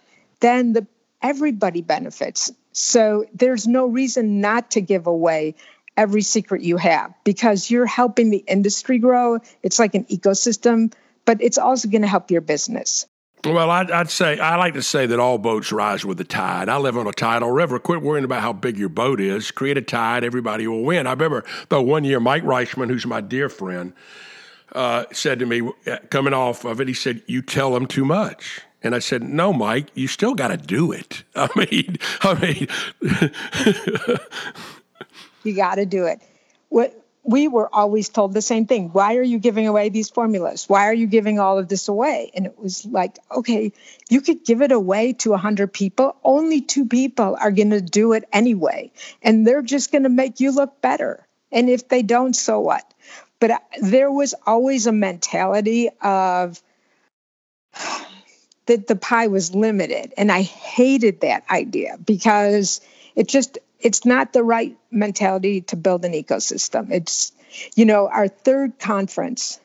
then 0.40 0.72
the 0.72 0.86
everybody 1.22 1.82
benefits. 1.82 2.52
So 2.72 3.24
there's 3.34 3.66
no 3.66 3.86
reason 3.86 4.40
not 4.40 4.70
to 4.72 4.80
give 4.80 5.06
away 5.06 5.54
every 5.96 6.22
secret 6.22 6.62
you 6.62 6.76
have 6.76 7.12
because 7.24 7.70
you're 7.70 7.86
helping 7.86 8.30
the 8.30 8.44
industry 8.46 8.98
grow. 8.98 9.40
It's 9.62 9.80
like 9.80 9.94
an 9.96 10.04
ecosystem, 10.04 10.92
but 11.24 11.42
it's 11.42 11.58
also 11.58 11.88
going 11.88 12.02
to 12.02 12.08
help 12.08 12.30
your 12.30 12.40
business. 12.40 13.06
Well, 13.44 13.70
I'd, 13.70 13.90
I'd, 13.90 14.10
say 14.10 14.38
I 14.38 14.56
like 14.56 14.74
to 14.74 14.82
say 14.82 15.06
that 15.06 15.20
all 15.20 15.38
boats 15.38 15.70
rise 15.70 16.04
with 16.04 16.18
the 16.18 16.24
tide. 16.24 16.68
I 16.68 16.76
live 16.78 16.96
on 16.98 17.06
a 17.06 17.12
tidal 17.12 17.50
river. 17.50 17.78
Quit 17.78 18.02
worrying 18.02 18.24
about 18.24 18.42
how 18.42 18.52
big 18.52 18.76
your 18.76 18.88
boat 18.88 19.20
is. 19.20 19.50
Create 19.50 19.78
a 19.78 19.82
tide, 19.82 20.24
everybody 20.24 20.66
will 20.66 20.82
win. 20.82 21.06
I 21.06 21.12
remember 21.12 21.44
though 21.68 21.82
one 21.82 22.04
year, 22.04 22.18
Mike 22.18 22.42
Reichman, 22.42 22.88
who's 22.88 23.06
my 23.06 23.20
dear 23.20 23.48
friend, 23.48 23.92
uh, 24.72 25.04
said 25.12 25.38
to 25.38 25.46
me 25.46 25.70
uh, 25.86 25.98
coming 26.10 26.34
off 26.34 26.64
of 26.64 26.80
it, 26.80 26.88
he 26.88 26.94
said, 26.94 27.22
"You 27.26 27.42
tell 27.42 27.72
them 27.72 27.86
too 27.86 28.04
much." 28.04 28.60
And 28.82 28.94
I 28.94 28.98
said, 28.98 29.22
"No, 29.22 29.52
Mike, 29.52 29.88
you 29.94 30.08
still 30.08 30.34
got 30.34 30.48
to 30.48 30.56
do 30.56 30.90
it." 30.92 31.22
I 31.36 31.48
mean, 31.54 31.96
I 32.22 32.34
mean, 32.34 34.18
you 35.44 35.54
got 35.54 35.76
to 35.76 35.86
do 35.86 36.06
it. 36.06 36.20
What 36.70 37.07
we 37.28 37.46
were 37.46 37.68
always 37.74 38.08
told 38.08 38.32
the 38.32 38.40
same 38.40 38.64
thing. 38.64 38.88
Why 38.88 39.16
are 39.16 39.22
you 39.22 39.38
giving 39.38 39.66
away 39.66 39.90
these 39.90 40.08
formulas? 40.08 40.64
Why 40.66 40.86
are 40.86 40.94
you 40.94 41.06
giving 41.06 41.38
all 41.38 41.58
of 41.58 41.68
this 41.68 41.86
away? 41.86 42.30
And 42.34 42.46
it 42.46 42.58
was 42.58 42.86
like, 42.86 43.18
okay, 43.30 43.70
you 44.08 44.22
could 44.22 44.46
give 44.46 44.62
it 44.62 44.72
away 44.72 45.12
to 45.12 45.30
100 45.32 45.70
people. 45.70 46.16
Only 46.24 46.62
two 46.62 46.86
people 46.86 47.36
are 47.38 47.50
going 47.50 47.68
to 47.70 47.82
do 47.82 48.14
it 48.14 48.24
anyway. 48.32 48.92
And 49.20 49.46
they're 49.46 49.60
just 49.60 49.92
going 49.92 50.04
to 50.04 50.08
make 50.08 50.40
you 50.40 50.52
look 50.52 50.80
better. 50.80 51.26
And 51.52 51.68
if 51.68 51.88
they 51.88 52.00
don't, 52.00 52.32
so 52.34 52.60
what? 52.60 52.94
But 53.40 53.50
uh, 53.50 53.58
there 53.82 54.10
was 54.10 54.34
always 54.46 54.86
a 54.86 54.92
mentality 54.92 55.90
of 56.00 56.62
that 58.64 58.86
the 58.86 58.96
pie 58.96 59.26
was 59.26 59.54
limited. 59.54 60.14
And 60.16 60.32
I 60.32 60.40
hated 60.40 61.20
that 61.20 61.44
idea 61.50 61.98
because 62.02 62.80
it 63.14 63.28
just 63.28 63.58
it's 63.80 64.04
not 64.04 64.32
the 64.32 64.42
right 64.42 64.76
mentality 64.90 65.60
to 65.62 65.76
build 65.76 66.04
an 66.04 66.12
ecosystem. 66.12 66.90
It's, 66.90 67.32
you 67.76 67.84
know, 67.84 68.08
our 68.08 68.28
third 68.28 68.78
conference, 68.78 69.60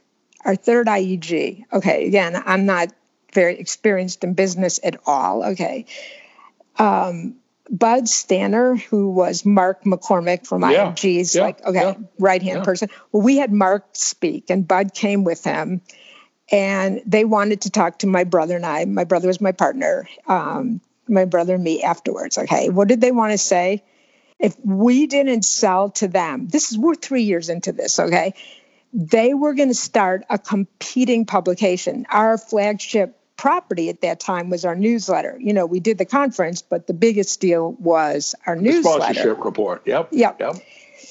our 0.45 0.55
third 0.55 0.87
IEG. 0.87 1.63
Okay, 1.73 2.07
again, 2.07 2.41
I'm 2.45 2.65
not 2.65 2.89
very 3.33 3.57
experienced 3.57 4.23
in 4.23 4.33
business 4.33 4.79
at 4.83 4.97
all. 5.05 5.43
Okay. 5.43 5.85
Um, 6.77 7.35
Bud 7.69 8.09
Stanner, 8.09 8.75
who 8.75 9.09
was 9.09 9.45
Mark 9.45 9.83
McCormack 9.83 10.45
from 10.45 10.61
yeah, 10.63 10.91
IMG's, 10.91 11.33
yeah, 11.33 11.41
like, 11.41 11.65
okay, 11.65 11.79
yeah, 11.79 11.93
right 12.19 12.41
hand 12.41 12.63
person. 12.63 12.89
Well, 13.11 13.23
we 13.23 13.37
had 13.37 13.53
Mark 13.53 13.87
speak, 13.93 14.49
and 14.49 14.67
Bud 14.67 14.93
came 14.93 15.23
with 15.23 15.43
him, 15.43 15.81
and 16.51 17.01
they 17.05 17.23
wanted 17.23 17.61
to 17.61 17.69
talk 17.69 17.99
to 17.99 18.07
my 18.07 18.25
brother 18.25 18.57
and 18.57 18.65
I. 18.65 18.83
My 18.85 19.05
brother 19.05 19.27
was 19.27 19.39
my 19.39 19.53
partner, 19.53 20.07
um, 20.27 20.81
my 21.07 21.23
brother 21.25 21.55
and 21.55 21.63
me 21.63 21.81
afterwards. 21.81 22.37
Okay, 22.37 22.69
what 22.69 22.89
did 22.89 22.99
they 22.99 23.11
want 23.11 23.31
to 23.31 23.37
say? 23.37 23.81
If 24.43 24.55
we 24.63 25.07
didn't 25.07 25.45
sell 25.45 25.89
to 25.91 26.07
them, 26.07 26.47
this 26.49 26.71
is, 26.71 26.77
we're 26.77 26.95
three 26.95 27.23
years 27.23 27.49
into 27.49 27.71
this, 27.71 27.97
okay? 27.97 28.33
They 28.91 29.33
were 29.33 29.53
going 29.53 29.69
to 29.69 29.73
start 29.73 30.25
a 30.29 30.37
competing 30.37 31.25
publication. 31.25 32.05
Our 32.09 32.37
flagship 32.37 33.17
property 33.37 33.89
at 33.89 34.01
that 34.01 34.19
time 34.19 34.49
was 34.49 34.65
our 34.65 34.75
newsletter. 34.75 35.37
You 35.39 35.53
know, 35.53 35.65
we 35.65 35.79
did 35.79 35.97
the 35.97 36.05
conference, 36.05 36.61
but 36.61 36.87
the 36.87 36.93
biggest 36.93 37.39
deal 37.39 37.71
was 37.79 38.35
our 38.45 38.57
the 38.57 38.61
newsletter. 38.61 39.13
Sponsorship 39.13 39.43
report. 39.43 39.81
Yep. 39.85 40.09
Yep. 40.11 40.39
yep. 40.41 40.55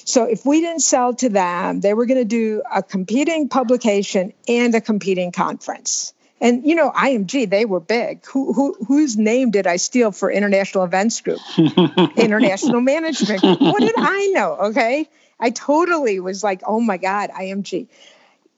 So 0.05 0.25
if 0.25 0.45
we 0.45 0.61
didn't 0.61 0.81
sell 0.81 1.13
to 1.15 1.29
them, 1.29 1.81
they 1.81 1.93
were 1.93 2.05
going 2.05 2.19
to 2.19 2.25
do 2.25 2.61
a 2.73 2.83
competing 2.83 3.49
publication 3.49 4.33
and 4.47 4.75
a 4.75 4.81
competing 4.81 5.31
conference. 5.31 6.13
And 6.43 6.65
you 6.67 6.75
know, 6.75 6.91
IMG, 6.91 7.49
they 7.49 7.63
were 7.63 7.79
big. 7.79 8.25
Who, 8.25 8.51
who 8.51 8.75
whose 8.85 9.15
name 9.17 9.49
did 9.49 9.65
I 9.65 9.77
steal 9.77 10.11
for 10.11 10.29
International 10.29 10.83
Events 10.83 11.21
Group? 11.21 11.39
International 12.17 12.81
Management 12.81 13.39
Group. 13.41 13.61
What 13.61 13.79
did 13.79 13.95
I 13.97 14.27
know? 14.33 14.57
Okay. 14.65 15.09
I 15.39 15.51
totally 15.51 16.19
was 16.19 16.43
like, 16.43 16.61
oh 16.67 16.81
my 16.81 16.97
God, 16.97 17.29
IMG. 17.29 17.87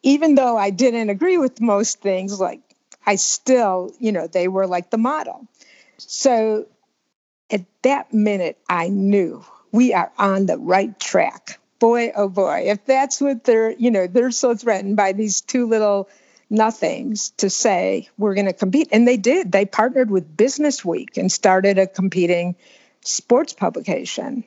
Even 0.02 0.34
though 0.34 0.58
I 0.58 0.72
didn't 0.72 1.12
agree 1.12 1.38
with 1.38 1.62
most 1.62 2.02
things, 2.02 2.40
like 2.40 2.62
I 3.06 3.18
still, 3.18 3.92
you 4.00 4.12
know, 4.12 4.26
they 4.26 4.48
were 4.48 4.66
like 4.66 4.90
the 4.90 4.98
model. 4.98 5.48
So 5.98 6.66
at 7.52 7.66
that 7.84 8.12
minute, 8.12 8.58
I 8.68 8.88
knew 8.88 9.46
we 9.72 9.94
are 9.94 10.12
on 10.18 10.48
the 10.48 10.58
right 10.58 11.00
track. 11.00 11.60
Boy, 11.78 12.12
oh 12.16 12.30
boy, 12.30 12.64
if 12.66 12.84
that's 12.86 13.22
what 13.22 13.44
they're, 13.44 13.74
you 13.74 13.92
know, 13.92 14.08
they're 14.08 14.32
so 14.32 14.56
threatened 14.56 14.96
by 14.96 15.12
these 15.12 15.42
two 15.42 15.68
little 15.68 16.10
nothings 16.50 17.32
to 17.32 17.50
say 17.50 18.10
we're 18.18 18.36
going 18.36 18.48
to 18.48 18.54
compete. 18.54 18.90
And 18.92 19.08
they 19.08 19.18
did. 19.18 19.52
They 19.52 19.66
partnered 19.66 20.12
with 20.12 20.36
Business 20.36 20.84
Week 20.84 21.18
and 21.18 21.32
started 21.32 21.78
a 21.78 21.88
competing 21.88 22.56
sports 23.02 23.54
publication. 23.54 24.44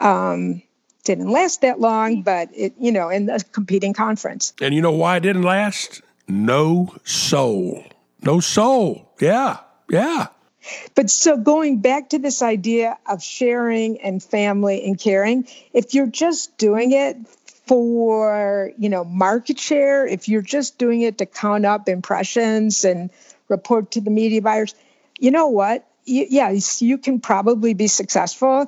Um, 0.00 0.62
didn't 1.04 1.30
last 1.30 1.60
that 1.60 1.80
long, 1.80 2.22
but 2.22 2.48
it, 2.54 2.74
you 2.78 2.90
know, 2.90 3.10
in 3.10 3.28
a 3.28 3.38
competing 3.38 3.92
conference. 3.92 4.54
And 4.60 4.74
you 4.74 4.80
know 4.80 4.92
why 4.92 5.16
it 5.16 5.20
didn't 5.20 5.42
last? 5.42 6.00
No 6.26 6.94
soul. 7.04 7.84
No 8.22 8.40
soul. 8.40 9.12
Yeah. 9.20 9.58
Yeah. 9.90 10.28
But 10.94 11.10
so 11.10 11.36
going 11.36 11.80
back 11.80 12.10
to 12.10 12.18
this 12.18 12.40
idea 12.40 12.96
of 13.06 13.22
sharing 13.22 14.00
and 14.00 14.22
family 14.22 14.86
and 14.86 14.98
caring, 14.98 15.46
if 15.74 15.92
you're 15.92 16.06
just 16.06 16.56
doing 16.56 16.92
it 16.92 17.18
for, 17.66 18.72
you 18.78 18.88
know, 18.88 19.04
market 19.04 19.58
share, 19.58 20.06
if 20.06 20.28
you're 20.28 20.42
just 20.42 20.78
doing 20.78 21.02
it 21.02 21.18
to 21.18 21.26
count 21.26 21.64
up 21.64 21.88
impressions 21.88 22.84
and 22.84 23.10
report 23.48 23.92
to 23.92 24.00
the 24.00 24.10
media 24.10 24.42
buyers, 24.42 24.74
you 25.18 25.30
know 25.30 25.48
what? 25.48 25.88
You, 26.04 26.26
yeah, 26.28 26.54
you 26.78 26.98
can 26.98 27.20
probably 27.20 27.74
be 27.74 27.86
successful, 27.86 28.66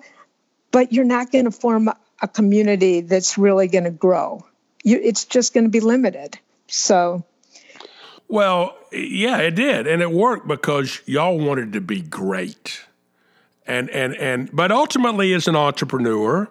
but 0.71 0.93
you're 0.93 1.05
not 1.05 1.31
going 1.31 1.45
to 1.45 1.51
form 1.51 1.91
a 2.23 2.29
community 2.29 3.03
that's 3.03 3.37
really 3.37 3.69
going 3.69 3.85
to 3.85 3.91
grow. 3.91 4.47
You, 4.83 4.99
it's 5.03 5.25
just 5.25 5.53
going 5.53 5.65
to 5.65 5.71
be 5.71 5.81
limited. 5.81 6.39
So 6.69 7.25
well, 8.29 8.77
yeah, 8.93 9.39
it 9.39 9.55
did, 9.55 9.87
and 9.87 10.03
it 10.03 10.11
worked 10.11 10.49
because 10.49 11.01
y'all 11.07 11.39
wanted 11.39 11.73
to 11.75 11.81
be 11.81 12.01
great, 12.01 12.85
and 13.67 13.89
and 13.91 14.17
and. 14.17 14.51
But 14.53 14.73
ultimately, 14.73 15.33
as 15.33 15.47
an 15.47 15.55
entrepreneur, 15.55 16.49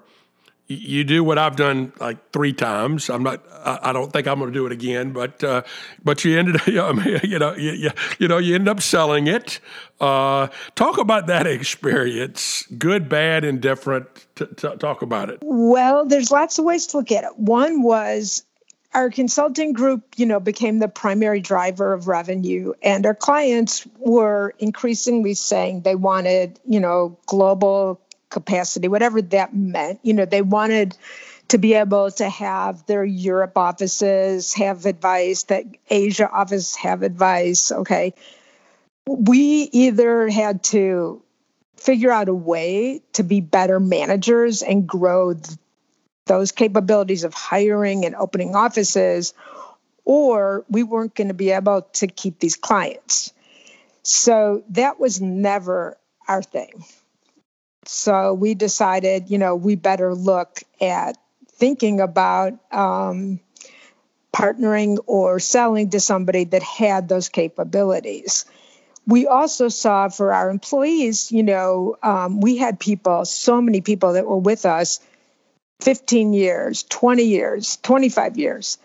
you 0.68 1.04
do 1.04 1.24
what 1.24 1.38
I've 1.38 1.56
done 1.56 1.94
like 2.00 2.32
three 2.32 2.54
times. 2.54 3.10
I'm 3.10 3.24
not. 3.24 3.44
I 3.64 3.94
don't 3.94 4.12
think 4.12 4.28
I'm 4.28 4.40
going 4.40 4.52
to 4.52 4.54
do 4.54 4.66
it 4.66 4.72
again. 4.72 5.12
But 5.12 5.44
uh, 5.44 5.62
but 6.04 6.24
you 6.26 6.38
ended. 6.38 6.62
You 6.68 7.40
know. 7.40 7.56
You, 7.56 7.92
you, 8.20 8.28
know. 8.28 8.38
You 8.38 8.56
end 8.56 8.68
up 8.68 8.82
selling 8.82 9.28
it. 9.28 9.60
Uh, 10.00 10.48
talk 10.76 10.98
about 10.98 11.28
that 11.28 11.48
experience. 11.48 12.68
Good, 12.78 13.08
bad, 13.10 13.44
indifferent. 13.44 14.08
T- 14.36 14.46
t- 14.46 14.76
talk 14.78 15.02
about 15.02 15.30
it. 15.30 15.40
Well, 15.42 16.06
there's 16.06 16.32
lots 16.32 16.58
of 16.60 16.66
ways 16.66 16.88
to 16.88 16.98
look 16.98 17.12
at 17.12 17.24
it. 17.24 17.38
One 17.38 17.84
was 17.84 18.44
our 18.96 19.10
consulting 19.10 19.74
group, 19.74 20.04
you 20.16 20.26
know, 20.26 20.40
became 20.40 20.80
the 20.80 20.88
primary 20.88 21.42
driver 21.42 21.94
of 21.94 22.08
revenue, 22.08 22.74
and 22.82 23.06
our 23.06 23.14
clients 23.14 23.86
were 24.00 24.54
increasingly 24.58 25.34
saying 25.34 25.82
they 25.82 25.96
wanted, 25.96 26.60
you 26.66 26.80
know, 26.80 27.18
global 27.28 28.00
capacity, 28.36 28.90
whatever 28.90 29.22
that 29.22 29.56
meant. 29.56 30.02
You 30.04 30.14
know, 30.14 30.26
they 30.26 30.42
wanted 30.42 30.96
to 31.48 31.58
be 31.58 31.74
able 31.74 32.12
to 32.12 32.28
have 32.28 32.86
their 32.86 33.06
Europe 33.06 33.58
offices 33.58 34.54
have 34.56 34.86
advice, 34.86 35.44
that 35.44 35.64
Asia 35.90 36.30
office 36.30 36.76
have 36.76 37.02
advice. 37.02 37.72
Okay. 37.72 38.14
We 39.08 39.70
either 39.72 40.28
had 40.28 40.64
to 40.66 41.22
figure 41.78 42.12
out 42.12 42.28
a 42.28 42.34
way 42.34 43.02
to 43.14 43.24
be 43.24 43.40
better 43.40 43.80
managers 43.80 44.62
and 44.62 44.86
grow 44.86 45.36
those 46.26 46.52
capabilities 46.52 47.24
of 47.24 47.34
hiring 47.34 48.06
and 48.06 48.16
opening 48.16 48.54
offices, 48.56 49.34
or 50.04 50.66
we 50.70 50.84
weren't 50.84 51.16
going 51.16 51.30
to 51.30 51.34
be 51.34 51.52
able 51.52 51.84
to 51.94 52.08
keep 52.08 52.40
these 52.40 52.58
clients. 52.58 53.32
So 54.04 54.64
that 54.70 55.00
was 55.00 55.22
never 55.22 55.98
our 56.28 56.44
thing. 56.44 56.84
So 57.88 58.34
we 58.34 58.54
decided, 58.54 59.30
you 59.30 59.38
know, 59.38 59.56
we 59.56 59.76
better 59.76 60.14
look 60.14 60.62
at 60.82 61.18
thinking 61.48 62.00
about 62.00 62.54
um, 62.72 63.40
partnering 64.34 64.98
or 65.06 65.40
selling 65.40 65.90
to 65.92 66.00
somebody 66.00 66.44
that 66.46 66.64
had 66.64 67.08
those 67.08 67.30
capabilities. 67.30 68.46
We 69.08 69.28
also 69.28 69.70
saw 69.70 70.10
for 70.10 70.34
our 70.34 70.50
employees, 70.50 71.32
you 71.32 71.44
know, 71.44 71.96
um, 72.02 72.42
we 72.42 72.58
had 72.58 72.80
people, 72.80 73.24
so 73.26 73.62
many 73.62 73.82
people 73.82 74.14
that 74.14 74.26
were 74.26 74.38
with 74.38 74.66
us 74.66 75.00
15 75.82 76.34
years, 76.34 76.84
20 76.84 77.24
years, 77.24 77.78
25 77.84 78.38
years. 78.38 78.78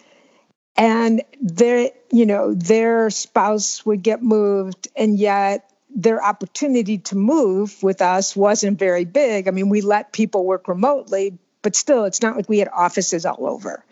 And 0.76 1.22
their, 1.40 1.90
you 2.12 2.26
know, 2.26 2.54
their 2.54 3.10
spouse 3.10 3.84
would 3.86 4.02
get 4.02 4.22
moved, 4.22 4.88
and 4.94 5.18
yet 5.18 5.69
their 5.94 6.22
opportunity 6.22 6.98
to 6.98 7.16
move 7.16 7.82
with 7.82 8.02
us 8.02 8.36
wasn't 8.36 8.78
very 8.78 9.04
big. 9.04 9.48
I 9.48 9.50
mean, 9.50 9.68
we 9.68 9.80
let 9.80 10.12
people 10.12 10.44
work 10.44 10.68
remotely, 10.68 11.38
but 11.62 11.76
still, 11.76 12.04
it's 12.04 12.22
not 12.22 12.36
like 12.36 12.48
we 12.48 12.58
had 12.58 12.68
offices 12.68 13.26
all 13.26 13.46
over. 13.46 13.84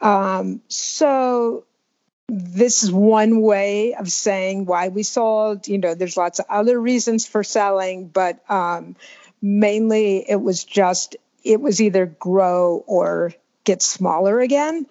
Um, 0.00 0.60
so, 0.68 1.64
this 2.28 2.82
is 2.82 2.90
one 2.90 3.40
way 3.40 3.94
of 3.94 4.10
saying 4.10 4.66
why 4.66 4.88
we 4.88 5.02
sold. 5.02 5.68
You 5.68 5.78
know, 5.78 5.94
there's 5.94 6.16
lots 6.16 6.38
of 6.38 6.46
other 6.48 6.80
reasons 6.80 7.26
for 7.26 7.44
selling, 7.44 8.08
but 8.08 8.40
um, 8.50 8.96
mainly 9.40 10.28
it 10.28 10.40
was 10.40 10.64
just 10.64 11.16
it 11.44 11.60
was 11.60 11.80
either 11.80 12.06
grow 12.06 12.84
or 12.86 13.32
get 13.64 13.82
smaller 13.82 14.40
again. 14.40 14.86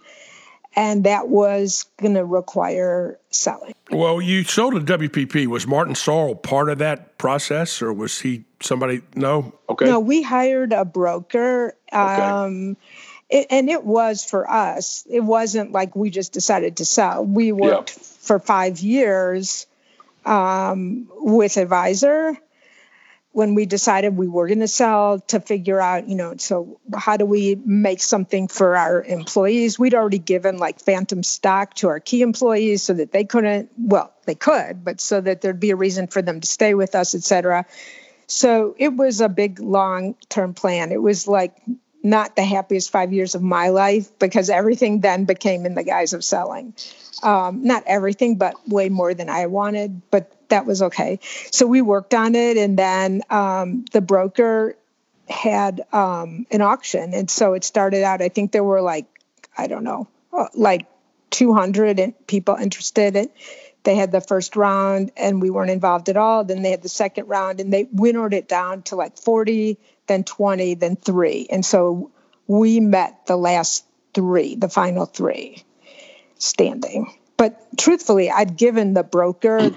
And 0.75 1.05
that 1.05 1.29
was 1.29 1.85
going 1.97 2.15
to 2.15 2.25
require 2.25 3.17
selling. 3.29 3.73
Well, 3.91 4.21
you 4.21 4.43
sold 4.43 4.73
to 4.73 4.97
WPP. 4.97 5.47
Was 5.47 5.65
Martin 5.65 5.93
Sorrell 5.93 6.41
part 6.41 6.69
of 6.69 6.79
that 6.79 7.17
process, 7.17 7.81
or 7.81 7.93
was 7.93 8.19
he 8.19 8.43
somebody? 8.59 9.01
No. 9.15 9.53
Okay. 9.69 9.85
No, 9.85 9.99
we 10.01 10.21
hired 10.21 10.73
a 10.73 10.83
broker. 10.83 11.75
Okay. 11.93 11.97
Um, 11.97 12.75
it, 13.29 13.47
and 13.49 13.69
it 13.69 13.83
was 13.85 14.25
for 14.25 14.49
us. 14.49 15.07
It 15.09 15.21
wasn't 15.21 15.71
like 15.71 15.95
we 15.95 16.09
just 16.09 16.33
decided 16.33 16.77
to 16.77 16.85
sell. 16.85 17.25
We 17.25 17.51
worked 17.51 17.95
yeah. 17.97 18.03
for 18.03 18.39
five 18.39 18.79
years 18.79 19.67
um, 20.25 21.07
with 21.15 21.57
advisor 21.57 22.37
when 23.35 23.53
we 23.53 23.65
decided 23.65 24.15
we 24.15 24.29
were 24.29 24.47
going 24.47 24.61
to 24.61 24.67
sell 24.67 25.19
to 25.19 25.41
figure 25.41 25.81
out, 25.81 26.07
you 26.07 26.15
know, 26.15 26.33
so 26.37 26.79
how 26.95 27.17
do 27.17 27.25
we 27.25 27.55
make 27.65 28.01
something 28.01 28.47
for 28.47 28.77
our 28.77 29.03
employees? 29.03 29.77
We'd 29.77 29.93
already 29.93 30.19
given 30.19 30.57
like 30.57 30.79
phantom 30.79 31.21
stock 31.21 31.73
to 31.75 31.89
our 31.89 31.99
key 31.99 32.21
employees 32.21 32.81
so 32.81 32.93
that 32.93 33.11
they 33.11 33.25
couldn't, 33.25 33.69
well, 33.77 34.13
they 34.25 34.35
could, 34.35 34.85
but 34.85 35.01
so 35.01 35.19
that 35.19 35.41
there'd 35.41 35.59
be 35.59 35.71
a 35.71 35.75
reason 35.75 36.07
for 36.07 36.21
them 36.21 36.39
to 36.39 36.47
stay 36.47 36.75
with 36.75 36.95
us, 36.95 37.13
et 37.13 37.23
cetera. 37.23 37.65
So 38.27 38.73
it 38.77 38.95
was 38.95 39.19
a 39.19 39.27
big 39.27 39.59
long 39.59 40.15
term 40.29 40.53
plan. 40.53 40.93
It 40.93 41.01
was 41.01 41.27
like 41.27 41.57
not 42.03 42.37
the 42.37 42.43
happiest 42.45 42.89
five 42.89 43.11
years 43.11 43.35
of 43.35 43.41
my 43.41 43.67
life 43.67 44.17
because 44.17 44.49
everything 44.49 45.01
then 45.01 45.25
became 45.25 45.65
in 45.65 45.75
the 45.75 45.83
guise 45.83 46.13
of 46.13 46.23
selling. 46.23 46.73
Um, 47.21 47.63
not 47.65 47.83
everything, 47.85 48.37
but 48.37 48.55
way 48.65 48.87
more 48.87 49.13
than 49.13 49.27
I 49.27 49.47
wanted. 49.47 50.03
But 50.09 50.31
that 50.49 50.65
was 50.65 50.81
okay. 50.81 51.19
So 51.51 51.67
we 51.67 51.81
worked 51.81 52.13
on 52.13 52.35
it, 52.35 52.57
and 52.57 52.77
then 52.77 53.21
um, 53.29 53.85
the 53.91 54.01
broker 54.01 54.77
had 55.27 55.81
um, 55.91 56.45
an 56.51 56.61
auction, 56.61 57.13
and 57.13 57.29
so 57.29 57.53
it 57.53 57.63
started 57.63 58.03
out. 58.03 58.21
I 58.21 58.29
think 58.29 58.51
there 58.51 58.63
were 58.63 58.81
like 58.81 59.05
I 59.57 59.67
don't 59.67 59.83
know, 59.83 60.07
uh, 60.33 60.47
like 60.53 60.85
200 61.31 62.13
people 62.27 62.55
interested. 62.55 63.15
In, 63.15 63.29
they 63.83 63.95
had 63.95 64.11
the 64.11 64.21
first 64.21 64.55
round, 64.55 65.11
and 65.15 65.41
we 65.41 65.49
weren't 65.49 65.69
involved 65.69 66.09
at 66.09 66.17
all. 66.17 66.43
Then 66.43 66.63
they 66.63 66.71
had 66.71 66.81
the 66.81 66.89
second 66.89 67.27
round, 67.27 67.59
and 67.59 67.71
they 67.71 67.87
winnowed 67.91 68.33
it 68.33 68.47
down 68.47 68.81
to 68.83 68.95
like 68.95 69.17
40, 69.17 69.77
then 70.07 70.23
20, 70.23 70.75
then 70.75 70.95
three, 70.95 71.47
and 71.49 71.65
so 71.65 72.11
we 72.47 72.79
met 72.79 73.25
the 73.25 73.37
last 73.37 73.85
three, 74.13 74.55
the 74.55 74.69
final 74.69 75.05
three, 75.05 75.63
standing. 76.37 77.13
But 77.37 77.77
truthfully, 77.77 78.29
I'd 78.29 78.55
given 78.55 78.93
the 78.93 79.03
broker 79.03 79.71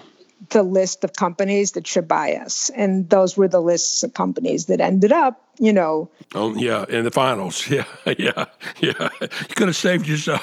the 0.51 0.63
list 0.63 1.05
of 1.05 1.13
companies 1.13 1.73
that 1.73 1.87
should 1.87 2.09
buy 2.09 2.35
us. 2.35 2.71
And 2.71 3.09
those 3.11 3.37
were 3.37 3.49
the 3.49 3.61
lists 3.61 4.03
of 4.03 4.15
companies 4.15 4.67
that 4.67 4.81
ended 4.81 5.13
up, 5.13 5.43
you 5.59 5.73
know. 5.73 6.11
Oh, 6.35 6.55
yeah, 6.55 6.85
in 6.89 7.05
the 7.05 7.11
finals. 7.11 7.69
Yeah, 7.71 7.85
yeah, 8.19 8.45
yeah. 8.81 9.09
You 9.21 9.55
could 9.55 9.69
have 9.69 9.77
saved 9.77 10.07
yourself. 10.09 10.43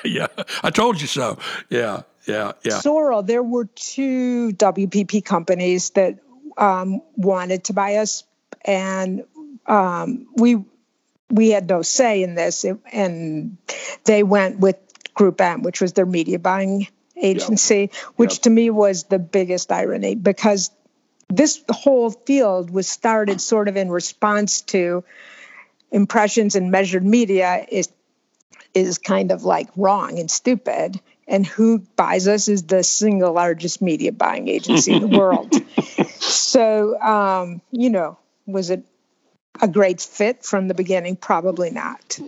yeah, 0.04 0.26
I 0.62 0.70
told 0.70 1.00
you 1.00 1.06
so. 1.06 1.38
Yeah, 1.68 2.02
yeah, 2.26 2.52
yeah. 2.62 2.80
Sorrel, 2.80 3.22
there 3.22 3.42
were 3.42 3.64
two 3.74 4.52
WPP 4.52 5.24
companies 5.24 5.90
that 5.90 6.18
um, 6.58 7.00
wanted 7.16 7.64
to 7.64 7.72
buy 7.72 7.96
us. 7.96 8.24
And 8.64 9.24
um, 9.66 10.26
we 10.36 10.62
we 11.30 11.50
had 11.50 11.68
no 11.68 11.82
say 11.82 12.22
in 12.22 12.34
this, 12.34 12.64
and 12.92 13.56
they 14.04 14.22
went 14.22 14.58
with 14.58 14.76
Group 15.14 15.40
M, 15.40 15.62
which 15.62 15.80
was 15.80 15.94
their 15.94 16.06
media 16.06 16.38
buying 16.38 16.88
agency, 17.22 17.90
yep. 17.92 17.94
which 18.16 18.34
yep. 18.34 18.42
to 18.42 18.50
me 18.50 18.70
was 18.70 19.04
the 19.04 19.18
biggest 19.18 19.72
irony 19.72 20.14
because 20.14 20.70
this 21.28 21.62
whole 21.70 22.10
field 22.10 22.70
was 22.70 22.88
started 22.88 23.40
sort 23.40 23.68
of 23.68 23.76
in 23.76 23.90
response 23.90 24.62
to 24.62 25.04
impressions 25.92 26.54
and 26.54 26.70
measured 26.70 27.04
media 27.04 27.64
is 27.70 27.90
is 28.72 28.98
kind 28.98 29.32
of 29.32 29.42
like 29.42 29.68
wrong 29.76 30.18
and 30.18 30.30
stupid 30.30 31.00
and 31.26 31.46
who 31.46 31.80
buys 31.96 32.28
us 32.28 32.48
is 32.48 32.64
the 32.64 32.82
single 32.84 33.32
largest 33.32 33.82
media 33.82 34.12
buying 34.12 34.48
agency 34.48 34.92
in 34.92 35.00
the 35.00 35.18
world 35.18 35.52
so 36.20 37.00
um, 37.00 37.60
you 37.72 37.90
know 37.90 38.16
was 38.46 38.70
it 38.70 38.84
a 39.60 39.68
great 39.68 40.00
fit 40.00 40.44
from 40.44 40.68
the 40.68 40.74
beginning 40.74 41.16
probably 41.16 41.70
not 41.70 42.18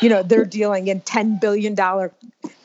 you 0.00 0.08
know 0.08 0.22
they're 0.22 0.44
dealing 0.44 0.88
in 0.88 1.00
10 1.00 1.38
billion 1.38 1.74
dollar 1.74 2.12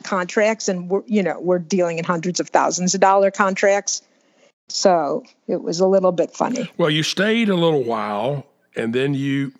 contracts 0.02 0.68
and 0.68 0.88
we're 0.88 1.02
you 1.06 1.22
know 1.22 1.38
we're 1.40 1.58
dealing 1.58 1.98
in 1.98 2.04
hundreds 2.04 2.40
of 2.40 2.48
thousands 2.48 2.94
of 2.94 3.00
dollar 3.00 3.30
contracts 3.30 4.02
so 4.68 5.22
it 5.48 5.62
was 5.62 5.80
a 5.80 5.86
little 5.86 6.12
bit 6.12 6.30
funny 6.32 6.70
well 6.78 6.90
you 6.90 7.02
stayed 7.02 7.48
a 7.48 7.54
little 7.54 7.82
while 7.82 8.46
and 8.76 8.94
then 8.94 9.14
you 9.14 9.52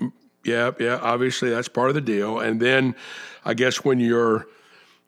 yeah 0.44 0.70
yeah 0.78 0.98
obviously 1.02 1.50
that's 1.50 1.68
part 1.68 1.88
of 1.88 1.94
the 1.94 2.00
deal 2.00 2.40
and 2.40 2.60
then 2.60 2.94
i 3.44 3.54
guess 3.54 3.84
when 3.84 4.00
your 4.00 4.46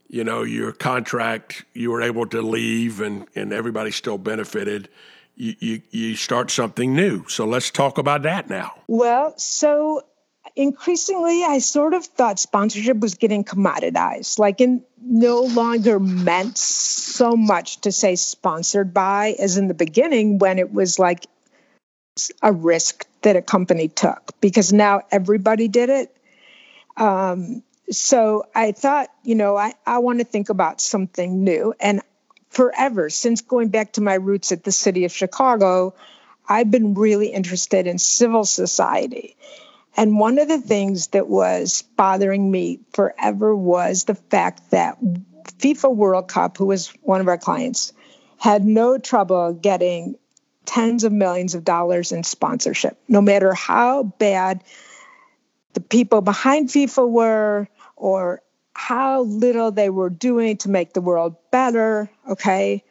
you 0.08 0.22
know 0.22 0.42
your 0.42 0.72
contract 0.72 1.64
you 1.72 1.90
were 1.90 2.02
able 2.02 2.26
to 2.26 2.42
leave 2.42 3.00
and 3.00 3.26
and 3.34 3.52
everybody 3.52 3.90
still 3.90 4.18
benefited 4.18 4.88
you, 5.36 5.54
you, 5.58 5.82
you 5.90 6.16
start 6.16 6.50
something 6.50 6.94
new. 6.94 7.26
So 7.28 7.44
let's 7.44 7.70
talk 7.70 7.98
about 7.98 8.22
that 8.22 8.48
now. 8.48 8.74
Well, 8.86 9.36
so 9.36 10.02
increasingly 10.56 11.42
I 11.44 11.58
sort 11.58 11.94
of 11.94 12.04
thought 12.04 12.38
sponsorship 12.38 12.98
was 12.98 13.14
getting 13.14 13.44
commoditized. 13.44 14.38
Like 14.38 14.60
it 14.60 14.80
no 15.02 15.42
longer 15.42 15.98
meant 15.98 16.58
so 16.58 17.32
much 17.32 17.80
to 17.82 17.92
say 17.92 18.16
sponsored 18.16 18.94
by 18.94 19.34
as 19.38 19.58
in 19.58 19.68
the 19.68 19.74
beginning 19.74 20.38
when 20.38 20.58
it 20.58 20.72
was 20.72 20.98
like 20.98 21.26
a 22.42 22.52
risk 22.52 23.06
that 23.22 23.36
a 23.36 23.42
company 23.42 23.88
took 23.88 24.30
because 24.40 24.72
now 24.72 25.02
everybody 25.10 25.66
did 25.66 25.90
it. 25.90 26.16
Um, 26.96 27.62
so 27.90 28.44
I 28.54 28.72
thought, 28.72 29.08
you 29.24 29.34
know, 29.34 29.56
I, 29.56 29.74
I 29.84 29.98
want 29.98 30.20
to 30.20 30.24
think 30.24 30.48
about 30.48 30.80
something 30.80 31.42
new. 31.42 31.74
And 31.80 32.00
forever, 32.50 33.10
since 33.10 33.40
going 33.40 33.68
back 33.68 33.92
to 33.94 34.00
my 34.00 34.14
roots 34.14 34.52
at 34.52 34.62
the 34.62 34.72
city 34.72 35.04
of 35.04 35.12
Chicago, 35.12 35.94
I've 36.48 36.70
been 36.70 36.94
really 36.94 37.28
interested 37.28 37.86
in 37.86 37.98
civil 37.98 38.44
society 38.44 39.36
and 39.96 40.18
one 40.18 40.38
of 40.38 40.48
the 40.48 40.60
things 40.60 41.08
that 41.08 41.28
was 41.28 41.82
bothering 41.96 42.50
me 42.50 42.80
forever 42.92 43.54
was 43.54 44.04
the 44.04 44.14
fact 44.14 44.70
that 44.70 44.98
FIFA 45.58 45.94
World 45.94 46.28
Cup, 46.28 46.56
who 46.58 46.66
was 46.66 46.88
one 47.02 47.20
of 47.20 47.28
our 47.28 47.38
clients, 47.38 47.92
had 48.38 48.64
no 48.64 48.98
trouble 48.98 49.52
getting 49.52 50.16
tens 50.64 51.04
of 51.04 51.12
millions 51.12 51.54
of 51.54 51.64
dollars 51.64 52.12
in 52.12 52.24
sponsorship, 52.24 52.98
no 53.08 53.20
matter 53.20 53.54
how 53.54 54.02
bad 54.02 54.64
the 55.74 55.80
people 55.80 56.20
behind 56.20 56.68
FIFA 56.68 57.08
were 57.08 57.68
or 57.96 58.42
how 58.74 59.22
little 59.22 59.70
they 59.70 59.90
were 59.90 60.10
doing 60.10 60.56
to 60.58 60.68
make 60.68 60.92
the 60.92 61.00
world 61.00 61.36
better. 61.50 62.10
Okay. 62.28 62.82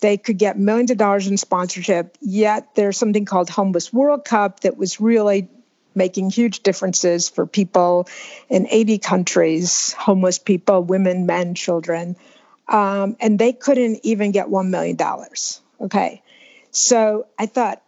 They 0.00 0.16
could 0.16 0.38
get 0.38 0.58
millions 0.58 0.90
of 0.90 0.98
dollars 0.98 1.26
in 1.26 1.36
sponsorship, 1.36 2.18
yet 2.20 2.74
there's 2.74 2.98
something 2.98 3.24
called 3.24 3.48
Homeless 3.48 3.92
World 3.92 4.24
Cup 4.24 4.60
that 4.60 4.76
was 4.76 5.00
really 5.00 5.48
making 5.94 6.30
huge 6.30 6.62
differences 6.62 7.28
for 7.28 7.46
people 7.46 8.08
in 8.48 8.66
80 8.70 8.98
countries 8.98 9.92
homeless 9.92 10.38
people, 10.38 10.82
women, 10.82 11.26
men, 11.26 11.54
children. 11.54 12.16
Um, 12.68 13.16
and 13.20 13.38
they 13.38 13.52
couldn't 13.52 14.00
even 14.02 14.32
get 14.32 14.46
$1 14.46 14.68
million. 14.68 14.96
Okay. 15.80 16.22
So 16.70 17.26
I 17.38 17.46
thought 17.46 17.82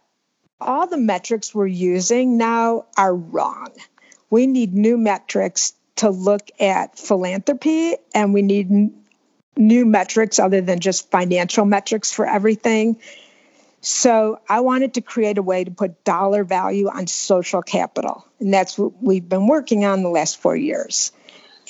all 0.59 0.87
the 0.87 0.97
metrics 0.97 1.53
we're 1.53 1.67
using 1.67 2.37
now 2.37 2.85
are 2.97 3.13
wrong. 3.13 3.69
We 4.29 4.47
need 4.47 4.73
new 4.73 4.97
metrics 4.97 5.73
to 5.97 6.09
look 6.09 6.49
at 6.59 6.97
philanthropy, 6.97 7.95
and 8.13 8.33
we 8.33 8.41
need 8.41 8.71
n- 8.71 9.03
new 9.55 9.85
metrics 9.85 10.39
other 10.39 10.61
than 10.61 10.79
just 10.79 11.09
financial 11.09 11.65
metrics 11.65 12.11
for 12.11 12.25
everything. 12.25 12.97
So 13.87 14.41
I 14.49 14.59
wanted 14.59 14.95
to 14.95 15.01
create 15.01 15.37
a 15.37 15.41
way 15.41 15.63
to 15.63 15.71
put 15.71 16.03
dollar 16.03 16.43
value 16.43 16.89
on 16.89 17.07
social 17.07 17.61
capital. 17.61 18.27
And 18.37 18.53
that's 18.53 18.77
what 18.77 19.01
we've 19.01 19.27
been 19.27 19.47
working 19.47 19.85
on 19.85 20.03
the 20.03 20.09
last 20.09 20.41
four 20.41 20.57
years. 20.57 21.13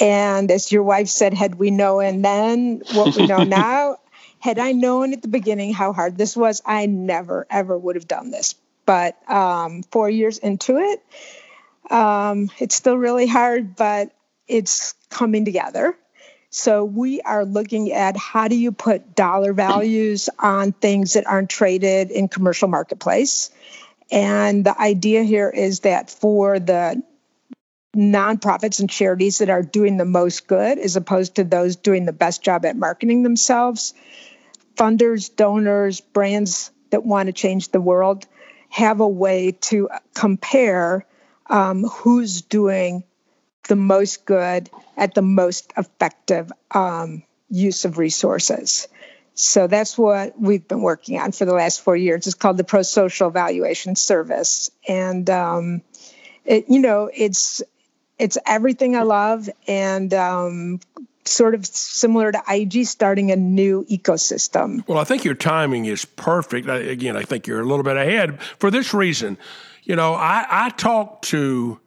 And 0.01 0.49
as 0.49 0.71
your 0.71 0.81
wife 0.81 1.09
said, 1.09 1.35
had 1.35 1.55
we 1.55 1.69
known 1.69 2.23
then 2.23 2.81
what 2.93 3.15
we 3.15 3.27
know 3.27 3.43
now, 3.43 3.97
had 4.39 4.57
I 4.57 4.71
known 4.71 5.13
at 5.13 5.21
the 5.21 5.27
beginning 5.27 5.73
how 5.73 5.93
hard 5.93 6.17
this 6.17 6.35
was, 6.35 6.59
I 6.65 6.87
never, 6.87 7.45
ever 7.51 7.77
would 7.77 7.95
have 7.95 8.07
done 8.07 8.31
this. 8.31 8.55
But 8.87 9.15
um, 9.29 9.83
four 9.83 10.09
years 10.09 10.39
into 10.39 10.77
it, 10.77 11.03
um, 11.91 12.49
it's 12.57 12.73
still 12.73 12.97
really 12.97 13.27
hard, 13.27 13.75
but 13.75 14.11
it's 14.47 14.95
coming 15.11 15.45
together. 15.45 15.95
So 16.49 16.85
we 16.85 17.21
are 17.21 17.45
looking 17.45 17.91
at 17.91 18.15
how 18.15 18.47
do 18.47 18.55
you 18.55 18.71
put 18.71 19.15
dollar 19.15 19.53
values 19.53 20.29
on 20.39 20.71
things 20.71 21.13
that 21.13 21.27
aren't 21.27 21.49
traded 21.49 22.09
in 22.09 22.27
commercial 22.27 22.67
marketplace. 22.67 23.51
And 24.09 24.65
the 24.65 24.79
idea 24.79 25.23
here 25.23 25.49
is 25.49 25.81
that 25.81 26.09
for 26.09 26.59
the 26.59 27.01
nonprofits 27.95 28.79
and 28.79 28.89
charities 28.89 29.39
that 29.39 29.49
are 29.49 29.63
doing 29.63 29.97
the 29.97 30.05
most 30.05 30.47
good 30.47 30.77
as 30.77 30.95
opposed 30.95 31.35
to 31.35 31.43
those 31.43 31.75
doing 31.75 32.05
the 32.05 32.13
best 32.13 32.43
job 32.43 32.63
at 32.63 32.77
marketing 32.77 33.23
themselves, 33.23 33.93
funders, 34.75 35.35
donors, 35.35 35.99
brands 35.99 36.71
that 36.91 37.03
want 37.03 37.27
to 37.27 37.33
change 37.33 37.69
the 37.69 37.81
world 37.81 38.25
have 38.69 38.99
a 38.99 39.07
way 39.07 39.51
to 39.51 39.89
compare 40.13 41.05
um, 41.49 41.83
who's 41.83 42.41
doing 42.41 43.03
the 43.67 43.75
most 43.75 44.25
good 44.25 44.69
at 44.97 45.13
the 45.13 45.21
most 45.21 45.71
effective 45.77 46.51
um, 46.71 47.23
use 47.49 47.85
of 47.85 47.97
resources. 47.97 48.87
So 49.33 49.67
that's 49.67 49.97
what 49.97 50.39
we've 50.39 50.67
been 50.67 50.81
working 50.81 51.19
on 51.19 51.31
for 51.31 51.45
the 51.45 51.53
last 51.53 51.81
four 51.81 51.95
years. 51.95 52.25
It's 52.25 52.35
called 52.35 52.57
the 52.57 52.63
Pro 52.63 52.81
Social 52.81 53.29
Valuation 53.29 53.95
Service, 53.95 54.71
and 54.87 55.29
um, 55.29 55.81
it, 56.43 56.65
you 56.67 56.79
know, 56.79 57.11
it's 57.13 57.61
it's 58.17 58.37
everything 58.47 58.95
I 58.95 59.03
love, 59.03 59.47
and 59.67 60.11
um, 60.15 60.79
sort 61.25 61.53
of 61.53 61.67
similar 61.67 62.31
to 62.31 62.39
IEG 62.39 62.87
starting 62.87 63.31
a 63.31 63.35
new 63.35 63.85
ecosystem. 63.85 64.87
Well, 64.87 64.97
I 64.97 65.03
think 65.03 65.23
your 65.23 65.35
timing 65.35 65.85
is 65.85 66.03
perfect. 66.03 66.67
Again, 66.67 67.15
I 67.15 67.21
think 67.21 67.45
you're 67.45 67.61
a 67.61 67.65
little 67.65 67.83
bit 67.83 67.97
ahead 67.97 68.41
for 68.41 68.71
this 68.71 68.91
reason. 68.91 69.37
You 69.83 69.95
know, 69.95 70.15
I, 70.15 70.45
I 70.49 70.69
talk 70.71 71.21
to 71.23 71.79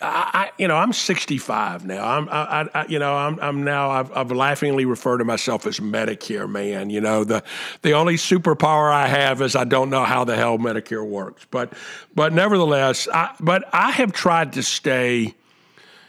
I, 0.00 0.50
you 0.58 0.66
know, 0.66 0.76
I'm 0.76 0.94
65 0.94 1.84
now. 1.84 2.06
I'm, 2.06 2.28
I, 2.30 2.68
I, 2.74 2.86
you 2.86 2.98
know, 2.98 3.14
I'm, 3.14 3.38
I'm 3.40 3.64
now. 3.64 3.90
I've, 3.90 4.16
I've 4.16 4.32
laughingly 4.32 4.86
referred 4.86 5.18
to 5.18 5.24
myself 5.24 5.66
as 5.66 5.78
Medicare 5.78 6.48
man. 6.48 6.88
You 6.88 7.02
know, 7.02 7.22
the 7.22 7.42
the 7.82 7.92
only 7.92 8.14
superpower 8.14 8.90
I 8.90 9.06
have 9.06 9.42
is 9.42 9.54
I 9.54 9.64
don't 9.64 9.90
know 9.90 10.04
how 10.04 10.24
the 10.24 10.36
hell 10.36 10.56
Medicare 10.56 11.06
works. 11.06 11.46
But, 11.50 11.74
but 12.14 12.32
nevertheless, 12.32 13.08
I, 13.12 13.34
but 13.40 13.64
I 13.74 13.90
have 13.90 14.12
tried 14.12 14.54
to 14.54 14.62
stay, 14.62 15.34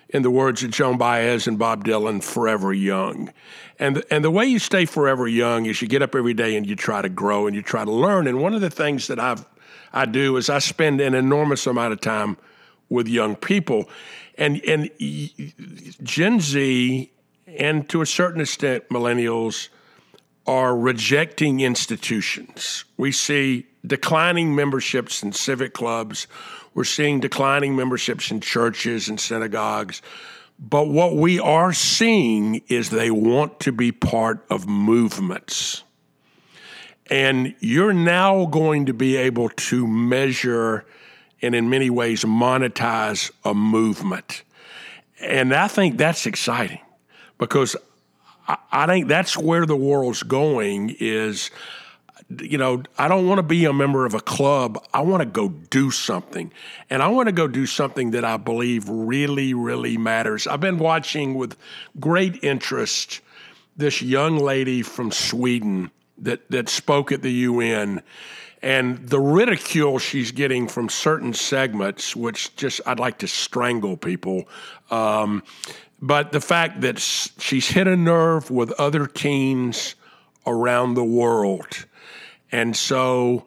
in 0.10 0.22
the 0.22 0.32
words 0.32 0.64
of 0.64 0.72
Joan 0.72 0.98
Baez 0.98 1.48
and 1.48 1.60
Bob 1.60 1.84
Dylan, 1.84 2.24
forever 2.24 2.72
young. 2.72 3.34
And 3.80 4.04
and 4.10 4.24
the 4.24 4.32
way 4.32 4.46
you 4.46 4.60
stay 4.60 4.86
forever 4.86 5.28
young 5.28 5.66
is 5.66 5.82
you 5.82 5.88
get 5.88 6.02
up 6.02 6.16
every 6.16 6.34
day 6.34 6.56
and 6.56 6.66
you 6.66 6.76
try 6.76 7.02
to 7.02 7.10
grow 7.10 7.48
and 7.48 7.56
you 7.56 7.62
try 7.62 7.84
to 7.84 7.92
learn. 7.92 8.28
And 8.28 8.40
one 8.40 8.54
of 8.54 8.62
the 8.62 8.70
things 8.70 9.08
that 9.08 9.20
I've 9.20 9.46
I 9.92 10.06
do 10.06 10.38
is 10.38 10.50
I 10.50 10.60
spend 10.60 11.02
an 11.02 11.14
enormous 11.14 11.68
amount 11.68 11.94
of 11.94 12.02
time 12.02 12.38
with 12.90 13.08
young 13.08 13.36
people, 13.36 13.90
and 14.38 14.64
and 14.66 14.90
Gen 16.04 16.40
Z 16.40 17.12
and 17.48 17.88
to 17.90 18.02
a 18.02 18.06
certain 18.06 18.42
extent 18.42 18.90
millennials 18.90 19.70
are 20.48 20.78
rejecting 20.78 21.62
institutions. 21.62 22.86
We 22.98 23.12
see 23.12 23.66
declining 23.86 24.56
memberships 24.56 25.24
in 25.24 25.32
civic 25.32 25.74
clubs. 25.74 26.28
We're 26.74 26.84
seeing 26.84 27.20
declining 27.20 27.76
memberships 27.76 28.30
in 28.32 28.42
churches 28.42 29.10
and 29.10 29.20
synagogues. 29.20 30.02
But 30.60 30.88
what 30.88 31.16
we 31.16 31.40
are 31.40 31.74
seeing 31.74 32.62
is 32.68 32.90
they 32.90 33.12
want 33.12 33.60
to 33.62 33.72
be 33.72 33.92
part 33.92 34.46
of 34.50 34.68
movements. 34.68 35.84
And 37.08 37.56
you're 37.60 37.94
now 37.94 38.46
going 38.46 38.86
to 38.88 38.94
be 38.94 39.16
able 39.18 39.50
to 39.50 39.88
measure 39.88 40.86
and, 41.46 41.56
in 41.56 41.70
many 41.70 41.89
ways, 41.89 42.24
monetize 42.24 43.32
a 43.43 43.54
movement. 43.54 44.43
And 45.20 45.54
I 45.54 45.68
think 45.68 45.98
that's 45.98 46.26
exciting 46.26 46.80
because 47.38 47.76
I 48.72 48.86
think 48.86 49.08
that's 49.08 49.38
where 49.38 49.66
the 49.66 49.76
world's 49.76 50.24
going 50.24 50.96
is 51.00 51.50
you 52.41 52.58
know, 52.58 52.82
I 52.98 53.08
don't 53.08 53.28
want 53.28 53.38
to 53.38 53.43
be 53.43 53.66
a 53.66 53.74
member 53.74 54.06
of 54.06 54.14
a 54.14 54.20
club. 54.20 54.84
I 54.93 55.02
want 55.02 55.22
to 55.22 55.28
go 55.28 55.50
do 55.50 55.91
something. 55.91 56.52
And 56.89 57.04
I 57.04 57.08
want 57.08 57.28
to 57.28 57.32
go 57.32 57.48
do 57.48 57.66
something 57.66 58.12
that 58.12 58.26
I 58.26 58.38
believe 58.38 58.89
really, 58.89 59.54
really 59.54 59.98
matters. 59.98 60.48
I've 60.48 60.60
been 60.60 60.80
watching 60.80 61.36
with 61.36 61.56
great 62.00 62.43
interest 62.43 63.22
this 63.78 64.02
young 64.02 64.38
lady 64.38 64.82
from 64.82 65.12
Sweden 65.12 65.91
that, 66.18 66.50
that 66.50 66.70
spoke 66.70 67.12
at 67.12 67.22
the 67.22 67.32
UN 67.32 68.02
and 68.66 69.07
the 69.07 69.20
ridicule 69.20 69.99
she's 69.99 70.32
getting 70.32 70.68
from 70.68 70.89
certain 70.89 71.34
segments, 71.34 72.16
which 72.16 72.55
just 72.55 72.82
I'd 72.86 72.99
like 72.99 73.20
to 73.20 73.28
strangle 73.28 73.95
people. 73.95 74.49
Um, 74.91 75.43
but 76.01 76.34
the 76.34 76.41
fact 76.41 76.82
that 76.82 76.99
she's 76.99 77.70
hit 77.70 77.88
a 77.88 77.95
nerve 77.95 78.51
with 78.51 78.72
other 78.74 79.07
teens 79.07 79.95
around 80.45 80.95
the 80.95 81.03
world 81.03 81.86
and 82.55 82.76
so 82.76 83.45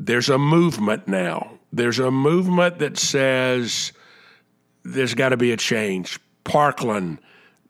there's 0.00 0.28
a 0.28 0.36
movement 0.36 1.06
now. 1.06 1.60
There's 1.72 2.00
a 2.00 2.10
movement 2.10 2.80
that 2.80 2.98
says 2.98 3.92
there's 4.82 5.14
got 5.14 5.28
to 5.28 5.36
be 5.36 5.52
a 5.52 5.56
change. 5.56 6.18
Parkland, 6.42 7.18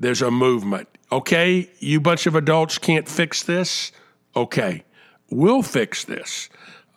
there's 0.01 0.23
a 0.23 0.31
movement. 0.31 0.89
Okay, 1.11 1.71
you 1.79 2.01
bunch 2.01 2.27
of 2.27 2.35
adults 2.35 2.79
can't 2.79 3.07
fix 3.07 3.43
this. 3.43 3.93
Okay, 4.35 4.83
we'll 5.31 5.63
fix 5.63 6.05
this. 6.05 6.49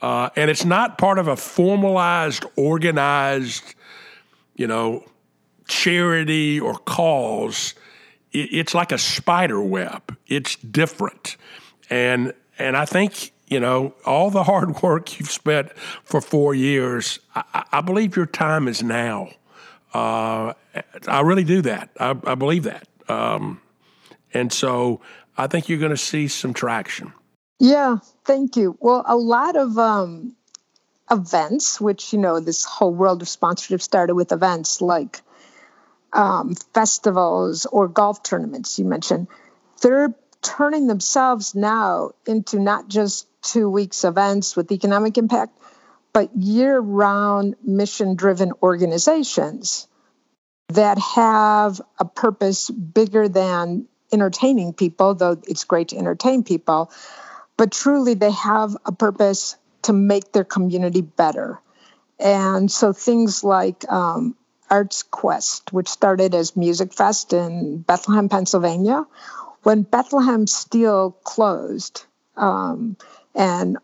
Uh, 0.02 0.30
and 0.36 0.52
it's 0.52 0.66
not 0.66 0.98
part 0.98 1.20
of 1.20 1.28
a 1.28 1.36
formalized, 1.36 2.46
organized, 2.56 3.76
you 4.56 4.68
know, 4.68 5.04
charity 5.68 6.60
or 6.60 6.76
cause. 6.80 7.74
It's 8.32 8.74
like 8.74 8.92
a 8.92 8.98
spider 8.98 9.62
web. 9.62 10.18
It's 10.28 10.56
different, 10.58 11.38
and 11.90 12.34
and 12.60 12.76
I 12.76 12.86
think 12.86 13.32
you 13.48 13.60
know, 13.60 13.94
all 14.06 14.32
the 14.32 14.44
hard 14.44 14.82
work 14.84 15.20
you've 15.20 15.32
spent 15.32 15.72
for 16.04 16.22
four 16.22 16.54
years, 16.54 17.20
I, 17.36 17.66
I 17.72 17.82
believe 17.82 18.16
your 18.16 18.26
time 18.26 18.68
is 18.68 18.84
now. 18.84 19.30
Uh, 19.94 20.54
I 21.08 21.22
really 21.22 21.44
do 21.44 21.62
that. 21.62 21.90
I, 22.00 22.16
I 22.26 22.36
believe 22.36 22.64
that. 22.64 22.88
Um, 23.08 23.62
and 24.34 24.52
so 24.52 25.00
I 25.38 25.48
think 25.48 25.70
you're 25.70 25.80
going 25.80 25.92
to 25.92 25.98
see 25.98 26.28
some 26.28 26.54
traction. 26.54 27.14
Yeah, 27.60 27.98
thank 28.26 28.58
you. 28.58 28.78
Well, 28.80 29.04
a 29.08 29.16
lot 29.16 29.56
of 29.56 29.78
um, 29.78 30.36
events, 31.10 31.80
which, 31.80 32.12
you 32.14 32.20
know, 32.20 32.40
this 32.40 32.66
whole 32.66 32.94
world 32.94 33.22
of 33.22 33.30
sponsorship 33.30 33.82
started 33.82 34.16
with 34.16 34.32
events 34.32 34.82
like 34.82 35.22
um, 36.14 36.56
festivals 36.74 37.66
or 37.66 37.88
golf 37.88 38.24
tournaments, 38.24 38.80
you 38.80 38.86
mentioned, 38.86 39.28
they're 39.82 40.14
turning 40.42 40.88
themselves 40.88 41.56
now 41.56 42.12
into 42.26 42.60
not 42.60 42.88
just 42.88 43.28
two 43.42 43.70
weeks 43.70 44.04
events 44.04 44.56
with 44.56 44.72
economic 44.72 45.18
impact, 45.18 45.58
but 46.14 46.36
year 46.36 46.80
round 46.80 47.56
mission 47.64 48.16
driven 48.16 48.52
organizations 48.62 49.88
that 50.70 50.98
have 50.98 51.82
a 52.00 52.06
purpose 52.06 52.70
bigger 52.70 53.28
than 53.28 53.88
entertaining 54.12 54.74
people, 54.74 55.14
though 55.14 55.38
it's 55.48 55.64
great 55.64 55.90
to 55.90 55.98
entertain 55.98 56.44
people, 56.44 56.92
but 57.58 57.72
truly 57.72 58.14
they 58.14 58.32
have 58.32 58.76
a 58.86 58.92
purpose 58.92 59.56
to 59.84 59.94
make 59.94 60.32
their 60.32 60.44
community 60.44 61.02
better. 61.02 61.60
And 62.20 62.72
so 62.72 62.94
things 62.94 63.44
like 63.44 63.90
um, 63.92 64.36
Arts 64.70 65.04
Quest, 65.04 65.74
which 65.74 65.88
started 65.88 66.34
as 66.34 66.52
Musikfest 66.52 67.34
in 67.34 67.80
Bethlehem, 67.80 68.30
Pennsylvania, 68.30 69.06
when 69.64 69.84
Bethlehem 69.84 70.48
Steel 70.48 71.12
closed, 71.24 72.06
um, 72.38 72.98
and 73.34 73.78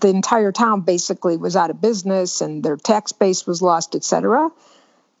the 0.00 0.08
entire 0.08 0.52
town 0.52 0.80
basically 0.80 1.36
was 1.36 1.56
out 1.56 1.70
of 1.70 1.80
business 1.80 2.40
and 2.40 2.62
their 2.62 2.76
tax 2.76 3.12
base 3.12 3.46
was 3.46 3.62
lost, 3.62 3.94
etc. 3.94 4.50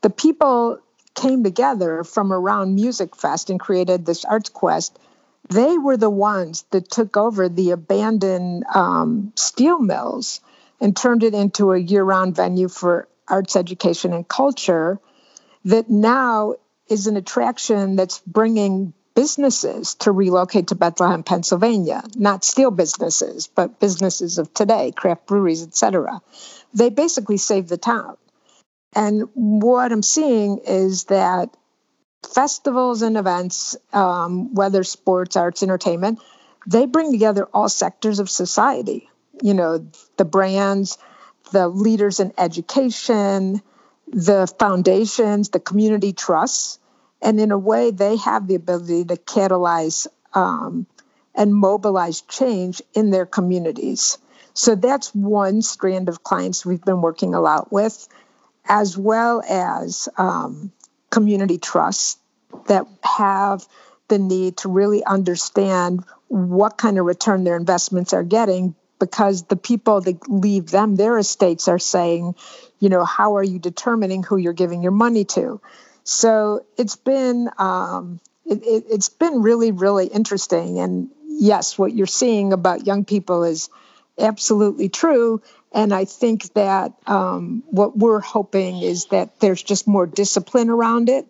The 0.02 0.10
people 0.10 0.80
came 1.14 1.44
together 1.44 2.04
from 2.04 2.32
around 2.32 2.78
Musikfest 2.78 3.48
and 3.48 3.58
created 3.58 4.06
this 4.06 4.24
Arts 4.24 4.48
Quest. 4.48 4.98
They 5.48 5.78
were 5.78 5.96
the 5.96 6.10
ones 6.10 6.64
that 6.70 6.90
took 6.90 7.16
over 7.16 7.48
the 7.48 7.70
abandoned 7.70 8.64
um, 8.74 9.32
steel 9.36 9.78
mills 9.78 10.40
and 10.80 10.96
turned 10.96 11.22
it 11.22 11.34
into 11.34 11.72
a 11.72 11.78
year 11.78 12.02
round 12.02 12.36
venue 12.36 12.68
for 12.68 13.08
arts 13.28 13.56
education 13.56 14.12
and 14.12 14.26
culture 14.26 15.00
that 15.64 15.90
now 15.90 16.54
is 16.88 17.06
an 17.06 17.16
attraction 17.16 17.96
that's 17.96 18.20
bringing 18.26 18.92
businesses 19.14 19.94
to 19.94 20.12
relocate 20.12 20.68
to 20.68 20.74
Bethlehem, 20.74 21.22
Pennsylvania, 21.22 22.02
not 22.14 22.44
steel 22.44 22.70
businesses, 22.70 23.48
but 23.48 23.80
businesses 23.80 24.38
of 24.38 24.52
today, 24.52 24.92
craft 24.92 25.26
breweries, 25.26 25.62
etc. 25.62 26.20
They 26.74 26.90
basically 26.90 27.38
saved 27.38 27.68
the 27.68 27.78
town. 27.78 28.16
And 28.94 29.28
what 29.34 29.90
I'm 29.90 30.02
seeing 30.02 30.58
is 30.58 31.04
that 31.04 31.56
festivals 32.22 33.02
and 33.02 33.16
events, 33.16 33.76
um, 33.92 34.54
whether 34.54 34.84
sports, 34.84 35.36
arts, 35.36 35.62
entertainment, 35.62 36.20
they 36.66 36.86
bring 36.86 37.12
together 37.12 37.46
all 37.52 37.68
sectors 37.68 38.18
of 38.18 38.28
society. 38.28 39.08
You 39.42 39.54
know, 39.54 39.86
the 40.16 40.24
brands, 40.24 40.98
the 41.52 41.68
leaders 41.68 42.20
in 42.20 42.32
education, 42.38 43.62
the 44.08 44.52
foundations, 44.58 45.50
the 45.50 45.60
community 45.60 46.12
trusts 46.12 46.78
and 47.22 47.40
in 47.40 47.50
a 47.50 47.58
way, 47.58 47.90
they 47.90 48.16
have 48.16 48.46
the 48.46 48.54
ability 48.54 49.04
to 49.06 49.16
catalyze 49.16 50.06
um, 50.34 50.86
and 51.34 51.54
mobilize 51.54 52.20
change 52.22 52.82
in 52.94 53.10
their 53.10 53.26
communities. 53.26 54.18
So 54.54 54.74
that's 54.74 55.14
one 55.14 55.62
strand 55.62 56.08
of 56.08 56.22
clients 56.22 56.64
we've 56.64 56.84
been 56.84 57.00
working 57.00 57.34
a 57.34 57.40
lot 57.40 57.72
with, 57.72 58.08
as 58.64 58.96
well 58.96 59.42
as 59.48 60.08
um, 60.16 60.72
community 61.10 61.58
trusts 61.58 62.18
that 62.68 62.86
have 63.02 63.66
the 64.08 64.18
need 64.18 64.56
to 64.58 64.68
really 64.68 65.04
understand 65.04 66.04
what 66.28 66.76
kind 66.76 66.98
of 66.98 67.04
return 67.04 67.44
their 67.44 67.56
investments 67.56 68.12
are 68.12 68.22
getting 68.22 68.74
because 68.98 69.44
the 69.44 69.56
people 69.56 70.00
that 70.00 70.28
leave 70.28 70.70
them 70.70 70.96
their 70.96 71.18
estates 71.18 71.68
are 71.68 71.78
saying, 71.78 72.34
you 72.78 72.88
know, 72.88 73.04
how 73.04 73.36
are 73.36 73.42
you 73.42 73.58
determining 73.58 74.22
who 74.22 74.36
you're 74.36 74.52
giving 74.52 74.82
your 74.82 74.92
money 74.92 75.24
to? 75.24 75.60
So 76.04 76.64
it's 76.78 76.96
been 76.96 77.50
um, 77.58 78.20
it, 78.44 78.62
it, 78.62 78.84
it's 78.88 79.08
been 79.08 79.42
really 79.42 79.72
really 79.72 80.06
interesting. 80.06 80.78
And 80.78 81.10
yes, 81.26 81.78
what 81.78 81.94
you're 81.94 82.06
seeing 82.06 82.52
about 82.52 82.86
young 82.86 83.04
people 83.04 83.44
is 83.44 83.68
absolutely 84.18 84.88
true. 84.88 85.42
And 85.76 85.92
I 85.92 86.06
think 86.06 86.54
that 86.54 86.94
um, 87.06 87.62
what 87.66 87.98
we're 87.98 88.20
hoping 88.20 88.80
is 88.80 89.06
that 89.06 89.40
there's 89.40 89.62
just 89.62 89.86
more 89.86 90.06
discipline 90.06 90.70
around 90.70 91.10
it 91.10 91.26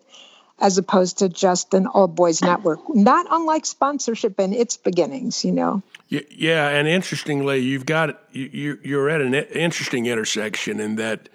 as 0.59 0.77
opposed 0.77 1.17
to 1.17 1.27
just 1.27 1.73
an 1.73 1.85
all 1.85 2.07
boys 2.07 2.41
network, 2.41 2.79
not 2.95 3.27
unlike 3.29 3.65
sponsorship 3.65 4.39
in 4.39 4.53
its 4.53 4.77
beginnings, 4.77 5.43
you 5.43 5.51
know. 5.51 5.83
Yeah, 6.07 6.69
and 6.69 6.87
interestingly, 6.87 7.59
you've 7.59 7.85
got 7.85 8.21
you, 8.31 8.79
you're 8.81 9.09
at 9.09 9.19
an 9.19 9.33
interesting 9.33 10.05
intersection 10.05 10.79
in 10.79 10.95
that 10.95 11.27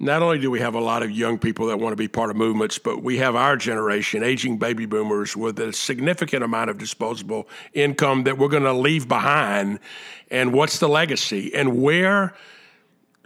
not 0.00 0.22
only 0.22 0.38
do 0.38 0.50
we 0.50 0.60
have 0.60 0.74
a 0.74 0.80
lot 0.80 1.02
of 1.02 1.10
young 1.10 1.38
people 1.38 1.66
that 1.66 1.78
want 1.78 1.92
to 1.92 1.96
be 1.96 2.06
part 2.06 2.30
of 2.30 2.36
movements, 2.36 2.78
but 2.78 3.02
we 3.02 3.18
have 3.18 3.34
our 3.34 3.56
generation, 3.56 4.22
aging 4.22 4.58
baby 4.58 4.86
boomers, 4.86 5.36
with 5.36 5.58
a 5.58 5.72
significant 5.72 6.44
amount 6.44 6.70
of 6.70 6.78
disposable 6.78 7.48
income 7.72 8.22
that 8.24 8.38
we're 8.38 8.48
going 8.48 8.62
to 8.62 8.72
leave 8.72 9.08
behind. 9.08 9.80
And 10.30 10.52
what's 10.52 10.78
the 10.78 10.88
legacy? 10.88 11.52
And 11.54 11.82
where 11.82 12.34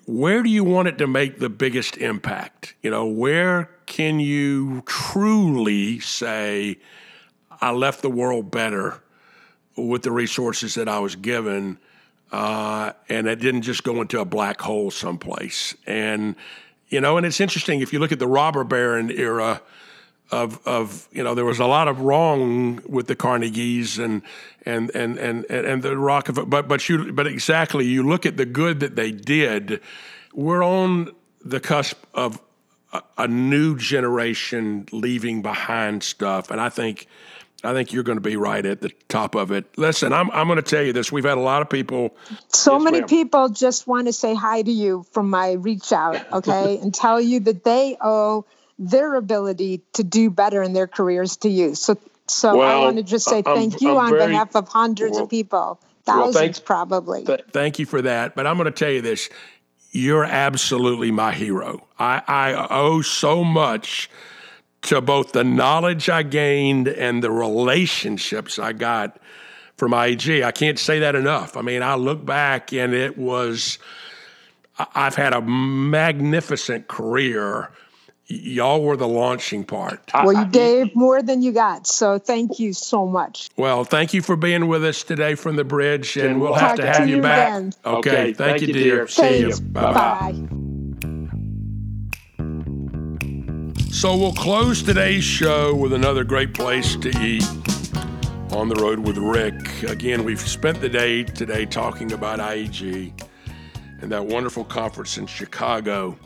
where 0.05 0.43
do 0.43 0.51
you 0.51 0.65
want 0.65 0.89
it 0.89 0.99
to 0.99 1.07
make 1.07 1.39
the 1.39 1.49
biggest 1.49 1.97
impact? 1.97 2.75
You 2.83 2.91
know, 2.91 3.07
where 3.07 3.71
can 3.87 4.19
you 4.19 4.83
truly 4.85 6.01
say, 6.01 6.79
I 7.61 7.71
left 7.71 8.03
the 8.03 8.11
world 8.11 8.51
better 8.51 9.01
with 9.77 10.03
the 10.03 10.11
resources 10.11 10.75
that 10.75 10.89
I 10.89 10.99
was 10.99 11.15
given? 11.15 11.79
uh, 12.33 12.93
and 13.11 13.27
it 13.27 13.41
didn't 13.41 13.63
just 13.63 13.85
go 13.85 14.01
into 14.01 14.19
a 14.19 14.25
black 14.25 14.61
hole 14.61 14.91
someplace. 14.91 15.77
And 15.87 16.35
you 16.93 17.01
know, 17.01 17.17
and 17.17 17.25
it's 17.25 17.41
interesting 17.41 17.81
if 17.81 17.93
you 17.93 17.99
look 17.99 18.13
at 18.13 18.19
the 18.19 18.29
robber 18.29 18.65
baron 18.65 19.11
era 19.11 19.63
of 20.31 20.61
of 20.67 21.09
you 21.11 21.25
know 21.25 21.35
there 21.35 21.45
was 21.45 21.59
a 21.59 21.67
lot 21.67 21.89
of 21.89 22.01
wrong 22.01 22.81
with 22.87 23.07
the 23.07 23.17
Carnegies 23.17 23.99
and 23.99 24.23
and 24.67 24.91
and 24.95 25.19
and 25.19 25.45
and 25.51 25.83
the 25.83 25.97
Rockefeller, 25.97 26.47
but 26.47 26.69
but 26.69 26.87
you 26.89 27.13
but 27.13 27.27
exactly 27.27 27.87
you 27.87 28.03
look 28.03 28.27
at 28.27 28.37
the 28.37 28.45
good 28.45 28.81
that 28.81 28.95
they 28.95 29.11
did. 29.11 29.81
We're 30.35 30.63
on 30.63 31.11
the 31.43 31.61
cusp 31.61 32.05
of 32.15 32.41
a, 32.93 33.03
a 33.17 33.27
new 33.27 33.77
generation 33.77 34.87
leaving 34.93 35.43
behind 35.43 36.03
stuff, 36.03 36.51
and 36.51 36.61
I 36.61 36.69
think. 36.69 37.09
I 37.65 37.73
think 37.73 37.93
you're 37.93 38.03
going 38.03 38.17
to 38.17 38.23
be 38.23 38.37
right 38.37 38.65
at 38.65 38.81
the 38.81 38.91
top 39.09 39.35
of 39.35 39.53
it. 39.53 39.67
Listen, 39.79 40.13
I'm, 40.13 40.31
I'm 40.33 40.47
going 40.49 40.57
to 40.57 40.63
tell 40.63 40.83
you 40.83 40.93
this. 40.93 41.13
We've 41.13 41.25
had 41.25 41.39
a 41.39 41.43
lot 41.43 41.63
of 41.63 41.71
people. 41.71 42.17
So 42.49 42.75
yes, 42.75 42.83
many 42.83 43.01
ma'am. 43.01 43.09
people 43.09 43.49
just 43.49 43.87
want 43.87 44.09
to 44.09 44.13
say 44.13 44.35
hi 44.35 44.63
to 44.63 44.71
you 44.71 45.05
from 45.13 45.31
my 45.31 45.53
reach 45.53 45.93
out, 45.93 46.33
okay, 46.33 46.79
and 46.83 46.95
tell 46.95 47.21
you 47.21 47.41
that 47.41 47.65
they 47.65 47.97
owe 48.01 48.47
their 48.79 49.15
ability 49.15 49.83
to 49.93 50.03
do 50.03 50.31
better 50.31 50.63
in 50.63 50.73
their 50.73 50.89
careers 50.89 51.37
to 51.39 51.49
you. 51.49 51.75
So, 51.75 51.99
so 52.27 52.57
well, 52.57 52.83
I 52.83 52.85
want 52.85 52.97
to 52.97 53.03
just 53.03 53.27
say 53.27 53.43
thank 53.43 53.75
I'm, 53.75 53.79
you 53.81 53.91
I'm 53.93 54.07
on 54.07 54.11
very, 54.11 54.33
behalf 54.33 54.57
of 54.57 54.69
hundreds 54.69 55.13
well, 55.13 55.25
of 55.25 55.31
people, 55.31 55.81
thousands 56.05 56.35
well, 56.35 56.43
thank, 56.43 56.65
probably. 56.65 57.25
Thank 57.53 57.79
you 57.79 57.87
for 57.87 58.03
that. 58.03 58.35
But 58.35 58.47
I'm 58.47 58.57
going 58.57 58.73
to 58.73 58.73
tell 58.73 58.91
you 58.91 59.03
this 59.03 59.29
you're 59.93 60.25
absolutely 60.25 61.11
my 61.11 61.33
hero. 61.33 61.87
I, 61.99 62.23
I 62.27 62.67
owe 62.71 63.03
so 63.03 63.45
much 63.45 64.09
to 64.83 65.01
both 65.01 65.33
the 65.33 65.45
knowledge 65.45 66.09
I 66.09 66.23
gained 66.23 66.89
and 66.89 67.23
the 67.23 67.31
relationships 67.31 68.59
I 68.59 68.73
got 68.73 69.19
from 69.77 69.93
IEG. 69.93 70.45
I 70.45 70.53
can't 70.53 70.79
say 70.79 71.01
that 71.01 71.15
enough. 71.15 71.57
I 71.57 71.63
mean, 71.63 71.83
I 71.83 71.95
look 71.95 72.25
back 72.25 72.73
and 72.73 72.93
it 72.95 73.17
was, 73.17 73.79
I've 74.95 75.15
had 75.15 75.33
a 75.33 75.41
magnificent 75.41 76.89
career 76.89 77.71
y'all 78.33 78.83
were 78.83 78.97
the 78.97 79.09
launching 79.09 79.65
part. 79.65 80.11
Well, 80.15 80.33
you 80.33 80.47
gave 80.47 80.95
more 80.95 81.23
than 81.23 81.43
you 81.43 81.53
got, 81.53 81.87
so 81.87 82.19
thank 82.19 82.59
you 82.59 82.73
so 82.73 83.07
much. 83.07 83.51
Well, 83.57 83.85
thank 83.85 84.15
you 84.15 84.23
for 84.23 84.37
being 84.37 84.69
with 84.69 84.85
us 84.85 85.03
today 85.03 85.35
from 85.35 85.57
the 85.57 85.65
bridge, 85.65 86.17
and 86.17 86.41
we'll 86.41 86.55
have 86.55 86.77
to 86.77 86.87
have 86.87 86.99
to 86.99 87.09
you, 87.09 87.17
you 87.17 87.23
back. 87.23 87.63
Okay, 87.63 87.75
okay, 87.85 88.25
thank, 88.33 88.37
thank 88.37 88.61
you, 88.63 88.73
dear. 88.73 88.97
dear. 88.97 89.09
See 89.09 89.41
you. 89.41 89.57
Bye 89.61 89.93
bye. 89.93 90.49
So 93.93 94.17
we'll 94.17 94.33
close 94.33 94.83
today's 94.83 95.23
show 95.23 95.75
with 95.75 95.93
another 95.93 96.25
great 96.25 96.55
place 96.55 96.97
to 96.97 97.11
eat 97.21 97.45
on 98.51 98.71
the 98.71 98.75
road 98.81 98.99
with 98.99 99.19
Rick. 99.19 99.83
Again, 99.83 100.25
we've 100.25 100.41
spent 100.41 100.81
the 100.81 100.89
day 100.89 101.25
today 101.25 101.67
talking 101.67 102.11
about 102.13 102.39
IEG 102.39 103.13
and 104.01 104.11
that 104.11 104.25
wonderful 104.25 104.65
conference 104.65 105.19
in 105.19 105.27
Chicago. 105.27 106.19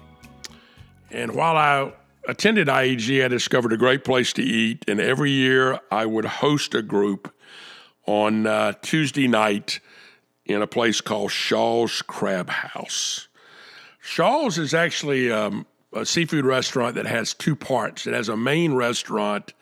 And 1.11 1.35
while 1.35 1.57
I 1.57 1.93
attended 2.29 2.69
IEG, 2.69 3.23
I 3.25 3.29
discovered 3.29 3.73
a 3.73 3.77
great 3.77 4.05
place 4.05 4.33
to 4.35 4.43
eat. 4.43 4.85
And 4.87 5.01
every 5.01 5.33
year 5.33 5.81
I 5.91 6.07
would 6.07 6.25
host 6.25 6.73
a 6.75 6.83
group 6.83 7.35
on 8.07 8.47
uh, 8.47 8.75
Tuesday 8.81 9.27
night 9.27 9.81
in 10.47 10.63
a 10.63 10.69
place 10.69 11.01
called 11.01 11.33
Shaw's 11.33 12.01
Crab 12.01 12.49
House. 12.49 13.27
Shaw's 14.01 14.57
is 14.57 14.73
actually 14.73 15.33
um, 15.33 15.67
a 15.93 16.05
seafood 16.05 16.45
restaurant 16.45 16.95
that 16.97 17.07
has 17.07 17.35
two 17.35 17.57
parts. 17.57 18.07
It 18.07 18.15
has 18.15 18.29
a 18.29 18.37
main 18.37 18.75
restaurant, 18.75 19.55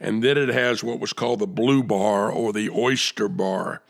and 0.00 0.22
then 0.22 0.38
it 0.38 0.48
has 0.48 0.82
what 0.82 1.00
was 1.00 1.12
called 1.12 1.40
the 1.40 1.46
Blue 1.46 1.82
Bar 1.82 2.30
or 2.30 2.52
the 2.52 2.70
Oyster 2.70 3.28
Bar. 3.28 3.82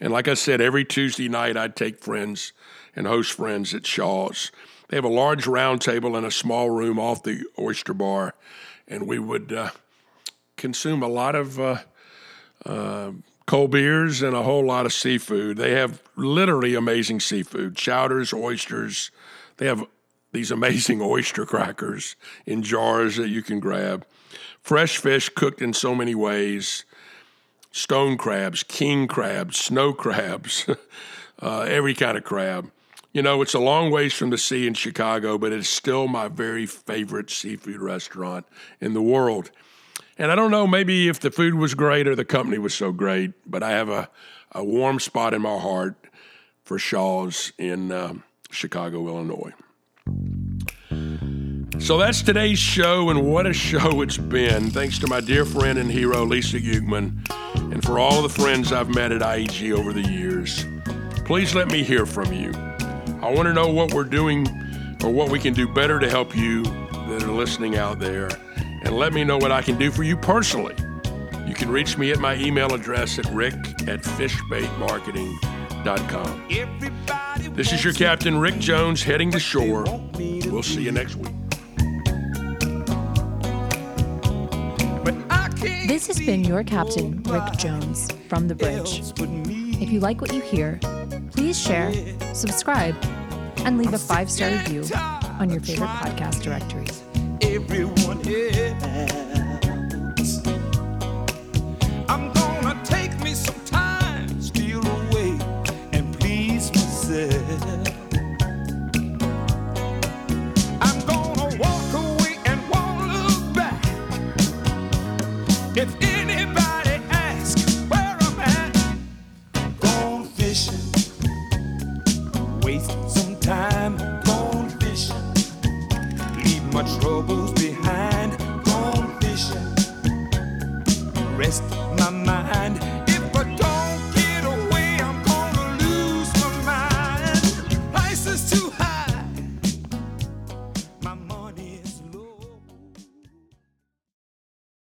And 0.00 0.12
like 0.12 0.26
I 0.26 0.34
said, 0.34 0.60
every 0.60 0.84
Tuesday 0.84 1.28
night 1.28 1.56
I'd 1.56 1.76
take 1.76 1.98
friends 2.00 2.52
and 2.96 3.06
host 3.06 3.32
friends 3.32 3.72
at 3.74 3.86
Shaw's. 3.86 4.50
They 4.88 4.96
have 4.96 5.04
a 5.04 5.08
large 5.08 5.46
round 5.46 5.80
table 5.80 6.16
in 6.16 6.24
a 6.24 6.30
small 6.30 6.68
room 6.68 6.98
off 6.98 7.22
the 7.22 7.46
oyster 7.58 7.94
bar, 7.94 8.34
and 8.86 9.06
we 9.06 9.18
would 9.18 9.50
uh, 9.50 9.70
consume 10.58 11.02
a 11.02 11.08
lot 11.08 11.34
of 11.34 11.58
uh, 11.58 11.78
uh, 12.66 13.12
cold 13.46 13.70
beers 13.70 14.20
and 14.20 14.36
a 14.36 14.42
whole 14.42 14.66
lot 14.66 14.84
of 14.84 14.92
seafood. 14.92 15.56
They 15.56 15.70
have 15.70 16.02
literally 16.14 16.74
amazing 16.74 17.20
seafood 17.20 17.74
chowders, 17.74 18.34
oysters. 18.34 19.10
They 19.56 19.66
have 19.66 19.86
these 20.32 20.50
amazing 20.50 21.00
oyster 21.02 21.46
crackers 21.46 22.16
in 22.46 22.62
jars 22.62 23.16
that 23.16 23.28
you 23.28 23.42
can 23.42 23.60
grab. 23.60 24.06
Fresh 24.60 24.98
fish 24.98 25.28
cooked 25.28 25.62
in 25.62 25.72
so 25.72 25.94
many 25.94 26.14
ways 26.14 26.84
stone 27.72 28.18
crabs, 28.18 28.62
king 28.62 29.08
crabs, 29.08 29.56
snow 29.56 29.92
crabs, 29.94 30.66
uh, 31.40 31.60
every 31.60 31.94
kind 31.94 32.16
of 32.16 32.24
crab. 32.24 32.70
You 33.12 33.22
know, 33.22 33.42
it's 33.42 33.54
a 33.54 33.58
long 33.58 33.90
ways 33.90 34.14
from 34.14 34.30
the 34.30 34.38
sea 34.38 34.66
in 34.66 34.74
Chicago, 34.74 35.36
but 35.36 35.52
it's 35.52 35.68
still 35.68 36.08
my 36.08 36.28
very 36.28 36.64
favorite 36.64 37.30
seafood 37.30 37.80
restaurant 37.80 38.46
in 38.80 38.94
the 38.94 39.02
world. 39.02 39.50
And 40.16 40.30
I 40.30 40.34
don't 40.34 40.50
know, 40.50 40.66
maybe 40.66 41.08
if 41.08 41.20
the 41.20 41.30
food 41.30 41.54
was 41.54 41.74
great 41.74 42.06
or 42.06 42.14
the 42.14 42.24
company 42.24 42.58
was 42.58 42.74
so 42.74 42.92
great, 42.92 43.32
but 43.50 43.62
I 43.62 43.70
have 43.72 43.88
a, 43.88 44.08
a 44.52 44.64
warm 44.64 44.98
spot 44.98 45.34
in 45.34 45.42
my 45.42 45.58
heart 45.58 45.96
for 46.64 46.78
Shaw's 46.78 47.52
in 47.58 47.92
um, 47.92 48.22
Chicago, 48.50 49.06
Illinois. 49.08 49.52
So 51.78 51.98
that's 51.98 52.22
today's 52.22 52.58
show, 52.58 53.10
and 53.10 53.24
what 53.24 53.46
a 53.46 53.52
show 53.52 54.02
it's 54.02 54.16
been. 54.16 54.70
Thanks 54.70 54.98
to 55.00 55.08
my 55.08 55.20
dear 55.20 55.44
friend 55.44 55.78
and 55.78 55.90
hero, 55.90 56.24
Lisa 56.24 56.58
Ukman, 56.58 57.28
and 57.72 57.82
for 57.82 57.98
all 57.98 58.22
the 58.22 58.28
friends 58.28 58.72
I've 58.72 58.94
met 58.94 59.10
at 59.10 59.20
IEG 59.20 59.76
over 59.76 59.92
the 59.92 60.02
years. 60.02 60.64
Please 61.24 61.54
let 61.54 61.70
me 61.70 61.82
hear 61.82 62.06
from 62.06 62.32
you. 62.32 62.52
I 63.20 63.32
want 63.32 63.46
to 63.46 63.52
know 63.52 63.68
what 63.68 63.94
we're 63.94 64.04
doing 64.04 64.46
or 65.02 65.10
what 65.10 65.30
we 65.30 65.38
can 65.38 65.54
do 65.54 65.66
better 65.66 65.98
to 65.98 66.08
help 66.08 66.36
you 66.36 66.62
that 66.62 67.22
are 67.22 67.32
listening 67.32 67.76
out 67.76 67.98
there. 67.98 68.28
And 68.84 68.96
let 68.96 69.12
me 69.12 69.24
know 69.24 69.38
what 69.38 69.52
I 69.52 69.62
can 69.62 69.78
do 69.78 69.90
for 69.90 70.02
you 70.02 70.16
personally. 70.16 70.74
You 71.46 71.54
can 71.54 71.70
reach 71.70 71.98
me 71.98 72.12
at 72.12 72.18
my 72.18 72.36
email 72.36 72.74
address 72.74 73.18
at 73.18 73.26
rick 73.26 73.54
at 73.86 74.02
fishbaitmarketing.com. 74.02 76.46
This 77.54 77.70
is 77.74 77.84
your 77.84 77.92
captain, 77.92 78.38
Rick 78.38 78.58
Jones, 78.60 79.02
heading 79.02 79.30
to 79.32 79.38
shore. 79.38 79.84
We'll 80.14 80.62
see 80.62 80.82
you 80.82 80.90
next 80.90 81.16
week. 81.16 81.34
This 85.86 86.06
has 86.06 86.18
been 86.18 86.44
your 86.44 86.64
captain, 86.64 87.22
Rick 87.24 87.58
Jones, 87.58 88.10
from 88.28 88.48
the 88.48 88.54
bridge. 88.54 89.02
If 89.82 89.92
you 89.92 90.00
like 90.00 90.22
what 90.22 90.32
you 90.32 90.40
hear, 90.40 90.80
please 91.30 91.60
share, 91.60 91.92
subscribe, 92.32 92.96
and 93.58 93.76
leave 93.76 93.92
a 93.92 93.98
five 93.98 94.30
star 94.30 94.48
review 94.48 94.84
on 95.38 95.50
your 95.50 95.60
favorite 95.60 95.88
podcast 95.88 96.42
directory. 96.42 96.86
Everyone 97.42 98.26
else. 98.26 99.31